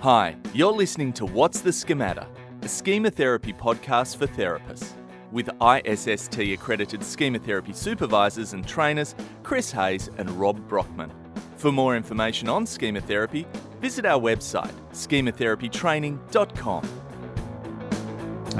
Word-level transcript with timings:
Hi, 0.00 0.36
you're 0.54 0.72
listening 0.72 1.12
to 1.14 1.26
What's 1.26 1.60
the 1.60 1.72
Schemata, 1.72 2.28
a 2.62 2.66
schematherapy 2.66 3.52
podcast 3.58 4.16
for 4.16 4.28
therapists. 4.28 4.92
With 5.32 5.50
ISST 5.60 6.38
accredited 6.38 7.00
schematherapy 7.00 7.74
supervisors 7.74 8.52
and 8.52 8.64
trainers 8.64 9.16
Chris 9.42 9.72
Hayes 9.72 10.08
and 10.16 10.30
Rob 10.30 10.68
Brockman. 10.68 11.10
For 11.56 11.72
more 11.72 11.96
information 11.96 12.48
on 12.48 12.64
schematherapy, 12.64 13.44
visit 13.80 14.06
our 14.06 14.20
website, 14.20 14.70
schematherapytraining.com. 14.92 16.88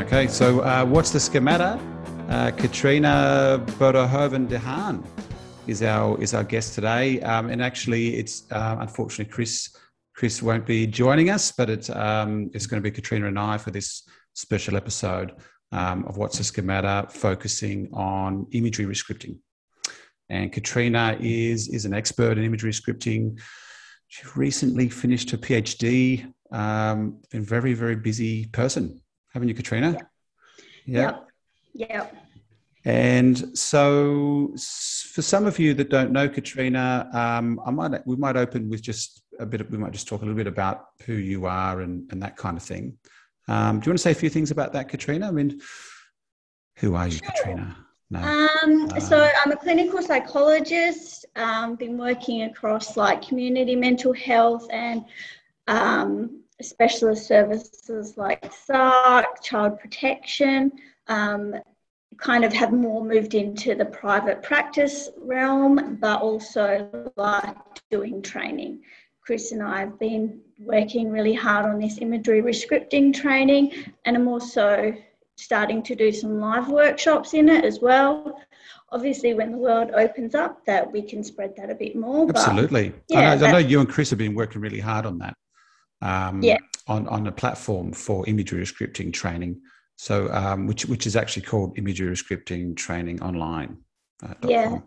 Okay, 0.01 0.27
so 0.27 0.59
uh, 0.63 0.85
what's 0.87 1.13
the 1.13 1.21
schemata? 1.21 1.79
Uh, 2.29 2.51
Katrina 2.51 3.65
Boterhoven 3.79 4.49
de 4.49 4.59
Haan 4.59 5.05
is 5.69 5.85
our 5.85 6.21
is 6.21 6.35
our 6.35 6.43
guest 6.43 6.75
today, 6.75 7.21
um, 7.21 7.49
and 7.49 7.63
actually, 7.63 8.17
it's 8.17 8.51
uh, 8.51 8.79
unfortunately 8.81 9.33
Chris 9.33 9.71
Chris 10.19 10.43
won't 10.43 10.67
be 10.67 10.85
joining 10.85 11.31
us, 11.31 11.53
but 11.53 11.71
it's 11.71 11.91
um, 11.91 12.51
it's 12.53 12.67
going 12.67 12.83
to 12.83 12.85
be 12.85 12.91
Katrina 12.91 13.29
and 13.29 13.39
I 13.39 13.57
for 13.57 13.71
this 13.71 14.03
special 14.35 14.77
episode 14.77 15.37
um, 15.71 16.05
of 16.07 16.17
what's 16.17 16.39
the 16.39 16.43
schemata, 16.43 17.07
focusing 17.09 17.89
on 17.93 18.49
imagery 18.51 18.85
rescripting. 18.85 19.39
And 20.29 20.53
Katrina 20.53 21.17
is 21.21 21.69
is 21.69 21.85
an 21.85 21.95
expert 21.95 22.37
in 22.37 22.43
imagery 22.43 22.73
scripting. 22.73 23.39
She 24.09 24.27
recently 24.35 24.89
finished 24.89 25.31
her 25.31 25.39
PhD. 25.39 26.33
Um, 26.51 27.21
been 27.31 27.45
very 27.45 27.75
very 27.75 27.95
busy 27.95 28.47
person, 28.47 29.01
haven't 29.33 29.49
you, 29.49 29.55
Katrina? 29.55 30.01
Yeah. 30.85 31.01
Yep. 31.01 31.29
Yep. 31.75 32.17
And 32.85 33.57
so, 33.57 34.53
for 35.13 35.23
some 35.23 35.47
of 35.47 35.61
you 35.61 35.75
that 35.75 35.91
don't 35.91 36.11
know 36.11 36.29
Katrina, 36.29 37.09
um, 37.13 37.61
I 37.65 37.71
might 37.71 38.05
we 38.05 38.17
might 38.17 38.37
open 38.37 38.69
with 38.69 38.83
just 38.83 39.23
a 39.39 39.47
bit. 39.47 39.61
Of, 39.61 39.71
we 39.71 39.79
might 39.79 39.93
just 39.93 40.09
talk 40.09 40.23
a 40.23 40.25
little 40.25 40.37
bit 40.37 40.47
about 40.47 40.87
who 41.05 41.15
you 41.15 41.47
are 41.47 41.81
and, 41.81 42.11
and 42.13 42.23
that 42.23 42.37
kind 42.37 42.57
of 42.57 42.63
thing. 42.63 42.99
Um, 43.49 43.81
do 43.81 43.87
you 43.87 43.91
want 43.91 43.99
to 43.99 44.03
say 44.03 44.11
a 44.11 44.15
few 44.15 44.31
things 44.31 44.51
about 44.51 44.73
that, 44.75 44.89
Katrina? 44.89 45.29
I 45.29 45.31
mean, 45.31 45.61
who 46.77 46.95
are 46.95 47.07
you, 47.07 47.19
sure. 47.19 47.29
Katrina? 47.31 47.77
No. 48.11 48.21
Um, 48.21 48.89
uh, 48.95 49.01
so 49.01 49.29
I'm 49.45 49.53
a 49.53 49.57
clinical 49.57 50.03
psychologist. 50.03 51.27
Um, 51.37 51.77
been 51.77 51.99
working 51.99 52.43
across 52.43 52.97
like 52.97 53.27
community 53.27 53.77
mental 53.77 54.13
health 54.15 54.67
and 54.71 55.05
um, 55.67 56.43
specialist 56.61 57.27
services 57.27 58.17
like 58.17 58.51
SARC, 58.51 59.43
child 59.43 59.79
protection. 59.79 60.73
Um, 61.07 61.55
kind 62.17 62.45
of 62.45 62.53
have 62.53 62.73
more 62.73 63.05
moved 63.05 63.35
into 63.35 63.75
the 63.75 63.85
private 63.85 64.43
practice 64.43 65.09
realm, 65.19 65.99
but 66.01 66.21
also 66.21 67.11
like 67.17 67.57
doing 67.91 68.21
training. 68.23 68.81
Chris 69.29 69.53
and 69.53 69.63
I 69.63 69.81
have 69.81 69.99
been 69.99 70.41
working 70.59 71.11
really 71.11 71.35
hard 71.35 71.67
on 71.67 71.79
this 71.79 71.99
imagery 71.99 72.41
rescripting 72.41 73.13
training, 73.13 73.93
and 74.07 74.17
I'm 74.17 74.27
also 74.27 74.95
starting 75.37 75.83
to 75.83 75.95
do 75.95 76.11
some 76.11 76.41
live 76.41 76.69
workshops 76.69 77.35
in 77.35 77.51
it 77.51 77.63
as 77.63 77.81
well. 77.81 78.41
Obviously, 78.91 79.35
when 79.35 79.53
the 79.53 79.59
world 79.59 79.91
opens 79.91 80.35
up, 80.35 80.65
that 80.65 80.91
we 80.91 81.03
can 81.03 81.23
spread 81.23 81.53
that 81.59 81.69
a 81.69 81.75
bit 81.75 81.95
more. 81.95 82.27
Absolutely. 82.27 82.95
Yeah, 83.11 83.33
I, 83.33 83.37
know, 83.37 83.47
I 83.49 83.53
know 83.53 83.59
you 83.59 83.81
and 83.81 83.89
Chris 83.91 84.09
have 84.09 84.19
been 84.19 84.35
working 84.35 84.63
really 84.63 84.81
hard 84.81 85.05
on 85.05 85.19
that. 85.19 85.35
Um, 86.01 86.43
yeah. 86.43 86.57
On, 86.87 87.07
on 87.09 87.27
a 87.27 87.33
platform 87.33 87.93
for 87.93 88.27
imagery 88.27 88.63
rescripting 88.63 89.13
training. 89.13 89.61
So, 89.97 90.33
um, 90.33 90.67
which 90.67 90.87
which 90.87 91.07
is 91.07 91.17
actually 91.17 91.43
called 91.43 91.77
imagery 91.77 92.11
rescripting 92.11 92.75
training 92.75 93.21
online. 93.21 93.77
Uh, 94.23 94.33
yeah. 94.47 94.69
Com. 94.69 94.85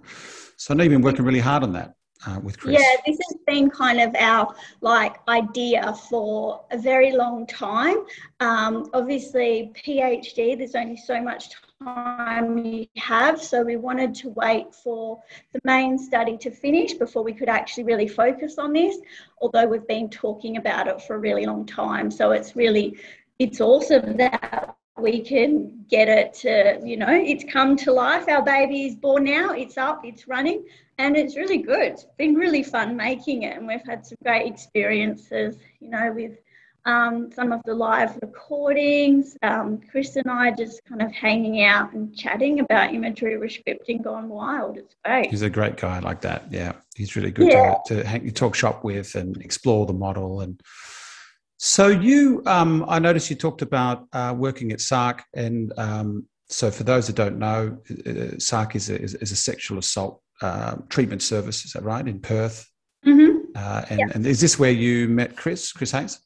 So 0.57 0.73
I 0.73 0.77
know 0.77 0.83
you've 0.83 0.93
been 0.93 1.03
working 1.03 1.25
really 1.25 1.39
hard 1.39 1.61
on 1.61 1.73
that 1.73 1.93
uh, 2.25 2.39
with 2.41 2.59
Chris. 2.59 2.79
Yeah, 2.79 2.95
this 3.05 3.17
has 3.29 3.37
been 3.47 3.69
kind 3.69 3.99
of 3.99 4.15
our 4.15 4.53
like 4.81 5.15
idea 5.27 5.93
for 6.09 6.63
a 6.71 6.77
very 6.77 7.11
long 7.11 7.47
time. 7.47 7.97
Um, 8.39 8.89
obviously, 8.93 9.71
PhD, 9.75 10.57
there's 10.57 10.75
only 10.75 10.97
so 10.97 11.21
much 11.21 11.51
time 11.83 12.57
you 12.59 12.87
have, 12.97 13.41
so 13.41 13.63
we 13.63 13.75
wanted 13.75 14.13
to 14.15 14.29
wait 14.29 14.73
for 14.73 15.21
the 15.53 15.59
main 15.63 15.97
study 15.97 16.37
to 16.37 16.51
finish 16.51 16.93
before 16.93 17.23
we 17.23 17.33
could 17.33 17.49
actually 17.49 17.83
really 17.83 18.07
focus 18.07 18.57
on 18.57 18.73
this. 18.73 18.97
Although 19.41 19.67
we've 19.67 19.87
been 19.87 20.09
talking 20.09 20.57
about 20.57 20.87
it 20.87 21.01
for 21.01 21.15
a 21.15 21.19
really 21.19 21.45
long 21.45 21.65
time, 21.65 22.11
so 22.11 22.31
it's 22.31 22.55
really 22.55 22.97
it's 23.39 23.59
awesome 23.59 24.17
that 24.17 24.75
we 24.97 25.21
can 25.21 25.85
get 25.89 26.07
it 26.07 26.33
to, 26.33 26.79
you 26.83 26.97
know, 26.97 27.09
it's 27.09 27.43
come 27.51 27.75
to 27.77 27.91
life. 27.91 28.27
Our 28.27 28.43
baby 28.43 28.85
is 28.85 28.95
born 28.95 29.23
now, 29.23 29.51
it's 29.51 29.77
up, 29.77 30.05
it's 30.05 30.27
running, 30.27 30.65
and 30.97 31.15
it's 31.15 31.35
really 31.35 31.59
good. 31.59 31.93
It's 31.93 32.05
been 32.17 32.35
really 32.35 32.63
fun 32.63 32.95
making 32.95 33.43
it, 33.43 33.57
and 33.57 33.67
we've 33.67 33.85
had 33.85 34.05
some 34.05 34.17
great 34.23 34.47
experiences, 34.47 35.57
you 35.79 35.89
know, 35.89 36.11
with 36.13 36.37
um, 36.85 37.31
some 37.31 37.51
of 37.51 37.61
the 37.65 37.73
live 37.73 38.17
recordings. 38.21 39.37
Um, 39.43 39.79
Chris 39.89 40.15
and 40.15 40.29
I 40.29 40.51
just 40.51 40.83
kind 40.85 41.01
of 41.01 41.11
hanging 41.11 41.63
out 41.63 41.93
and 41.93 42.15
chatting 42.15 42.59
about 42.59 42.93
imagery 42.93 43.35
rescripting 43.35 44.03
gone 44.03 44.29
wild. 44.29 44.77
It's 44.77 44.95
great. 45.05 45.29
He's 45.29 45.43
a 45.43 45.49
great 45.49 45.77
guy 45.77 45.99
like 45.99 46.21
that. 46.21 46.45
Yeah, 46.51 46.73
he's 46.95 47.15
really 47.15 47.31
good 47.31 47.51
yeah. 47.51 47.75
to, 47.85 47.95
to 47.95 48.07
hang, 48.07 48.29
talk 48.31 48.55
shop 48.55 48.83
with 48.83 49.15
and 49.15 49.37
explore 49.41 49.85
the 49.85 49.93
model 49.93 50.41
and 50.41 50.59
so 51.63 51.89
you, 51.89 52.41
um, 52.47 52.83
I 52.87 52.97
noticed 52.97 53.29
you 53.29 53.35
talked 53.35 53.61
about 53.61 54.07
uh, 54.13 54.33
working 54.35 54.71
at 54.71 54.79
SARC, 54.79 55.19
and 55.35 55.71
um, 55.77 56.25
so 56.49 56.71
for 56.71 56.83
those 56.83 57.05
that 57.05 57.15
don't 57.15 57.37
know, 57.37 57.77
uh, 57.87 58.33
SARC 58.39 58.75
is 58.75 58.89
a, 58.89 58.99
is 58.99 59.31
a 59.31 59.35
sexual 59.35 59.77
assault 59.77 60.23
uh, 60.41 60.77
treatment 60.89 61.21
service. 61.21 61.63
Is 61.63 61.73
that 61.73 61.83
right 61.83 62.07
in 62.07 62.19
Perth? 62.19 62.67
Mm-hmm. 63.05 63.51
Uh, 63.55 63.85
and, 63.91 64.11
and, 64.15 64.25
is 64.25 64.41
this 64.41 64.57
where 64.57 64.71
you 64.71 65.07
met 65.07 65.35
Chris, 65.37 65.71
Chris 65.71 65.91
Hayes? 65.91 66.19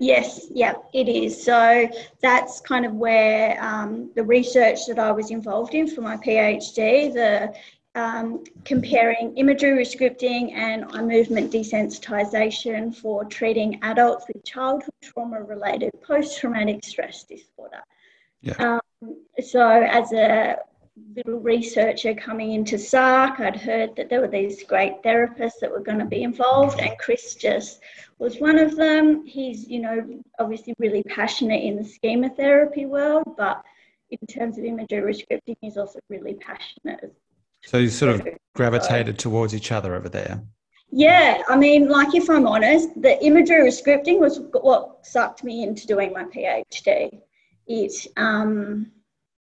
Yes, 0.00 0.46
yeah, 0.50 0.72
it 0.94 1.10
is. 1.10 1.44
So 1.44 1.86
that's 2.22 2.62
kind 2.62 2.86
of 2.86 2.94
where 2.94 3.62
um, 3.62 4.12
the 4.16 4.24
research 4.24 4.86
that 4.88 4.98
I 4.98 5.12
was 5.12 5.30
involved 5.30 5.74
in 5.74 5.88
for 5.88 6.00
my 6.00 6.16
PhD, 6.16 7.12
the 7.12 7.54
um, 7.94 8.42
comparing 8.64 9.36
imagery 9.36 9.70
rescripting 9.70 10.52
and 10.52 10.84
eye 10.92 11.02
movement 11.02 11.52
desensitization 11.52 12.94
for 12.94 13.24
treating 13.24 13.78
adults 13.82 14.26
with 14.26 14.44
childhood 14.44 14.94
trauma 15.02 15.42
related 15.42 15.90
post 16.02 16.38
traumatic 16.38 16.84
stress 16.84 17.24
disorder. 17.24 17.82
Yeah. 18.42 18.80
Um, 19.02 19.16
so, 19.40 19.82
as 19.82 20.12
a 20.12 20.56
little 21.16 21.40
researcher 21.40 22.14
coming 22.14 22.52
into 22.52 22.76
SARC, 22.76 23.40
I'd 23.40 23.56
heard 23.56 23.94
that 23.96 24.08
there 24.08 24.20
were 24.20 24.28
these 24.28 24.64
great 24.64 25.02
therapists 25.02 25.60
that 25.60 25.70
were 25.70 25.80
going 25.80 25.98
to 25.98 26.04
be 26.04 26.22
involved, 26.22 26.80
and 26.80 26.98
Chris 26.98 27.34
just 27.36 27.80
was 28.18 28.38
one 28.38 28.58
of 28.58 28.76
them. 28.76 29.24
He's, 29.24 29.68
you 29.68 29.80
know, 29.80 30.20
obviously 30.38 30.74
really 30.78 31.02
passionate 31.04 31.62
in 31.62 31.76
the 31.76 31.84
schema 31.84 32.28
therapy 32.30 32.86
world, 32.86 33.34
but 33.36 33.62
in 34.10 34.26
terms 34.26 34.58
of 34.58 34.64
imagery 34.64 35.00
rescripting, 35.00 35.56
he's 35.60 35.76
also 35.76 35.98
really 36.08 36.34
passionate 36.34 37.14
so 37.66 37.78
you 37.78 37.88
sort 37.88 38.14
of 38.14 38.28
gravitated 38.54 39.18
towards 39.18 39.54
each 39.54 39.72
other 39.72 39.94
over 39.94 40.08
there. 40.08 40.42
Yeah, 40.90 41.42
I 41.48 41.56
mean, 41.56 41.88
like 41.88 42.14
if 42.14 42.30
I'm 42.30 42.46
honest, 42.46 42.88
the 43.00 43.22
imagery 43.24 43.68
scripting 43.70 44.20
was 44.20 44.40
what 44.52 45.04
sucked 45.04 45.42
me 45.42 45.64
into 45.64 45.86
doing 45.86 46.12
my 46.12 46.24
PhD. 46.24 47.20
It, 47.66 48.06
um, 48.16 48.92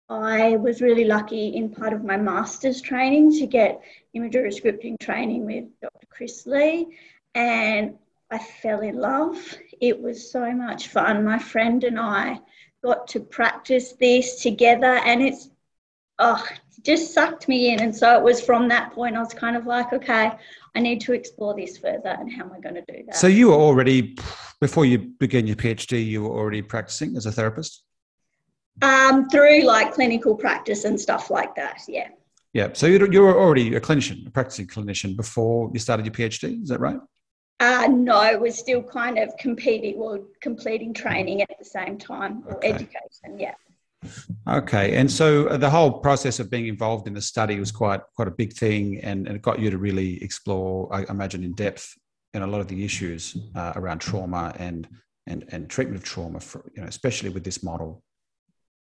I 0.09 0.57
was 0.57 0.81
really 0.81 1.05
lucky 1.05 1.49
in 1.49 1.69
part 1.69 1.93
of 1.93 2.05
my 2.05 2.17
master's 2.17 2.81
training 2.81 3.39
to 3.39 3.47
get 3.47 3.83
imagery 4.15 4.51
scripting 4.51 4.99
training 4.99 5.45
with 5.45 5.65
Dr. 5.81 6.07
Chris 6.09 6.47
Lee, 6.47 6.97
and 7.35 7.99
I 8.31 8.39
fell 8.39 8.81
in 8.81 8.97
love. 8.97 9.37
It 9.81 10.01
was 10.01 10.31
so 10.31 10.53
much 10.53 10.89
fun. 10.89 11.25
My 11.25 11.39
friend 11.39 11.85
and 11.85 12.01
I 12.01 12.41
got 12.83 13.09
to 13.09 13.21
practice 13.21 13.93
this 13.93 14.43
together, 14.43 15.01
and 15.05 15.21
it's 15.21 15.51
oh, 16.19 16.45
just 16.85 17.15
sucked 17.15 17.49
me 17.49 17.73
in. 17.73 17.81
And 17.81 17.95
so 17.95 18.17
it 18.17 18.23
was 18.23 18.41
from 18.41 18.69
that 18.69 18.93
point, 18.93 19.17
I 19.17 19.21
was 19.21 19.35
kind 19.35 19.57
of 19.57 19.67
like, 19.67 19.93
okay, 19.93 20.33
I 20.75 20.81
need 20.81 21.01
to 21.03 21.13
explore 21.13 21.55
this 21.55 21.79
further 21.79 22.17
and 22.19 22.33
how 22.33 22.45
am 22.45 22.53
I 22.53 22.61
going 22.61 22.75
to 22.75 22.85
do 22.87 23.05
that? 23.07 23.17
So 23.17 23.27
you 23.27 23.49
were 23.49 23.55
already, 23.55 24.17
before 24.61 24.85
you 24.85 24.99
began 24.99 25.47
your 25.47 25.57
PhD, 25.57 26.05
you 26.05 26.23
were 26.23 26.31
already 26.31 26.63
practicing 26.63 27.17
as 27.17 27.27
a 27.27 27.33
therapist? 27.33 27.85
Um, 28.81 29.29
through 29.29 29.63
like 29.63 29.93
clinical 29.93 30.35
practice 30.35 30.85
and 30.85 30.99
stuff 30.99 31.31
like 31.31 31.55
that, 31.57 31.83
yeah. 31.89 32.09
Yeah. 32.55 32.69
So 32.73 32.87
you 32.87 33.23
were 33.23 33.39
already 33.39 33.75
a 33.75 33.81
clinician, 33.81 34.27
a 34.27 34.31
practicing 34.31 34.67
clinician 34.67 35.17
before 35.17 35.71
you 35.73 35.79
started 35.79 36.07
your 36.07 36.15
PhD, 36.15 36.63
is 36.63 36.69
that 36.69 36.81
right? 36.81 36.99
Uh, 37.61 37.87
no, 37.89 38.39
we're 38.41 38.51
still 38.51 38.83
kind 38.83 39.19
of 39.19 39.37
competing 39.39 39.95
or 39.95 40.21
completing 40.41 40.93
training 40.93 41.43
at 41.43 41.51
the 41.59 41.65
same 41.65 41.97
time 41.97 42.43
or 42.47 42.59
education, 42.65 43.39
yeah. 43.39 43.55
Okay, 44.49 44.97
and 44.97 45.11
so 45.11 45.47
uh, 45.47 45.57
the 45.57 45.71
whole 45.71 46.01
process 46.01 46.41
of 46.41 46.51
being 46.51 46.67
involved 46.67 47.07
in 47.07 47.15
the 47.15 47.21
study 47.21 47.61
was 47.61 47.71
quite 47.71 48.01
quite 48.17 48.29
a 48.29 48.33
big 48.33 48.53
thing, 48.53 48.99
and, 49.01 49.27
and 49.27 49.37
it 49.37 49.43
got 49.43 49.61
you 49.61 49.71
to 49.71 49.79
really 49.79 50.23
explore, 50.23 50.93
I 50.93 51.05
imagine, 51.09 51.45
in 51.45 51.55
depth 51.55 51.95
in 52.35 52.43
a 52.43 52.47
lot 52.47 52.61
of 52.61 52.69
the 52.69 52.85
issues 52.85 53.37
uh, 53.55 53.73
around 53.77 54.01
trauma 54.01 54.55
and 54.59 54.89
and 55.27 55.45
and 55.53 55.71
treatment 55.71 55.99
of 55.99 56.05
trauma, 56.05 56.41
for, 56.41 56.71
you 56.75 56.83
know, 56.83 56.89
especially 56.89 57.31
with 57.31 57.45
this 57.45 57.63
model. 57.63 58.03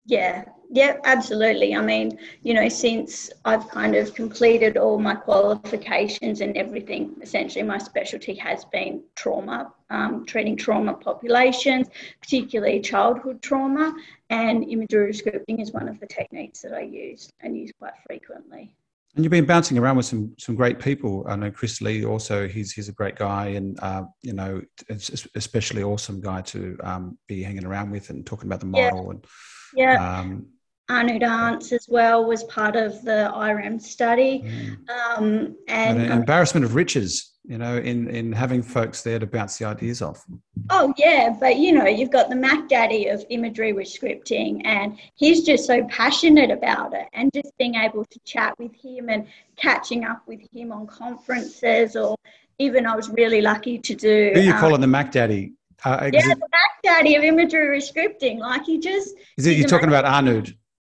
Yeah, 0.05 0.45
yeah, 0.75 0.97
absolutely. 1.05 1.77
I 1.77 1.83
mean, 1.83 2.19
you 2.43 2.55
know, 2.55 2.69
since 2.69 3.31
I've 3.45 3.69
kind 3.69 3.95
of 3.95 4.15
completed 4.15 4.77
all 4.77 4.99
my 4.99 5.15
qualifications 5.15 6.41
and 6.41 6.57
everything, 6.57 7.15
essentially 7.21 7.63
my 7.63 7.79
specialty 7.79 8.35
has 8.37 8.65
been 8.65 9.05
trauma, 9.15 9.73
um, 9.91 10.25
treating 10.27 10.57
trauma 10.57 10.95
populations, 10.95 11.89
particularly 12.21 12.81
childhood 12.81 13.43
trauma, 13.43 13.95
and 14.31 14.65
imagery 14.65 15.13
scripting 15.13 15.61
is 15.61 15.73
one 15.73 15.89
of 15.89 16.01
the 16.01 16.07
techniques 16.07 16.63
that 16.63 16.73
I 16.73 16.81
use 16.81 17.31
and 17.41 17.57
use 17.57 17.71
quite 17.79 17.95
frequently. 18.07 18.75
And 19.15 19.25
you've 19.25 19.31
been 19.31 19.45
bouncing 19.45 19.77
around 19.77 19.97
with 19.97 20.07
some 20.07 20.35
some 20.39 20.55
great 20.55 20.79
people. 20.79 21.27
I 21.29 21.37
know 21.37 21.51
Chris 21.51 21.83
Lee 21.83 22.03
also. 22.07 22.49
He's 22.49 22.73
he's 22.73 22.89
a 22.89 22.93
great 22.93 23.17
guy, 23.17 23.49
and 23.49 23.79
uh, 23.81 24.05
you 24.23 24.33
know, 24.33 24.63
it's 24.89 25.27
especially 25.35 25.83
awesome 25.83 26.23
guy 26.23 26.41
to 26.41 26.79
um, 26.83 27.19
be 27.27 27.43
hanging 27.43 27.67
around 27.67 27.91
with 27.91 28.09
and 28.09 28.25
talking 28.25 28.47
about 28.47 28.61
the 28.61 28.67
model. 28.67 29.05
Yeah. 29.05 29.11
And 29.11 29.27
yeah. 29.75 30.21
Um, 30.21 30.47
Arnoud 30.91 31.23
Arntz 31.23 31.73
as 31.73 31.87
well 31.89 32.27
was 32.27 32.45
part 32.45 32.77
of 32.77 33.03
the 33.03 33.31
IREM 33.35 33.81
study. 33.81 34.43
Mm. 34.45 34.91
Um, 34.91 35.57
and, 35.69 35.99
and 35.99 36.01
an 36.01 36.19
embarrassment 36.19 36.67
of 36.67 36.75
riches, 36.75 37.33
you 37.45 37.57
know, 37.57 37.79
in, 37.79 38.09
in 38.09 38.33
having 38.33 38.63
folks 38.63 39.01
there 39.01 39.19
to 39.19 39.27
bounce 39.27 39.57
the 39.57 39.65
ideas 39.65 40.03
off. 40.03 40.27
Oh, 40.69 40.93
yeah. 40.99 41.35
But, 41.39 41.57
you 41.57 41.73
know, 41.73 41.87
you've 41.87 42.11
got 42.11 42.29
the 42.29 42.37
Mac 42.37 42.69
Daddy 42.69 43.07
of 43.07 43.25
imagery 43.31 43.73
rescripting, 43.73 44.61
and 44.67 44.99
he's 45.15 45.45
just 45.45 45.67
so 45.67 45.85
passionate 45.85 46.51
about 46.51 46.93
it. 46.93 47.07
And 47.15 47.33
just 47.33 47.57
being 47.59 47.77
able 47.77 48.05
to 48.05 48.19
chat 48.25 48.53
with 48.59 48.75
him 48.75 49.09
and 49.09 49.27
catching 49.57 50.05
up 50.05 50.23
with 50.27 50.41
him 50.53 50.73
on 50.73 50.87
conferences, 50.87 51.97
or 51.97 52.17
even 52.59 52.85
I 52.87 52.97
was 52.97 53.09
really 53.09 53.41
lucky 53.41 53.79
to 53.79 53.95
do. 53.95 54.33
Who 54.35 54.41
are 54.41 54.43
you 54.43 54.53
um, 54.53 54.61
calling 54.61 54.81
the 54.83 54.89
Mac 54.89 55.11
Daddy? 55.11 55.55
Uh, 55.84 56.11
yeah, 56.12 56.20
it, 56.20 56.38
the 56.38 56.49
Mac 56.52 56.82
Daddy 56.82 57.17
of 57.17 57.25
imagery 57.25 57.79
rescripting. 57.79 58.38
Like, 58.38 58.64
he 58.64 58.79
just. 58.79 59.14
Is 59.37 59.46
it, 59.46 59.56
you're 59.56 59.69
talking 59.69 59.88
about 59.88 60.05
Arnoud? 60.05 60.55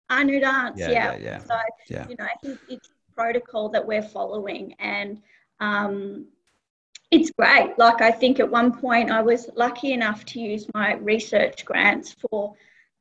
Arnoud 0.10 0.44
Arntz, 0.44 0.78
yeah, 0.78 0.90
yeah. 0.90 1.18
yeah, 1.18 1.40
So, 1.40 1.56
yeah. 1.90 2.08
you 2.10 2.16
know, 2.18 2.28
it's, 2.44 2.62
it's 2.70 2.90
protocol 3.16 3.70
that 3.70 3.86
we're 3.86 4.02
following 4.02 4.76
and 4.80 5.22
um, 5.60 6.28
it's 7.12 7.32
great. 7.32 7.78
Like, 7.78 8.02
I 8.02 8.12
think 8.12 8.40
at 8.40 8.50
one 8.50 8.72
point 8.72 9.12
I 9.12 9.22
was 9.22 9.50
lucky 9.56 9.94
enough 9.94 10.24
to 10.26 10.40
use 10.40 10.68
my 10.74 10.96
research 10.96 11.66
grants 11.66 12.16
for 12.30 12.54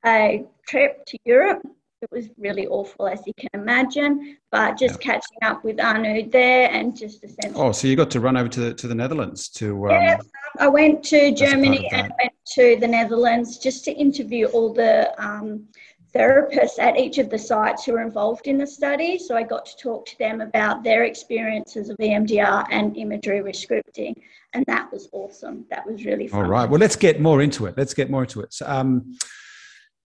a 0.05 0.45
trip 0.67 1.05
to 1.07 1.19
Europe. 1.25 1.67
It 2.03 2.11
was 2.11 2.29
really 2.37 2.67
awful, 2.67 3.09
as 3.09 3.21
you 3.27 3.33
can 3.39 3.49
imagine, 3.55 4.37
but 4.51 4.77
just 4.79 5.01
yeah. 5.01 5.13
catching 5.13 5.39
up 5.43 5.65
with 5.65 5.81
Arnoud 5.81 6.31
there 6.31 6.71
and 6.71 6.95
just 6.95 7.25
essentially. 7.25 7.55
Oh, 7.55 7.73
so 7.73 7.89
you 7.89 7.97
got 7.97 8.11
to 8.11 8.21
run 8.21 8.37
over 8.37 8.51
to 8.51 8.61
the, 8.61 8.75
to 8.75 8.87
the 8.87 8.95
Netherlands 8.95 9.49
to. 9.51 9.87
Um, 9.87 9.91
yeah, 9.93 10.19
I 10.59 10.69
went 10.69 11.03
to 11.05 11.33
Germany 11.33 11.89
and 11.93 12.13
went 12.23 12.35
to 12.55 12.77
the 12.79 12.87
Netherlands 12.87 13.57
just 13.59 13.85
to 13.87 13.93
interview 13.93 14.47
all 14.49 14.75
the 14.75 15.11
um, 15.23 15.69
therapists 16.17 16.79
at 16.79 16.99
each 16.99 17.19
of 17.19 17.31
the 17.31 17.39
sites 17.39 17.85
who 17.85 17.93
were 17.93 18.03
involved 18.03 18.47
in 18.47 18.59
the 18.59 18.67
study. 18.67 19.19
So 19.19 19.37
I 19.37 19.43
got 19.43 19.67
to 19.67 19.77
talk 19.77 20.07
to 20.07 20.19
them 20.19 20.41
about 20.41 20.83
their 20.83 21.05
experiences 21.05 21.89
of 21.89 21.97
EMDR 21.99 22.67
and 22.71 22.97
imagery 22.97 23.41
rescripting. 23.41 24.15
And 24.53 24.65
that 24.67 24.91
was 24.93 25.09
awesome. 25.13 25.67
That 25.71 25.87
was 25.87 26.05
really 26.05 26.29
fun. 26.29 26.45
All 26.45 26.51
right. 26.51 26.69
Well, 26.69 26.81
let's 26.81 26.97
get 26.97 27.21
more 27.21 27.43
into 27.43 27.67
it. 27.67 27.77
Let's 27.77 27.95
get 27.95 28.11
more 28.11 28.23
into 28.23 28.41
it. 28.41 28.53
So, 28.53 28.67
um, 28.67 29.17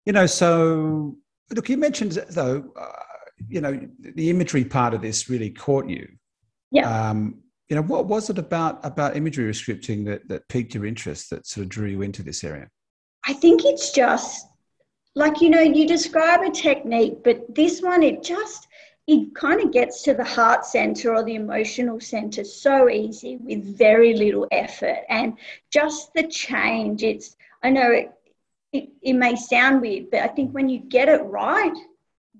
you 0.06 0.12
know, 0.12 0.26
so 0.26 1.16
look, 1.50 1.68
you 1.68 1.76
mentioned 1.76 2.12
though, 2.30 2.72
uh, 2.78 2.86
you 3.48 3.60
know, 3.60 3.80
the 4.00 4.30
imagery 4.30 4.64
part 4.64 4.94
of 4.94 5.02
this 5.02 5.28
really 5.28 5.50
caught 5.50 5.88
you. 5.88 6.08
Yeah. 6.70 7.10
Um, 7.10 7.42
you 7.68 7.76
know, 7.76 7.82
what 7.82 8.06
was 8.06 8.30
it 8.30 8.38
about 8.38 8.84
about 8.84 9.16
imagery 9.16 9.50
rescripting 9.50 10.04
that 10.06 10.26
that 10.28 10.48
piqued 10.48 10.74
your 10.74 10.86
interest, 10.86 11.30
that 11.30 11.46
sort 11.46 11.64
of 11.64 11.68
drew 11.68 11.88
you 11.88 12.02
into 12.02 12.22
this 12.22 12.42
area? 12.42 12.68
I 13.26 13.34
think 13.34 13.64
it's 13.64 13.92
just 13.92 14.46
like 15.18 15.40
you 15.40 15.50
know 15.50 15.60
you 15.60 15.86
describe 15.86 16.42
a 16.42 16.50
technique 16.50 17.18
but 17.24 17.54
this 17.54 17.82
one 17.82 18.02
it 18.02 18.22
just 18.22 18.68
it 19.08 19.34
kind 19.34 19.60
of 19.60 19.72
gets 19.72 20.02
to 20.02 20.14
the 20.14 20.24
heart 20.24 20.64
center 20.64 21.12
or 21.12 21.24
the 21.24 21.34
emotional 21.34 21.98
center 21.98 22.44
so 22.44 22.88
easy 22.88 23.36
with 23.36 23.76
very 23.76 24.14
little 24.14 24.46
effort 24.52 24.98
and 25.08 25.36
just 25.70 26.14
the 26.14 26.26
change 26.28 27.02
it's 27.02 27.36
i 27.64 27.70
know 27.70 27.90
it, 27.90 28.12
it, 28.72 28.90
it 29.02 29.14
may 29.14 29.36
sound 29.36 29.80
weird 29.80 30.10
but 30.10 30.20
i 30.20 30.28
think 30.28 30.52
when 30.52 30.68
you 30.68 30.78
get 30.78 31.08
it 31.08 31.22
right 31.22 31.76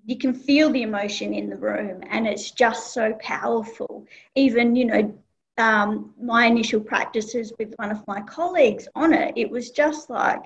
you 0.07 0.17
can 0.17 0.33
feel 0.33 0.71
the 0.71 0.83
emotion 0.83 1.35
in 1.35 1.51
the 1.51 1.57
room 1.57 2.03
and 2.09 2.27
it's 2.27 2.51
just 2.51 2.93
so 2.93 3.13
powerful 3.21 4.07
even 4.35 4.77
you 4.77 4.85
know 4.85 5.15
um, 5.59 6.15
my 6.23 6.47
initial 6.47 6.81
practices 6.81 7.53
with 7.59 7.75
one 7.79 7.91
of 7.91 8.07
my 8.07 8.21
colleagues 8.21 8.87
on 8.95 9.13
it 9.13 9.35
it 9.37 9.51
was 9.51 9.71
just 9.71 10.09
like 10.09 10.43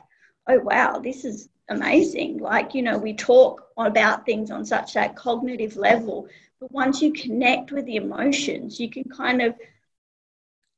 oh 0.49 0.59
wow 0.61 0.99
this 0.99 1.25
is 1.25 1.49
amazing. 1.73 2.39
Like, 2.39 2.75
you 2.75 2.83
know, 2.83 2.99
we 2.99 3.15
talk 3.15 3.67
about 3.77 4.25
things 4.25 4.51
on 4.51 4.65
such 4.65 4.95
that 4.95 5.17
cognitive 5.17 5.77
level, 5.77 6.29
but 6.61 6.71
once 6.71 7.03
you 7.03 7.13
connect 7.13 7.73
with 7.73 7.87
the 7.87 7.97
emotions, 7.97 8.79
you 8.79 8.89
can 8.89 9.05
kind 9.05 9.43
of 9.43 9.55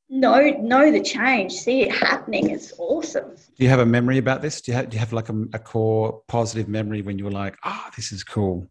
know 0.09 0.41
know 0.61 0.91
the 0.91 1.01
change, 1.01 1.53
see 1.53 1.83
it 1.83 1.93
happening. 1.93 2.51
It's 2.51 2.73
awesome. 2.79 3.31
Do 3.31 3.65
you 3.65 3.69
have 3.69 3.81
a 3.81 3.87
memory 3.87 4.19
about 4.19 4.43
this? 4.43 4.61
Do 4.61 4.73
you 4.73 4.77
have, 4.77 4.91
do 4.91 4.95
you 4.95 5.01
have 5.01 5.13
like 5.13 5.29
a, 5.29 5.45
a 5.53 5.59
core 5.59 6.23
positive 6.29 6.69
memory 6.69 7.03
when 7.03 7.19
you 7.19 7.25
were 7.25 7.31
like, 7.31 7.57
ah, 7.65 7.85
oh, 7.87 7.91
this 7.97 8.13
is 8.13 8.23
cool? 8.25 8.69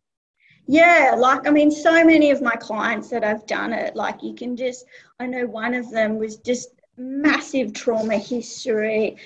Yeah, 0.65 1.15
like 1.17 1.47
I 1.47 1.51
mean, 1.51 1.71
so 1.71 2.05
many 2.05 2.31
of 2.31 2.41
my 2.41 2.55
clients 2.55 3.09
that 3.09 3.23
I've 3.23 3.45
done 3.45 3.73
it, 3.73 3.95
like 3.95 4.23
you 4.23 4.33
can 4.33 4.55
just, 4.55 4.85
I 5.19 5.25
know 5.25 5.45
one 5.45 5.73
of 5.73 5.91
them 5.91 6.17
was 6.17 6.37
just 6.37 6.69
massive 6.95 7.73
trauma 7.73 8.17
history, 8.17 9.17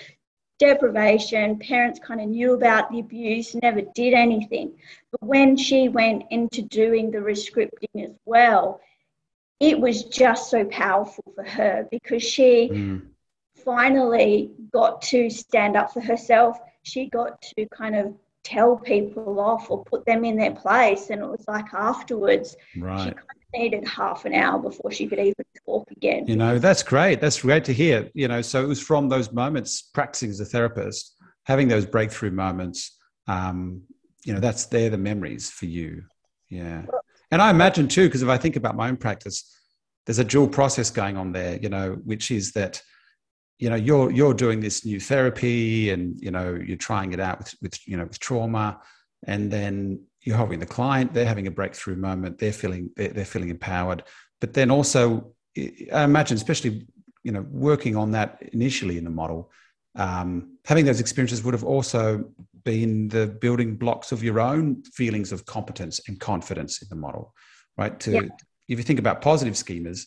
deprivation. 0.58 1.60
Parents 1.60 2.00
kind 2.00 2.22
of 2.22 2.28
knew 2.30 2.54
about 2.54 2.90
the 2.92 3.00
abuse, 3.00 3.54
never 3.54 3.82
did 3.94 4.14
anything. 4.14 4.74
But 5.12 5.22
when 5.24 5.56
she 5.56 5.90
went 5.90 6.24
into 6.32 6.64
doing 6.64 7.12
the 7.12 7.20
rescripting 7.20 8.04
as 8.04 8.16
well, 8.26 8.82
it 9.60 9.80
was 9.80 10.04
just 10.06 10.50
so 10.50 10.66
powerful 10.66 11.24
for 11.36 11.44
her 11.44 11.88
because 11.92 12.24
she 12.24 12.70
mm. 12.72 13.02
finally 13.56 14.52
got 14.72 15.02
to 15.02 15.30
stand 15.30 15.76
up 15.76 15.92
for 15.92 16.02
herself. 16.02 16.60
She 16.84 17.10
got 17.10 17.42
to 17.42 17.68
kind 17.70 17.96
of 17.96 18.14
tell 18.44 18.78
people 18.78 19.40
off 19.40 19.70
or 19.70 19.84
put 19.84 20.06
them 20.06 20.24
in 20.24 20.38
their 20.38 20.54
place. 20.54 21.10
And 21.10 21.22
it 21.22 21.28
was 21.28 21.44
like 21.48 21.74
afterwards, 21.74 22.56
right. 22.78 23.00
she 23.00 23.12
kind 23.12 23.18
of 23.18 23.60
needed 23.60 23.88
half 23.88 24.26
an 24.26 24.34
hour 24.34 24.60
before 24.60 24.92
she 24.92 25.08
could 25.08 25.20
even 25.20 25.44
talk 25.66 25.90
again. 25.92 26.26
You 26.28 26.36
know, 26.36 26.60
that's 26.60 26.84
great. 26.84 27.20
That's 27.20 27.42
great 27.42 27.66
to 27.66 27.74
hear. 27.74 28.10
You 28.14 28.28
know, 28.28 28.42
so 28.42 28.64
it 28.64 28.68
was 28.68 28.80
from 28.80 29.10
those 29.10 29.32
moments 29.34 29.82
practicing 29.82 30.30
as 30.30 30.40
a 30.40 30.46
therapist, 30.46 31.16
having 31.44 31.68
those 31.68 31.86
breakthrough 31.86 32.32
moments. 32.32 32.96
Um, 33.28 33.82
you 34.24 34.34
know, 34.34 34.40
that's 34.40 34.66
they're 34.68 34.90
the 34.90 34.98
memories 34.98 35.50
for 35.50 35.66
you. 35.66 36.04
Yeah. 36.50 36.84
And 37.32 37.42
I 37.42 37.50
imagine 37.50 37.88
too, 37.88 38.08
because 38.08 38.24
if 38.24 38.30
I 38.30 38.38
think 38.38 38.56
about 38.56 38.76
my 38.76 38.88
own 38.88 38.98
practice, 38.98 39.54
there's 40.06 40.20
a 40.20 40.24
dual 40.24 40.48
process 40.48 40.90
going 40.90 41.18
on 41.18 41.32
there, 41.34 41.58
you 41.58 41.70
know, 41.70 41.94
which 42.06 42.32
is 42.32 42.54
that, 42.54 42.82
you 43.60 43.70
know, 43.70 43.76
you're 43.76 44.12
you're 44.12 44.34
doing 44.34 44.60
this 44.62 44.86
new 44.86 45.00
therapy 45.00 45.90
and 45.90 46.20
you 46.22 46.32
know, 46.32 46.56
you're 46.56 46.78
trying 46.78 47.12
it 47.14 47.20
out 47.20 47.40
with, 47.40 47.56
with 47.62 47.88
you 47.88 47.98
know, 47.98 48.06
with 48.06 48.20
trauma, 48.20 48.80
and 49.26 49.52
then 49.52 50.00
you're 50.22 50.38
helping 50.38 50.60
the 50.60 50.66
client, 50.66 51.14
they're 51.14 51.26
having 51.26 51.48
a 51.48 51.52
breakthrough 51.52 51.96
moment, 51.96 52.38
they're 52.38 52.54
feeling 52.54 52.90
they're, 52.96 53.10
they're 53.10 53.26
feeling 53.26 53.50
empowered. 53.50 54.04
But 54.40 54.54
then 54.54 54.72
also 54.72 55.34
I 55.92 56.04
imagine, 56.04 56.38
especially 56.38 56.88
you 57.24 57.32
know, 57.34 57.46
working 57.50 57.98
on 57.98 58.12
that 58.12 58.42
initially 58.54 58.98
in 58.98 59.04
the 59.04 59.10
model, 59.10 59.52
um, 59.96 60.58
having 60.64 60.86
those 60.86 61.02
experiences 61.02 61.44
would 61.44 61.54
have 61.54 61.66
also 61.66 62.32
been 62.68 63.08
the 63.08 63.28
building 63.28 63.78
blocks 63.78 64.12
of 64.12 64.22
your 64.22 64.42
own 64.42 64.84
feelings 64.94 65.32
of 65.32 65.46
competence 65.46 66.02
and 66.08 66.20
confidence 66.20 66.82
in 66.82 66.90
the 66.90 66.98
model, 66.98 67.34
right? 67.78 67.98
To 68.02 68.30
if 68.68 68.78
you 68.78 68.84
think 68.84 69.00
about 69.00 69.22
positive 69.22 69.54
schemas, 69.54 70.02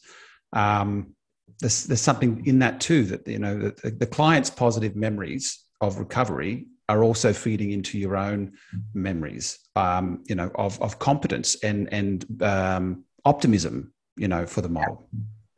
um, 0.52 1.14
there's 1.60 1.84
there's 1.84 2.02
something 2.02 2.44
in 2.44 2.58
that 2.58 2.78
too 2.78 3.04
that 3.04 3.26
you 3.26 3.38
know 3.38 3.54
the, 3.82 3.90
the 4.02 4.06
client's 4.06 4.50
positive 4.50 4.94
memories 4.94 5.44
of 5.80 5.98
recovery 5.98 6.66
are 6.90 7.02
also 7.02 7.32
feeding 7.32 7.70
into 7.70 7.98
your 7.98 8.14
own 8.16 8.52
memories, 8.92 9.58
um, 9.76 10.22
you 10.26 10.34
know, 10.34 10.50
of 10.56 10.78
of 10.82 10.98
competence 10.98 11.56
and 11.62 11.90
and 11.94 12.42
um, 12.42 13.04
optimism, 13.24 13.94
you 14.18 14.28
know, 14.28 14.44
for 14.44 14.60
the 14.60 14.68
model. 14.68 15.08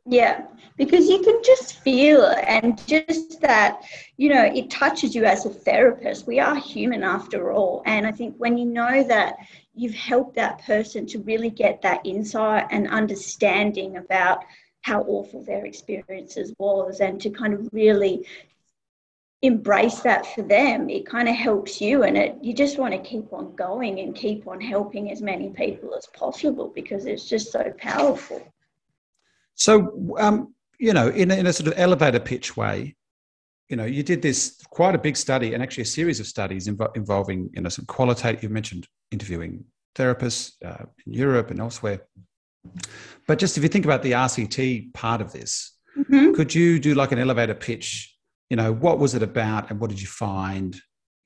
Yeah, 0.05 0.47
because 0.77 1.07
you 1.07 1.21
can 1.23 1.41
just 1.43 1.79
feel 1.79 2.25
and 2.25 2.85
just 2.87 3.39
that, 3.39 3.83
you 4.17 4.27
know, 4.27 4.43
it 4.43 4.69
touches 4.69 5.15
you 5.15 5.23
as 5.23 5.45
a 5.45 5.49
therapist. 5.49 6.27
We 6.27 6.41
are 6.41 6.57
human 6.57 7.03
after 7.03 7.53
all. 7.53 7.83
And 7.85 8.05
I 8.05 8.11
think 8.11 8.35
when 8.37 8.57
you 8.57 8.65
know 8.65 9.03
that 9.03 9.37
you've 9.73 9.95
helped 9.95 10.35
that 10.35 10.61
person 10.65 11.05
to 11.07 11.19
really 11.19 11.49
get 11.49 11.81
that 11.83 12.01
insight 12.03 12.67
and 12.69 12.89
understanding 12.89 13.95
about 13.95 14.43
how 14.81 15.03
awful 15.03 15.41
their 15.45 15.65
experiences 15.65 16.53
was, 16.57 16.99
and 16.99 17.21
to 17.21 17.29
kind 17.29 17.53
of 17.53 17.69
really 17.71 18.27
embrace 19.41 20.01
that 20.01 20.25
for 20.25 20.41
them, 20.41 20.89
it 20.89 21.05
kind 21.05 21.29
of 21.29 21.35
helps 21.35 21.79
you. 21.79 22.03
And 22.03 22.17
it 22.17 22.37
you 22.41 22.53
just 22.53 22.77
want 22.77 22.93
to 22.93 22.99
keep 22.99 23.31
on 23.31 23.55
going 23.55 24.01
and 24.01 24.13
keep 24.13 24.47
on 24.47 24.59
helping 24.59 25.11
as 25.11 25.21
many 25.21 25.49
people 25.51 25.95
as 25.95 26.07
possible 26.07 26.73
because 26.75 27.05
it's 27.05 27.29
just 27.29 27.53
so 27.53 27.73
powerful. 27.77 28.41
So, 29.55 30.15
um, 30.19 30.53
you 30.79 30.93
know, 30.93 31.09
in 31.09 31.31
a, 31.31 31.35
in 31.35 31.47
a 31.47 31.53
sort 31.53 31.67
of 31.67 31.73
elevator 31.77 32.19
pitch 32.19 32.57
way, 32.57 32.95
you 33.69 33.77
know, 33.77 33.85
you 33.85 34.03
did 34.03 34.21
this 34.21 34.61
quite 34.69 34.95
a 34.95 34.97
big 34.97 35.15
study 35.15 35.53
and 35.53 35.63
actually 35.63 35.83
a 35.83 35.85
series 35.85 36.19
of 36.19 36.27
studies 36.27 36.67
inv- 36.67 36.95
involving, 36.95 37.49
you 37.53 37.61
know, 37.61 37.69
some 37.69 37.85
qualitative, 37.85 38.43
you 38.43 38.49
mentioned 38.49 38.87
interviewing 39.11 39.63
therapists 39.95 40.53
uh, 40.65 40.85
in 41.05 41.13
Europe 41.13 41.51
and 41.51 41.59
elsewhere. 41.59 42.01
But 43.27 43.39
just 43.39 43.57
if 43.57 43.63
you 43.63 43.69
think 43.69 43.85
about 43.85 44.03
the 44.03 44.11
RCT 44.11 44.93
part 44.93 45.21
of 45.21 45.31
this, 45.31 45.77
mm-hmm. 45.97 46.33
could 46.33 46.53
you 46.53 46.79
do 46.79 46.93
like 46.93 47.11
an 47.11 47.19
elevator 47.19 47.53
pitch? 47.53 48.15
You 48.49 48.57
know, 48.57 48.71
what 48.71 48.99
was 48.99 49.15
it 49.15 49.23
about 49.23 49.69
and 49.69 49.79
what 49.79 49.89
did 49.89 50.01
you 50.01 50.07
find? 50.07 50.75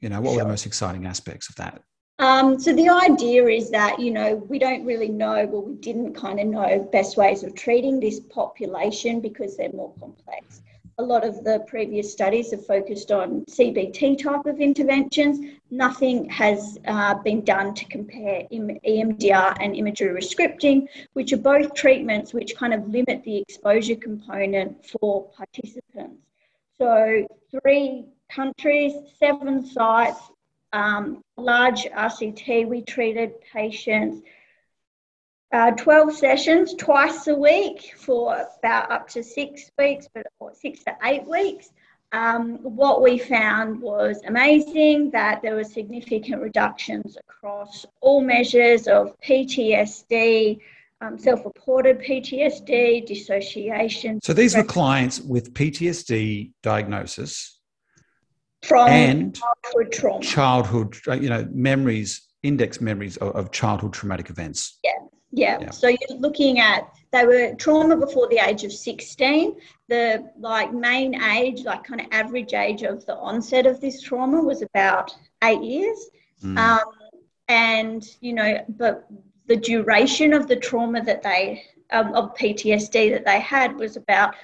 You 0.01 0.09
know, 0.09 0.21
what 0.21 0.31
sure. 0.31 0.37
were 0.37 0.43
the 0.43 0.49
most 0.49 0.65
exciting 0.65 1.05
aspects 1.05 1.49
of 1.49 1.55
that? 1.55 1.81
Um, 2.19 2.59
so 2.59 2.73
the 2.73 2.89
idea 2.89 3.45
is 3.45 3.69
that 3.71 3.99
you 3.99 4.11
know 4.11 4.35
we 4.35 4.57
don't 4.57 4.83
really 4.85 5.09
know, 5.09 5.45
well, 5.45 5.61
we 5.61 5.75
didn't 5.75 6.13
kind 6.13 6.39
of 6.39 6.47
know 6.47 6.89
best 6.91 7.15
ways 7.15 7.43
of 7.43 7.53
treating 7.53 7.99
this 7.99 8.19
population 8.19 9.21
because 9.21 9.55
they're 9.55 9.71
more 9.71 9.93
complex 9.99 10.61
a 10.99 11.03
lot 11.03 11.23
of 11.23 11.43
the 11.43 11.63
previous 11.67 12.11
studies 12.11 12.49
have 12.49 12.65
focused 12.65 13.11
on 13.11 13.45
CBT 13.45 14.17
type 14.17 14.47
of 14.47 14.59
interventions. 14.59 15.53
Nothing 15.69 16.27
has 16.29 16.79
uh, 16.87 17.13
been 17.15 17.43
done 17.43 17.75
to 17.75 17.85
compare 17.85 18.47
EMDR 18.51 19.57
and 19.59 19.75
imagery 19.75 20.19
rescripting, 20.19 20.87
which 21.13 21.33
are 21.33 21.37
both 21.37 21.75
treatments 21.75 22.33
which 22.33 22.55
kind 22.55 22.73
of 22.73 22.87
limit 22.87 23.23
the 23.23 23.37
exposure 23.37 23.95
component 23.95 24.83
for 24.87 25.29
participants. 25.37 26.23
So, 26.79 27.27
three 27.51 28.05
countries, 28.31 28.93
seven 29.19 29.65
sites, 29.67 30.19
um, 30.73 31.21
large 31.37 31.85
RCT, 31.85 32.67
we 32.67 32.81
treated 32.81 33.41
patients 33.41 34.21
uh, 35.53 35.71
12 35.71 36.13
sessions 36.13 36.73
twice 36.73 37.27
a 37.27 37.35
week 37.35 37.93
for 37.97 38.45
about 38.59 38.91
up 38.91 39.07
to 39.07 39.23
six 39.23 39.71
weeks, 39.77 40.07
but 40.13 40.25
six 40.53 40.83
to 40.83 40.95
eight 41.03 41.25
weeks. 41.25 41.69
Um, 42.11 42.57
what 42.63 43.01
we 43.01 43.17
found 43.17 43.81
was 43.81 44.21
amazing 44.27 45.11
that 45.11 45.41
there 45.41 45.55
were 45.55 45.63
significant 45.63 46.41
reductions 46.41 47.17
across 47.29 47.85
all 48.01 48.21
measures 48.21 48.87
of 48.87 49.13
PTSD, 49.21 50.59
um, 51.01 51.17
self 51.17 51.43
reported 51.45 51.99
PTSD, 51.99 53.05
dissociation. 53.05 54.19
So 54.23 54.33
these 54.33 54.55
were 54.55 54.63
clients 54.63 55.19
with 55.21 55.53
PTSD 55.53 56.51
diagnosis 56.63 57.56
from 58.63 58.87
and 58.89 59.35
childhood 59.35 59.91
trauma. 59.91 60.23
Childhood, 60.23 60.97
uh, 61.07 61.13
you 61.13 61.29
know, 61.29 61.47
memories, 61.51 62.21
index 62.43 62.81
memories 62.81 63.17
of, 63.17 63.35
of 63.35 63.51
childhood 63.51 63.93
traumatic 63.93 64.29
events. 64.29 64.79
Yeah. 64.83 64.91
Yeah. 65.31 65.59
yeah. 65.61 65.69
So 65.71 65.87
you're 65.87 66.19
looking 66.19 66.59
at 66.59 66.89
they 67.11 67.25
were 67.25 67.53
trauma 67.55 67.95
before 67.95 68.27
the 68.27 68.39
age 68.39 68.63
of 68.63 68.71
16. 68.71 69.55
The 69.87 70.29
like 70.39 70.73
main 70.73 71.21
age, 71.21 71.63
like 71.63 71.83
kind 71.83 72.01
of 72.01 72.07
average 72.11 72.53
age 72.53 72.83
of 72.83 73.05
the 73.05 73.15
onset 73.15 73.65
of 73.65 73.79
this 73.79 74.01
trauma 74.01 74.41
was 74.41 74.61
about 74.61 75.15
eight 75.43 75.61
years. 75.61 76.09
Mm. 76.43 76.57
Um, 76.57 76.91
and 77.47 78.05
you 78.21 78.33
know, 78.33 78.65
but 78.69 79.07
the 79.47 79.55
duration 79.55 80.33
of 80.33 80.47
the 80.47 80.55
trauma 80.55 81.03
that 81.03 81.23
they 81.23 81.63
um, 81.91 82.13
of 82.13 82.35
PTSD 82.35 83.11
that 83.11 83.25
they 83.25 83.39
had 83.39 83.75
was 83.75 83.95
about 83.95 84.35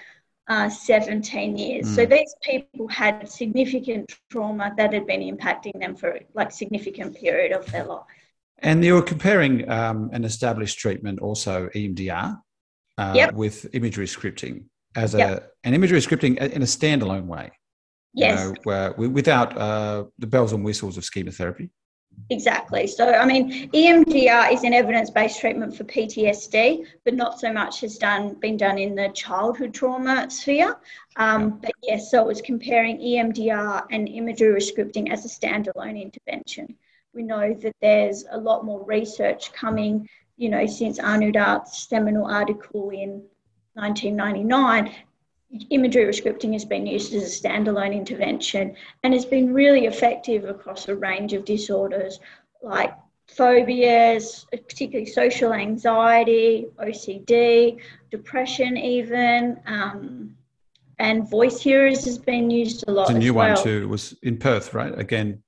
uh, 0.47 0.69
17 0.69 1.57
years. 1.57 1.87
Mm. 1.87 1.95
So 1.95 2.05
these 2.05 2.35
people 2.43 2.87
had 2.87 3.29
significant 3.29 4.13
trauma 4.31 4.73
that 4.77 4.93
had 4.93 5.07
been 5.07 5.21
impacting 5.21 5.79
them 5.79 5.95
for 5.95 6.19
like 6.33 6.51
significant 6.51 7.15
period 7.15 7.51
of 7.51 7.65
their 7.71 7.85
life. 7.85 8.03
And 8.59 8.83
you 8.83 8.95
were 8.95 9.01
comparing 9.01 9.69
um, 9.69 10.09
an 10.13 10.23
established 10.23 10.79
treatment, 10.79 11.19
also 11.19 11.69
EMDR, 11.75 12.39
uh, 12.97 13.13
yep. 13.15 13.33
with 13.33 13.67
imagery 13.73 14.05
scripting 14.05 14.65
as 14.95 15.13
yep. 15.13 15.43
a 15.63 15.67
an 15.67 15.73
imagery 15.73 15.99
scripting 15.99 16.37
in 16.37 16.61
a 16.61 16.65
standalone 16.65 17.25
way. 17.25 17.51
Yes. 18.13 18.39
You 18.39 18.49
know, 18.49 18.55
where, 18.63 18.91
without 18.93 19.57
uh, 19.57 20.05
the 20.19 20.27
bells 20.27 20.53
and 20.53 20.63
whistles 20.63 20.97
of 20.97 21.03
schema 21.03 21.31
therapy. 21.31 21.71
Exactly. 22.29 22.87
So, 22.87 23.13
I 23.13 23.25
mean, 23.25 23.69
EMDR 23.71 24.51
is 24.51 24.63
an 24.63 24.73
evidence-based 24.73 25.39
treatment 25.39 25.75
for 25.75 25.83
PTSD, 25.83 26.85
but 27.05 27.13
not 27.13 27.39
so 27.39 27.51
much 27.51 27.81
has 27.81 27.97
done 27.97 28.35
been 28.35 28.57
done 28.57 28.77
in 28.77 28.95
the 28.95 29.09
childhood 29.09 29.73
trauma 29.73 30.29
sphere. 30.29 30.77
Um, 31.17 31.59
but 31.61 31.73
yes, 31.83 32.09
so 32.09 32.21
it 32.21 32.27
was 32.27 32.41
comparing 32.41 32.97
EMDR 32.97 33.85
and 33.91 34.07
imagery 34.07 34.53
rescripting 34.53 35.11
as 35.11 35.25
a 35.25 35.29
standalone 35.29 36.01
intervention. 36.01 36.75
We 37.13 37.23
know 37.23 37.53
that 37.53 37.75
there's 37.81 38.25
a 38.31 38.37
lot 38.37 38.65
more 38.65 38.83
research 38.83 39.53
coming, 39.53 40.09
you 40.37 40.49
know, 40.49 40.65
since 40.65 40.99
Arnoud 40.99 41.35
Arntz's 41.35 41.87
seminal 41.87 42.25
article 42.25 42.89
in 42.89 43.21
1999. 43.73 44.91
Imagery 45.69 46.05
rescripting 46.05 46.53
has 46.53 46.65
been 46.65 46.87
used 46.87 47.13
as 47.13 47.23
a 47.23 47.47
standalone 47.47 47.93
intervention 47.93 48.75
and 49.03 49.13
has 49.13 49.25
been 49.25 49.53
really 49.53 49.85
effective 49.85 50.45
across 50.45 50.87
a 50.87 50.95
range 50.95 51.33
of 51.33 51.45
disorders 51.45 52.19
like 52.61 52.93
phobias, 53.27 54.45
particularly 54.51 55.05
social 55.05 55.53
anxiety, 55.53 56.67
OCD, 56.79 57.79
depression, 58.09 58.77
even. 58.77 59.59
Um, 59.65 60.35
and 60.99 61.29
voice 61.29 61.59
hearers 61.59 62.05
has 62.05 62.17
been 62.17 62.49
used 62.49 62.85
a 62.87 62.91
lot. 62.91 63.09
It's 63.09 63.15
a 63.15 63.19
new 63.19 63.33
well. 63.33 63.55
one 63.55 63.63
too. 63.63 63.81
It 63.83 63.89
was 63.89 64.15
in 64.23 64.37
Perth, 64.37 64.73
right? 64.73 64.97
Again, 64.97 65.41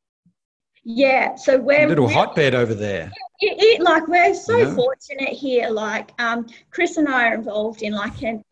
yeah, 0.84 1.36
so 1.36 1.58
we're 1.58 1.86
a 1.86 1.88
little 1.88 2.08
hotbed 2.08 2.54
over 2.54 2.76
there. 2.76 3.12
It, 3.40 3.58
it, 3.60 3.82
like 3.82 4.08
we're 4.08 4.36
so 4.36 4.58
yeah. 4.58 4.76
fortunate 4.76 5.30
here. 5.30 5.70
Like 5.70 6.12
um, 6.20 6.48
Chris 6.70 6.98
and 6.98 7.08
I 7.08 7.30
are 7.30 7.34
involved 7.36 7.82
in 7.82 7.94
like 7.94 8.22
an 8.22 8.44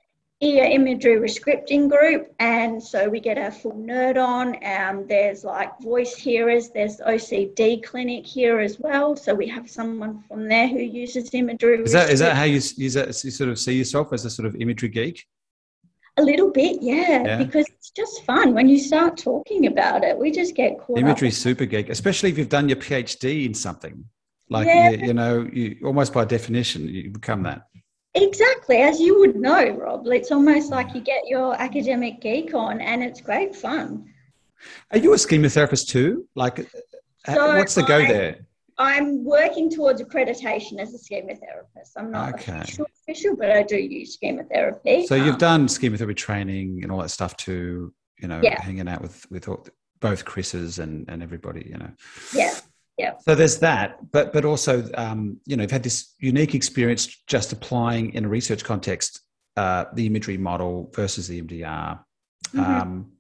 ear 0.43 0.65
imagery 0.65 1.15
rescripting 1.15 1.89
group, 1.89 2.33
and 2.39 2.81
so 2.81 3.07
we 3.07 3.19
get 3.19 3.37
our 3.37 3.51
full 3.51 3.73
nerd 3.73 4.17
on. 4.17 4.57
Um, 4.65 5.07
there's 5.07 5.43
like 5.43 5.71
voice 5.79 6.15
hearers. 6.15 6.69
There's 6.69 6.97
OCD 6.97 7.81
clinic 7.83 8.25
here 8.25 8.59
as 8.59 8.79
well. 8.79 9.15
So 9.15 9.33
we 9.33 9.47
have 9.47 9.69
someone 9.69 10.23
from 10.27 10.49
there 10.49 10.67
who 10.67 10.79
uses 10.79 11.33
imagery. 11.33 11.81
Is 11.81 11.93
that 11.93 12.09
is 12.09 12.19
that 12.19 12.35
how 12.35 12.43
you 12.43 12.61
use 12.75 12.93
that? 12.93 13.07
You 13.23 13.31
sort 13.31 13.49
of 13.49 13.57
see 13.57 13.73
yourself 13.77 14.11
as 14.11 14.25
a 14.25 14.29
sort 14.29 14.45
of 14.45 14.55
imagery 14.55 14.89
geek? 14.89 15.25
A 16.17 16.21
little 16.21 16.51
bit, 16.51 16.79
yeah, 16.79 17.23
yeah, 17.23 17.37
because 17.37 17.65
it's 17.69 17.89
just 17.89 18.23
fun 18.23 18.53
when 18.53 18.69
you 18.69 18.77
start 18.77 19.17
talking 19.17 19.65
about 19.65 20.03
it. 20.03 20.15
We 20.15 20.29
just 20.29 20.55
get 20.55 20.77
caught. 20.77 20.99
Imagery 20.99 21.31
super 21.31 21.65
geek, 21.65 21.89
especially 21.89 22.29
if 22.29 22.37
you've 22.37 22.49
done 22.49 22.69
your 22.69 22.77
PhD 22.77 23.47
in 23.47 23.55
something. 23.55 24.05
Like 24.49 24.67
yeah. 24.67 24.91
you, 24.91 25.07
you, 25.07 25.13
know, 25.13 25.49
you 25.51 25.77
almost 25.83 26.13
by 26.13 26.25
definition 26.25 26.87
you 26.87 27.09
become 27.09 27.41
that. 27.43 27.67
Exactly, 28.15 28.77
as 28.77 28.99
you 28.99 29.19
would 29.19 29.35
know, 29.35 29.69
Rob. 29.71 30.05
It's 30.07 30.31
almost 30.31 30.69
like 30.69 30.93
you 30.93 31.01
get 31.01 31.27
your 31.27 31.59
academic 31.59 32.21
geek 32.21 32.53
on, 32.53 32.79
and 32.79 33.03
it's 33.03 33.21
great 33.21 33.55
fun. 33.55 34.13
Are 34.91 34.99
you 34.99 35.13
a 35.13 35.17
schema 35.17 35.49
therapist 35.49 35.89
too? 35.89 36.27
Like, 36.35 36.59
uh, 36.59 37.33
so 37.33 37.55
what's 37.57 37.75
the 37.75 37.83
go 37.83 37.97
I, 37.97 38.07
there? 38.07 38.37
I'm 38.77 39.23
working 39.23 39.69
towards 39.69 40.01
accreditation 40.01 40.79
as 40.79 40.93
a 40.93 40.97
schema 40.97 41.35
therapist. 41.35 41.93
I'm 41.97 42.11
not 42.11 42.35
okay. 42.35 42.59
official, 42.59 42.87
official, 43.01 43.35
but 43.35 43.51
I 43.51 43.63
do 43.63 43.77
use 43.77 44.13
schema 44.13 44.43
therapy. 44.43 45.05
So 45.07 45.15
you've 45.15 45.33
um, 45.33 45.39
done 45.39 45.67
schema 45.67 45.97
therapy 45.97 46.15
training 46.15 46.81
and 46.83 46.91
all 46.91 46.99
that 46.99 47.09
stuff 47.09 47.35
too. 47.37 47.93
You 48.19 48.27
know, 48.27 48.39
yeah. 48.43 48.61
hanging 48.61 48.87
out 48.87 49.01
with 49.01 49.29
with 49.31 49.47
all, 49.47 49.65
both 49.99 50.23
Chris's 50.23 50.79
and 50.79 51.09
and 51.09 51.23
everybody. 51.23 51.67
You 51.67 51.77
know. 51.77 51.91
Yeah. 52.33 52.53
Yeah. 52.97 53.13
So 53.21 53.33
there's 53.33 53.59
that, 53.59 54.11
but 54.11 54.33
but 54.33 54.45
also, 54.45 54.87
um, 54.95 55.37
you 55.45 55.55
know, 55.55 55.63
you've 55.63 55.71
had 55.71 55.83
this 55.83 56.13
unique 56.19 56.53
experience 56.53 57.23
just 57.27 57.51
applying 57.51 58.13
in 58.13 58.25
a 58.25 58.29
research 58.29 58.63
context 58.63 59.21
uh, 59.57 59.85
the 59.93 60.05
imagery 60.05 60.37
model 60.37 60.91
versus 60.93 61.27
the 61.27 61.41
EMDR. 61.41 61.99
Mm-hmm. 62.53 62.59
Um, 62.59 63.11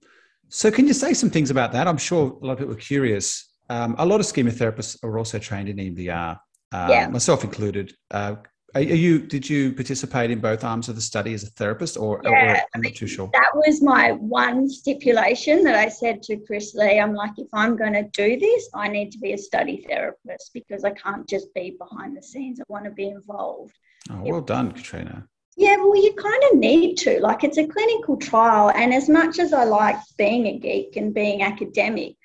so 0.49 0.69
can 0.69 0.87
you 0.87 0.93
say 0.93 1.13
some 1.13 1.29
things 1.31 1.49
about 1.49 1.71
that? 1.71 1.87
I'm 1.87 1.97
sure 1.97 2.37
a 2.41 2.45
lot 2.45 2.53
of 2.53 2.59
people 2.59 2.73
are 2.73 2.77
curious 2.77 3.53
um, 3.69 3.95
a 3.97 4.05
lot 4.05 4.19
of 4.19 4.25
schema 4.25 4.51
therapists 4.51 4.97
are 5.03 5.17
also 5.17 5.39
trained 5.39 5.69
in 5.69 5.77
EMDR, 5.77 6.37
uh, 6.71 6.87
yeah. 6.89 7.07
myself 7.07 7.43
included. 7.43 7.93
Uh, 8.11 8.35
are, 8.75 8.81
you? 8.81 9.19
Did 9.19 9.49
you 9.49 9.71
participate 9.73 10.31
in 10.31 10.39
both 10.39 10.63
arms 10.63 10.89
of 10.89 10.95
the 10.95 11.01
study 11.01 11.33
as 11.33 11.43
a 11.43 11.47
therapist, 11.47 11.97
or, 11.97 12.21
yeah, 12.23 12.29
or 12.29 12.61
I'm 12.75 12.81
not 12.81 12.95
too 12.95 13.07
sure. 13.07 13.29
That 13.33 13.51
was 13.53 13.81
my 13.81 14.11
one 14.13 14.69
stipulation 14.69 15.63
that 15.63 15.75
I 15.75 15.89
said 15.89 16.23
to 16.23 16.37
Chris 16.37 16.73
Lee. 16.73 16.99
I'm 16.99 17.13
like, 17.13 17.37
if 17.37 17.47
I'm 17.53 17.75
going 17.75 17.93
to 17.93 18.03
do 18.03 18.39
this, 18.39 18.69
I 18.73 18.87
need 18.87 19.11
to 19.11 19.19
be 19.19 19.33
a 19.33 19.37
study 19.37 19.85
therapist 19.87 20.51
because 20.53 20.83
I 20.83 20.91
can't 20.91 21.27
just 21.27 21.53
be 21.53 21.77
behind 21.77 22.17
the 22.17 22.23
scenes. 22.23 22.59
I 22.59 22.63
want 22.67 22.85
to 22.85 22.91
be 22.91 23.09
involved. 23.09 23.77
Oh, 24.09 24.21
well 24.23 24.41
done, 24.41 24.71
Katrina. 24.71 25.27
Yeah, 25.55 25.77
well, 25.77 25.95
you 25.95 26.13
kind 26.13 26.43
of 26.51 26.57
need 26.57 26.95
to. 26.97 27.19
Like, 27.19 27.43
it's 27.43 27.59
a 27.59 27.67
clinical 27.67 28.17
trial, 28.17 28.71
and 28.75 28.93
as 28.93 29.07
much 29.07 29.37
as 29.37 29.53
I 29.53 29.65
like 29.65 29.97
being 30.17 30.47
a 30.47 30.57
geek 30.57 30.95
and 30.95 31.13
being 31.13 31.43
academic, 31.43 32.15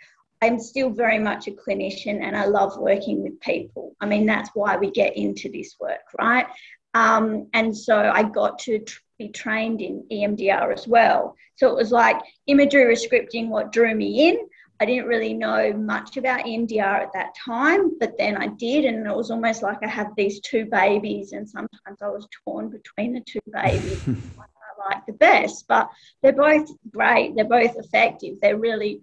I'm 0.40 0.58
still 0.60 0.90
very 0.90 1.18
much 1.18 1.48
a 1.48 1.52
clinician 1.52 2.22
and 2.22 2.36
I 2.36 2.46
love 2.46 2.78
working 2.78 3.22
with 3.22 3.40
people. 3.40 3.96
I 4.00 4.06
mean, 4.06 4.26
that's 4.26 4.50
why 4.54 4.76
we 4.76 4.90
get 4.90 5.16
into 5.16 5.50
this 5.50 5.76
work, 5.80 6.00
right? 6.18 6.46
Um, 6.94 7.48
and 7.52 7.76
so 7.76 7.96
I 7.96 8.22
got 8.22 8.58
to 8.60 8.78
tr- 8.80 9.00
be 9.18 9.28
trained 9.28 9.80
in 9.80 10.04
EMDR 10.10 10.72
as 10.72 10.86
well. 10.86 11.36
So 11.56 11.68
it 11.68 11.76
was 11.76 11.90
like 11.90 12.18
imagery 12.46 12.84
rescripting 12.84 13.48
what 13.48 13.72
drew 13.72 13.94
me 13.94 14.28
in. 14.28 14.38
I 14.80 14.84
didn't 14.84 15.06
really 15.06 15.34
know 15.34 15.72
much 15.72 16.16
about 16.16 16.44
EMDR 16.44 17.02
at 17.02 17.12
that 17.12 17.34
time, 17.34 17.98
but 17.98 18.16
then 18.16 18.36
I 18.36 18.46
did, 18.46 18.84
and 18.84 19.06
it 19.06 19.16
was 19.16 19.30
almost 19.32 19.60
like 19.60 19.78
I 19.82 19.88
had 19.88 20.10
these 20.16 20.38
two 20.40 20.66
babies, 20.66 21.32
and 21.32 21.48
sometimes 21.48 22.00
I 22.00 22.08
was 22.08 22.28
torn 22.44 22.70
between 22.70 23.12
the 23.12 23.20
two 23.20 23.40
babies. 23.52 24.00
I 24.08 24.94
like 24.94 25.04
the 25.06 25.14
best, 25.14 25.66
but 25.66 25.90
they're 26.22 26.32
both 26.32 26.70
great. 26.92 27.34
They're 27.34 27.44
both 27.44 27.74
effective. 27.76 28.36
They're 28.40 28.56
really, 28.56 29.00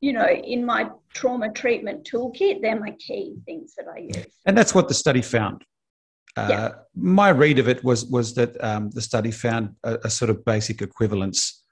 you 0.00 0.12
know, 0.12 0.26
in 0.28 0.64
my 0.64 0.90
trauma 1.12 1.52
treatment 1.52 2.08
toolkit, 2.10 2.62
they're 2.62 2.78
my 2.78 2.92
key 2.92 3.36
things 3.44 3.74
that 3.76 3.86
I 3.94 3.98
use. 3.98 4.26
And 4.46 4.56
that's 4.56 4.74
what 4.74 4.88
the 4.88 4.94
study 4.94 5.22
found. 5.22 5.64
Uh, 6.36 6.46
yeah. 6.48 6.68
My 6.94 7.30
read 7.30 7.58
of 7.58 7.68
it 7.68 7.82
was 7.84 8.06
was 8.06 8.34
that 8.34 8.62
um, 8.64 8.90
the 8.90 9.02
study 9.02 9.30
found 9.30 9.74
a, 9.82 9.98
a, 10.04 10.10
sort 10.10 10.30
of 10.30 10.44
basic 10.44 10.80
equivalence. 10.80 11.64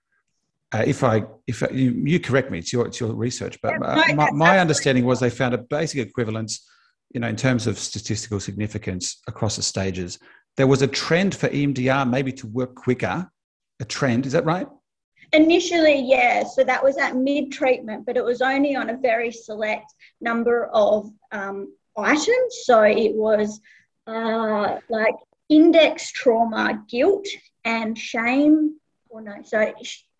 Uh, 0.72 0.82
if 0.84 1.04
I 1.04 1.22
if 1.46 1.62
I, 1.62 1.68
you, 1.68 2.02
you, 2.04 2.20
correct 2.20 2.50
me, 2.50 2.58
it's 2.58 2.72
your 2.72 2.86
it's 2.86 2.98
your 2.98 3.14
research, 3.14 3.58
but 3.62 3.74
yeah, 3.80 4.06
no, 4.08 4.14
my, 4.14 4.30
my 4.32 4.58
understanding 4.58 5.04
was 5.04 5.20
they 5.20 5.30
found 5.30 5.54
a 5.54 5.58
basic 5.58 6.00
equivalence, 6.00 6.68
you 7.14 7.20
know, 7.20 7.28
in 7.28 7.36
terms 7.36 7.66
of 7.68 7.78
statistical 7.78 8.40
significance 8.40 9.22
across 9.28 9.56
the 9.56 9.62
stages. 9.62 10.18
There 10.56 10.66
was 10.66 10.82
a 10.82 10.88
trend 10.88 11.36
for 11.36 11.48
EMDR 11.48 12.10
maybe 12.10 12.32
to 12.32 12.48
work 12.48 12.74
quicker. 12.74 13.30
A 13.80 13.84
trend, 13.84 14.26
is 14.26 14.32
that 14.32 14.44
right? 14.44 14.66
Initially, 15.32 16.00
yeah. 16.00 16.44
So 16.44 16.64
that 16.64 16.82
was 16.82 16.96
at 16.96 17.16
mid 17.16 17.52
treatment, 17.52 18.06
but 18.06 18.16
it 18.16 18.24
was 18.24 18.40
only 18.40 18.74
on 18.76 18.90
a 18.90 18.96
very 18.96 19.30
select 19.30 19.92
number 20.20 20.66
of 20.72 21.10
um, 21.32 21.74
items. 21.96 22.60
So 22.64 22.82
it 22.82 23.14
was 23.14 23.60
uh, 24.06 24.78
like 24.88 25.14
index 25.48 26.10
trauma, 26.12 26.82
guilt 26.88 27.26
and 27.64 27.96
shame, 27.98 28.76
or 29.10 29.20
no, 29.20 29.34
so 29.44 29.72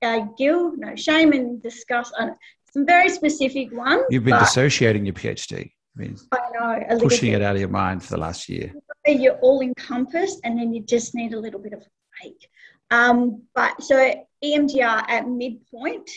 uh, 0.03 0.21
guilt, 0.37 0.75
no, 0.77 0.95
shame 0.97 1.33
and 1.33 1.63
disgust, 1.63 2.13
uh, 2.19 2.31
some 2.73 2.85
very 2.85 3.09
specific 3.09 3.73
ones. 3.73 4.05
You've 4.11 4.25
been 4.25 4.39
dissociating 4.39 5.07
your 5.07 5.15
PhD. 5.15 5.73
I 5.97 6.01
mean, 6.01 6.17
I 6.33 6.39
know, 6.89 6.99
pushing 6.99 7.33
it 7.33 7.43
out 7.43 7.57
of 7.57 7.61
your 7.61 7.71
mind 7.71 8.03
for 8.03 8.11
the 8.11 8.21
last 8.21 8.49
year. 8.49 8.73
You're 9.07 9.39
all 9.39 9.63
encompassed, 9.63 10.41
and 10.45 10.59
then 10.59 10.73
you 10.73 10.83
just 10.83 11.15
need 11.15 11.33
a 11.33 11.41
little 11.41 11.61
bit 11.61 11.73
of 11.73 11.81
a 11.81 11.87
break. 12.21 12.49
Um, 12.91 13.43
but 13.55 13.83
so 13.83 14.15
EMDR 14.45 15.05
at 15.09 15.29
midpoint 15.29 16.09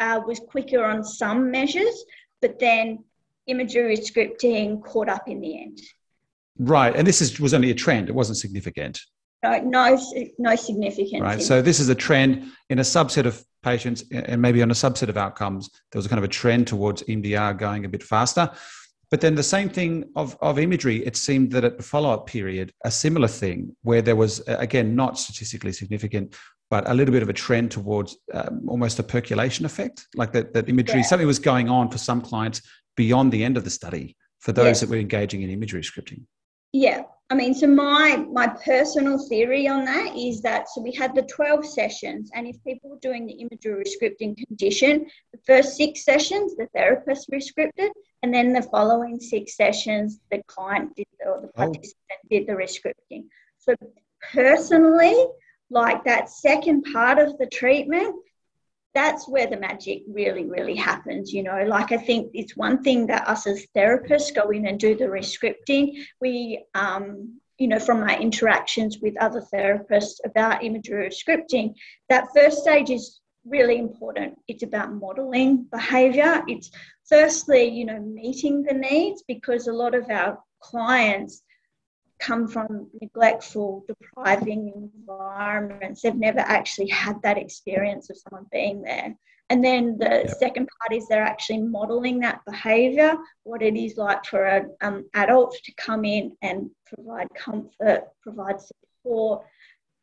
uh, 0.00 0.20
was 0.26 0.40
quicker 0.40 0.84
on 0.84 1.04
some 1.04 1.50
measures, 1.50 2.04
but 2.40 2.58
then 2.58 3.04
imagery 3.46 3.96
scripting 3.96 4.82
caught 4.82 5.08
up 5.08 5.28
in 5.28 5.40
the 5.40 5.60
end. 5.60 5.80
Right, 6.58 6.94
and 6.94 7.06
this 7.06 7.20
is 7.20 7.40
was 7.40 7.54
only 7.54 7.70
a 7.70 7.74
trend; 7.74 8.08
it 8.08 8.14
wasn't 8.14 8.38
significant. 8.38 9.00
No, 9.42 9.58
no, 9.58 10.00
no 10.38 10.56
significance. 10.56 11.20
Right, 11.20 11.42
so 11.42 11.60
this 11.60 11.80
is 11.80 11.88
a 11.88 11.94
trend 11.94 12.50
in 12.70 12.78
a 12.78 12.82
subset 12.82 13.26
of 13.26 13.44
patients, 13.62 14.04
and 14.12 14.40
maybe 14.40 14.62
on 14.62 14.70
a 14.70 14.74
subset 14.74 15.08
of 15.08 15.16
outcomes. 15.16 15.68
There 15.90 15.98
was 15.98 16.06
a 16.06 16.08
kind 16.08 16.18
of 16.18 16.24
a 16.24 16.28
trend 16.28 16.66
towards 16.66 17.02
EMDR 17.02 17.58
going 17.58 17.84
a 17.84 17.88
bit 17.88 18.02
faster. 18.02 18.50
But 19.10 19.20
then 19.20 19.34
the 19.34 19.42
same 19.42 19.68
thing 19.68 20.10
of, 20.16 20.36
of 20.40 20.58
imagery, 20.58 21.04
it 21.06 21.16
seemed 21.16 21.52
that 21.52 21.62
at 21.62 21.76
the 21.76 21.82
follow 21.82 22.10
up 22.10 22.26
period, 22.26 22.72
a 22.84 22.90
similar 22.90 23.28
thing 23.28 23.76
where 23.82 24.02
there 24.02 24.16
was, 24.16 24.40
again, 24.48 24.96
not 24.96 25.18
statistically 25.18 25.72
significant, 25.72 26.34
but 26.70 26.88
a 26.88 26.94
little 26.94 27.12
bit 27.12 27.22
of 27.22 27.28
a 27.28 27.32
trend 27.32 27.70
towards 27.70 28.16
um, 28.32 28.62
almost 28.68 28.98
a 28.98 29.02
percolation 29.02 29.64
effect, 29.64 30.06
like 30.14 30.32
that, 30.32 30.52
that 30.54 30.68
imagery, 30.68 31.00
yeah. 31.00 31.06
something 31.06 31.26
was 31.26 31.38
going 31.38 31.68
on 31.68 31.90
for 31.90 31.98
some 31.98 32.20
clients 32.20 32.62
beyond 32.96 33.32
the 33.32 33.44
end 33.44 33.56
of 33.56 33.64
the 33.64 33.70
study 33.70 34.16
for 34.40 34.52
those 34.52 34.66
yes. 34.66 34.80
that 34.80 34.90
were 34.90 34.96
engaging 34.96 35.42
in 35.42 35.50
imagery 35.50 35.82
scripting. 35.82 36.24
Yeah, 36.72 37.02
I 37.30 37.34
mean, 37.34 37.54
so 37.54 37.66
my 37.66 38.16
my 38.30 38.48
personal 38.48 39.18
theory 39.28 39.66
on 39.66 39.84
that 39.86 40.14
is 40.16 40.42
that 40.42 40.68
so 40.68 40.82
we 40.82 40.92
had 40.92 41.14
the 41.14 41.22
12 41.22 41.64
sessions, 41.64 42.30
and 42.34 42.46
if 42.46 42.62
people 42.64 42.90
were 42.90 42.98
doing 43.00 43.26
the 43.26 43.32
imagery 43.32 43.84
scripting 43.84 44.36
condition, 44.36 45.06
the 45.32 45.38
first 45.46 45.76
six 45.76 46.04
sessions 46.04 46.54
the 46.56 46.66
therapist 46.74 47.30
rescripted, 47.30 47.90
and 48.22 48.32
then 48.32 48.52
the 48.52 48.62
following 48.62 49.18
six 49.18 49.56
sessions 49.56 50.20
the 50.30 50.42
client 50.46 50.94
did 50.96 51.06
or 51.24 51.40
the 51.40 51.48
oh. 51.48 51.52
participant 51.56 51.96
oh. 52.12 52.28
did 52.30 52.46
the 52.46 52.52
rescripting. 52.52 53.24
So 53.58 53.74
personally, 54.32 55.16
like 55.70 56.04
that 56.04 56.30
second 56.30 56.84
part 56.92 57.18
of 57.18 57.36
the 57.38 57.46
treatment, 57.46 58.16
that's 58.94 59.28
where 59.28 59.48
the 59.48 59.56
magic 59.56 60.02
really, 60.08 60.44
really 60.44 60.76
happens. 60.76 61.32
You 61.32 61.42
know, 61.42 61.64
like 61.66 61.92
I 61.92 61.96
think 61.96 62.30
it's 62.32 62.56
one 62.56 62.82
thing 62.82 63.06
that 63.08 63.28
us 63.28 63.46
as 63.46 63.66
therapists 63.76 64.34
go 64.34 64.50
in 64.50 64.66
and 64.66 64.78
do 64.78 64.94
the 64.96 65.06
rescripting. 65.06 66.04
We, 66.20 66.64
um, 66.74 67.40
you 67.58 67.68
know, 67.68 67.80
from 67.80 68.00
my 68.00 68.16
interactions 68.18 68.98
with 68.98 69.20
other 69.20 69.42
therapists 69.52 70.20
about 70.24 70.64
imagery 70.64 71.10
scripting, 71.10 71.74
that 72.08 72.28
first 72.34 72.58
stage 72.58 72.90
is 72.90 73.20
really 73.44 73.78
important. 73.78 74.38
It's 74.48 74.62
about 74.62 74.94
modeling 74.94 75.64
behavior. 75.70 76.42
It's 76.48 76.70
firstly, 77.08 77.68
you 77.68 77.84
know, 77.84 78.00
meeting 78.00 78.62
the 78.62 78.74
needs 78.74 79.22
because 79.26 79.66
a 79.66 79.72
lot 79.72 79.94
of 79.94 80.08
our 80.08 80.38
clients 80.60 81.42
come 82.24 82.48
from 82.48 82.88
neglectful, 83.00 83.84
depriving 83.86 84.90
environments. 84.96 86.02
They've 86.02 86.14
never 86.14 86.40
actually 86.40 86.88
had 86.88 87.20
that 87.22 87.38
experience 87.38 88.08
of 88.10 88.16
someone 88.16 88.46
being 88.50 88.82
there. 88.82 89.14
And 89.50 89.62
then 89.62 89.98
the 89.98 90.24
yep. 90.26 90.30
second 90.30 90.68
part 90.78 90.96
is 90.96 91.06
they're 91.06 91.22
actually 91.22 91.60
modeling 91.60 92.18
that 92.20 92.40
behavior, 92.46 93.16
what 93.42 93.60
it 93.62 93.76
is 93.76 93.98
like 93.98 94.24
for 94.24 94.44
an 94.44 94.74
um, 94.80 95.04
adult 95.12 95.54
to 95.64 95.72
come 95.74 96.04
in 96.06 96.34
and 96.40 96.70
provide 96.86 97.28
comfort, 97.36 98.04
provide 98.22 98.56
support 98.60 99.44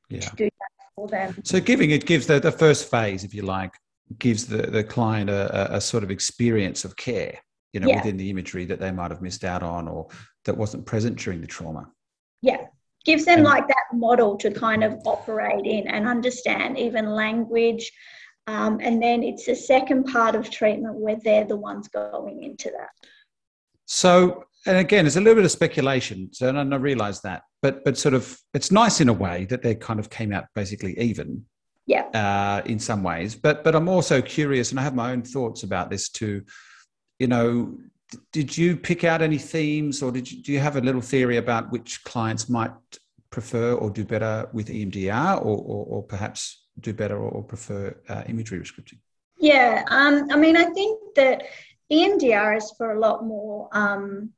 yeah. 0.09 0.19
to 0.19 0.35
do 0.35 0.45
that 0.45 0.85
for 0.95 1.07
them. 1.07 1.35
So 1.43 1.59
giving 1.59 1.89
it 1.89 2.05
gives 2.05 2.27
the, 2.27 2.39
the 2.39 2.51
first 2.51 2.91
phase, 2.91 3.23
if 3.23 3.33
you 3.33 3.41
like, 3.41 3.73
gives 4.19 4.45
the, 4.45 4.63
the 4.63 4.83
client 4.83 5.31
a, 5.31 5.75
a 5.75 5.81
sort 5.81 6.03
of 6.03 6.11
experience 6.11 6.85
of 6.85 6.95
care, 6.95 7.39
you 7.73 7.79
know, 7.79 7.87
yeah. 7.87 7.95
within 7.95 8.17
the 8.17 8.29
imagery 8.29 8.65
that 8.65 8.79
they 8.79 8.91
might 8.91 9.09
have 9.09 9.23
missed 9.23 9.43
out 9.43 9.63
on 9.63 9.87
or 9.87 10.07
that 10.45 10.55
wasn't 10.55 10.85
present 10.85 11.17
during 11.17 11.41
the 11.41 11.47
trauma 11.47 11.89
yeah. 12.41 12.67
Gives 13.03 13.25
them 13.25 13.41
like 13.41 13.67
that 13.67 13.85
model 13.93 14.37
to 14.37 14.51
kind 14.51 14.83
of 14.83 14.99
operate 15.05 15.65
in 15.65 15.87
and 15.87 16.07
understand 16.07 16.77
even 16.77 17.09
language. 17.09 17.91
Um, 18.45 18.79
and 18.81 19.01
then 19.01 19.23
it's 19.23 19.45
the 19.45 19.55
second 19.55 20.03
part 20.03 20.35
of 20.35 20.51
treatment 20.51 20.95
where 20.95 21.17
they're 21.23 21.45
the 21.45 21.55
ones 21.55 21.87
going 21.87 22.43
into 22.43 22.69
that. 22.71 22.89
So 23.85 24.43
and 24.67 24.77
again 24.77 25.07
it's 25.07 25.15
a 25.15 25.19
little 25.19 25.35
bit 25.35 25.45
of 25.45 25.51
speculation. 25.51 26.29
So 26.31 26.49
and 26.49 26.73
i 26.73 26.77
realize 26.77 27.21
that 27.21 27.41
but 27.61 27.83
but 27.83 27.97
sort 27.97 28.13
of 28.13 28.37
it's 28.53 28.71
nice 28.71 29.01
in 29.01 29.09
a 29.09 29.13
way 29.13 29.45
that 29.45 29.61
they 29.61 29.75
kind 29.75 29.99
of 29.99 30.09
came 30.09 30.33
out 30.33 30.45
basically 30.55 30.97
even 30.99 31.45
yeah. 31.87 32.03
uh, 32.13 32.61
in 32.65 32.79
some 32.79 33.03
ways. 33.03 33.35
But 33.35 33.63
but 33.63 33.75
i'm 33.75 33.87
also 33.87 34.21
curious 34.21 34.71
and 34.71 34.79
i 34.79 34.83
have 34.83 34.95
my 34.95 35.11
own 35.11 35.23
thoughts 35.23 35.63
about 35.63 35.89
this 35.89 36.09
too. 36.09 36.43
You 37.19 37.27
know 37.27 37.77
did 38.31 38.57
you 38.57 38.77
pick 38.77 39.03
out 39.03 39.21
any 39.21 39.37
themes 39.37 40.01
or 40.01 40.11
did 40.11 40.31
you, 40.31 40.41
do 40.41 40.51
you 40.51 40.59
have 40.59 40.75
a 40.75 40.81
little 40.81 41.01
theory 41.01 41.37
about 41.37 41.71
which 41.71 42.03
clients 42.03 42.49
might 42.49 42.71
prefer 43.29 43.73
or 43.73 43.89
do 43.89 44.03
better 44.03 44.49
with 44.53 44.67
EMDR 44.67 45.37
or, 45.37 45.57
or, 45.57 45.85
or 45.87 46.03
perhaps 46.03 46.65
do 46.79 46.93
better 46.93 47.17
or 47.17 47.43
prefer 47.43 47.95
uh, 48.09 48.23
imagery 48.27 48.59
rescripting? 48.59 48.99
Yeah, 49.37 49.83
um, 49.87 50.27
I 50.31 50.35
mean, 50.35 50.55
I 50.55 50.65
think 50.65 50.99
that 51.15 51.43
EMDR 51.91 52.57
is 52.57 52.71
for 52.77 52.91
a 52.91 52.99
lot 52.99 53.25
more, 53.25 53.69
um, 53.71 54.31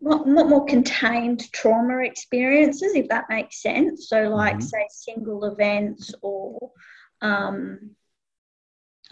lot, 0.00 0.26
lot 0.26 0.48
more 0.48 0.64
contained 0.64 1.52
trauma 1.52 1.98
experiences, 1.98 2.94
if 2.94 3.08
that 3.08 3.26
makes 3.28 3.60
sense. 3.60 4.08
So, 4.08 4.28
like, 4.28 4.54
mm-hmm. 4.54 4.62
say, 4.62 4.86
single 4.90 5.44
events 5.44 6.14
or 6.22 6.70
um, 7.20 7.90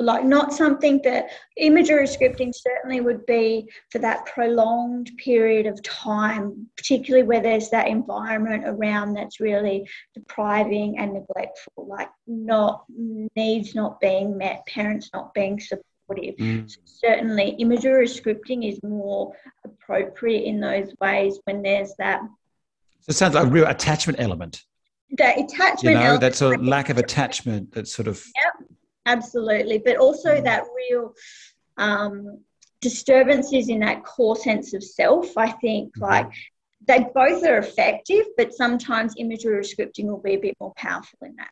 like 0.01 0.25
not 0.25 0.53
something 0.53 1.01
that 1.05 1.29
imagery 1.57 2.07
scripting 2.07 2.53
certainly 2.55 3.01
would 3.01 3.25
be 3.27 3.71
for 3.91 3.99
that 3.99 4.25
prolonged 4.27 5.11
period 5.19 5.67
of 5.67 5.83
time 5.83 6.67
particularly 6.77 7.27
where 7.27 7.41
there's 7.41 7.71
that 7.71 7.87
environment 7.87 8.65
around 8.67 9.13
that's 9.15 9.41
really 9.41 9.87
depriving 10.15 10.99
and 10.99 11.13
neglectful 11.13 11.87
like 11.87 12.09
not 12.27 12.85
needs 13.37 13.75
not 13.75 14.01
being 14.01 14.37
met 14.37 14.65
parents 14.67 15.11
not 15.13 15.33
being 15.35 15.61
supportive 15.61 16.35
mm. 16.37 16.71
so 16.71 16.81
certainly 16.85 17.51
imagery 17.59 18.07
scripting 18.07 18.69
is 18.69 18.83
more 18.83 19.35
appropriate 19.65 20.45
in 20.45 20.61
those 20.61 20.93
ways 21.01 21.39
when 21.45 21.63
there's 21.63 21.95
that 21.99 22.21
so 23.01 23.11
it 23.11 23.15
sounds 23.15 23.35
like 23.35 23.47
a 23.47 23.51
real 23.51 23.67
attachment 23.67 24.19
element 24.19 24.65
that 25.19 25.39
attachment 25.39 25.83
you 25.83 25.95
know 25.95 26.01
element. 26.01 26.21
that 26.21 26.35
sort 26.35 26.55
of 26.55 26.65
lack 26.65 26.89
of 26.89 26.97
attachment 26.97 27.73
that 27.73 27.87
sort 27.87 28.09
of 28.09 28.25
yep 28.37 28.69
absolutely. 29.13 29.79
But 29.79 29.97
also 29.97 30.37
mm. 30.37 30.45
that 30.45 30.65
real 30.77 31.15
um, 31.77 32.39
disturbances 32.81 33.69
in 33.69 33.81
that 33.81 34.05
core 34.05 34.37
sense 34.37 34.75
of 34.75 34.83
self. 34.83 35.37
I 35.37 35.51
think 35.51 35.95
mm-hmm. 35.95 36.03
like 36.03 36.31
they 36.87 37.07
both 37.15 37.45
are 37.45 37.59
effective, 37.59 38.27
but 38.37 38.55
sometimes 38.55 39.15
imagery 39.19 39.63
scripting 39.63 40.05
will 40.05 40.21
be 40.21 40.35
a 40.35 40.39
bit 40.39 40.57
more 40.61 40.73
powerful 40.77 41.19
in 41.23 41.37
that. 41.37 41.51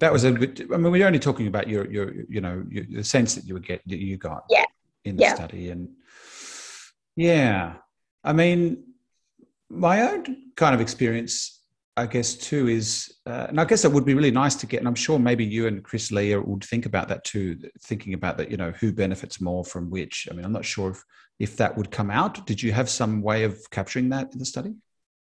That 0.00 0.12
was 0.12 0.24
a 0.24 0.32
bit. 0.32 0.62
I 0.72 0.76
mean, 0.76 0.90
we're 0.90 1.06
only 1.06 1.20
talking 1.20 1.46
about 1.46 1.68
your 1.68 1.90
your 1.90 2.12
you 2.28 2.40
know 2.40 2.64
your, 2.68 2.84
the 2.90 3.04
sense 3.04 3.34
that 3.36 3.46
you 3.46 3.54
would 3.54 3.66
get 3.66 3.80
that 3.86 3.98
you 3.98 4.16
got 4.16 4.44
yeah. 4.50 4.64
in 5.04 5.16
the 5.16 5.22
yeah. 5.22 5.34
study, 5.34 5.70
and 5.70 5.88
yeah, 7.14 7.74
I 8.24 8.32
mean, 8.32 8.82
my 9.70 10.02
own 10.02 10.50
kind 10.56 10.74
of 10.74 10.80
experience 10.80 11.63
I 11.96 12.06
guess 12.06 12.34
too 12.34 12.68
is, 12.68 13.14
uh, 13.26 13.46
and 13.48 13.60
I 13.60 13.64
guess 13.64 13.84
it 13.84 13.92
would 13.92 14.04
be 14.04 14.14
really 14.14 14.32
nice 14.32 14.56
to 14.56 14.66
get, 14.66 14.78
and 14.78 14.88
I'm 14.88 14.96
sure 14.96 15.18
maybe 15.18 15.44
you 15.44 15.68
and 15.68 15.82
Chris 15.82 16.10
Lee 16.10 16.34
would 16.36 16.64
think 16.64 16.86
about 16.86 17.08
that 17.08 17.22
too, 17.24 17.56
thinking 17.82 18.14
about 18.14 18.36
that, 18.38 18.50
you 18.50 18.56
know, 18.56 18.72
who 18.72 18.92
benefits 18.92 19.40
more 19.40 19.64
from 19.64 19.90
which. 19.90 20.26
I 20.30 20.34
mean, 20.34 20.44
I'm 20.44 20.52
not 20.52 20.64
sure 20.64 20.90
if 20.90 21.04
if 21.40 21.56
that 21.56 21.76
would 21.76 21.90
come 21.90 22.10
out. 22.10 22.46
Did 22.46 22.62
you 22.62 22.72
have 22.72 22.88
some 22.88 23.20
way 23.20 23.42
of 23.44 23.58
capturing 23.70 24.08
that 24.10 24.32
in 24.32 24.38
the 24.38 24.44
study? 24.44 24.74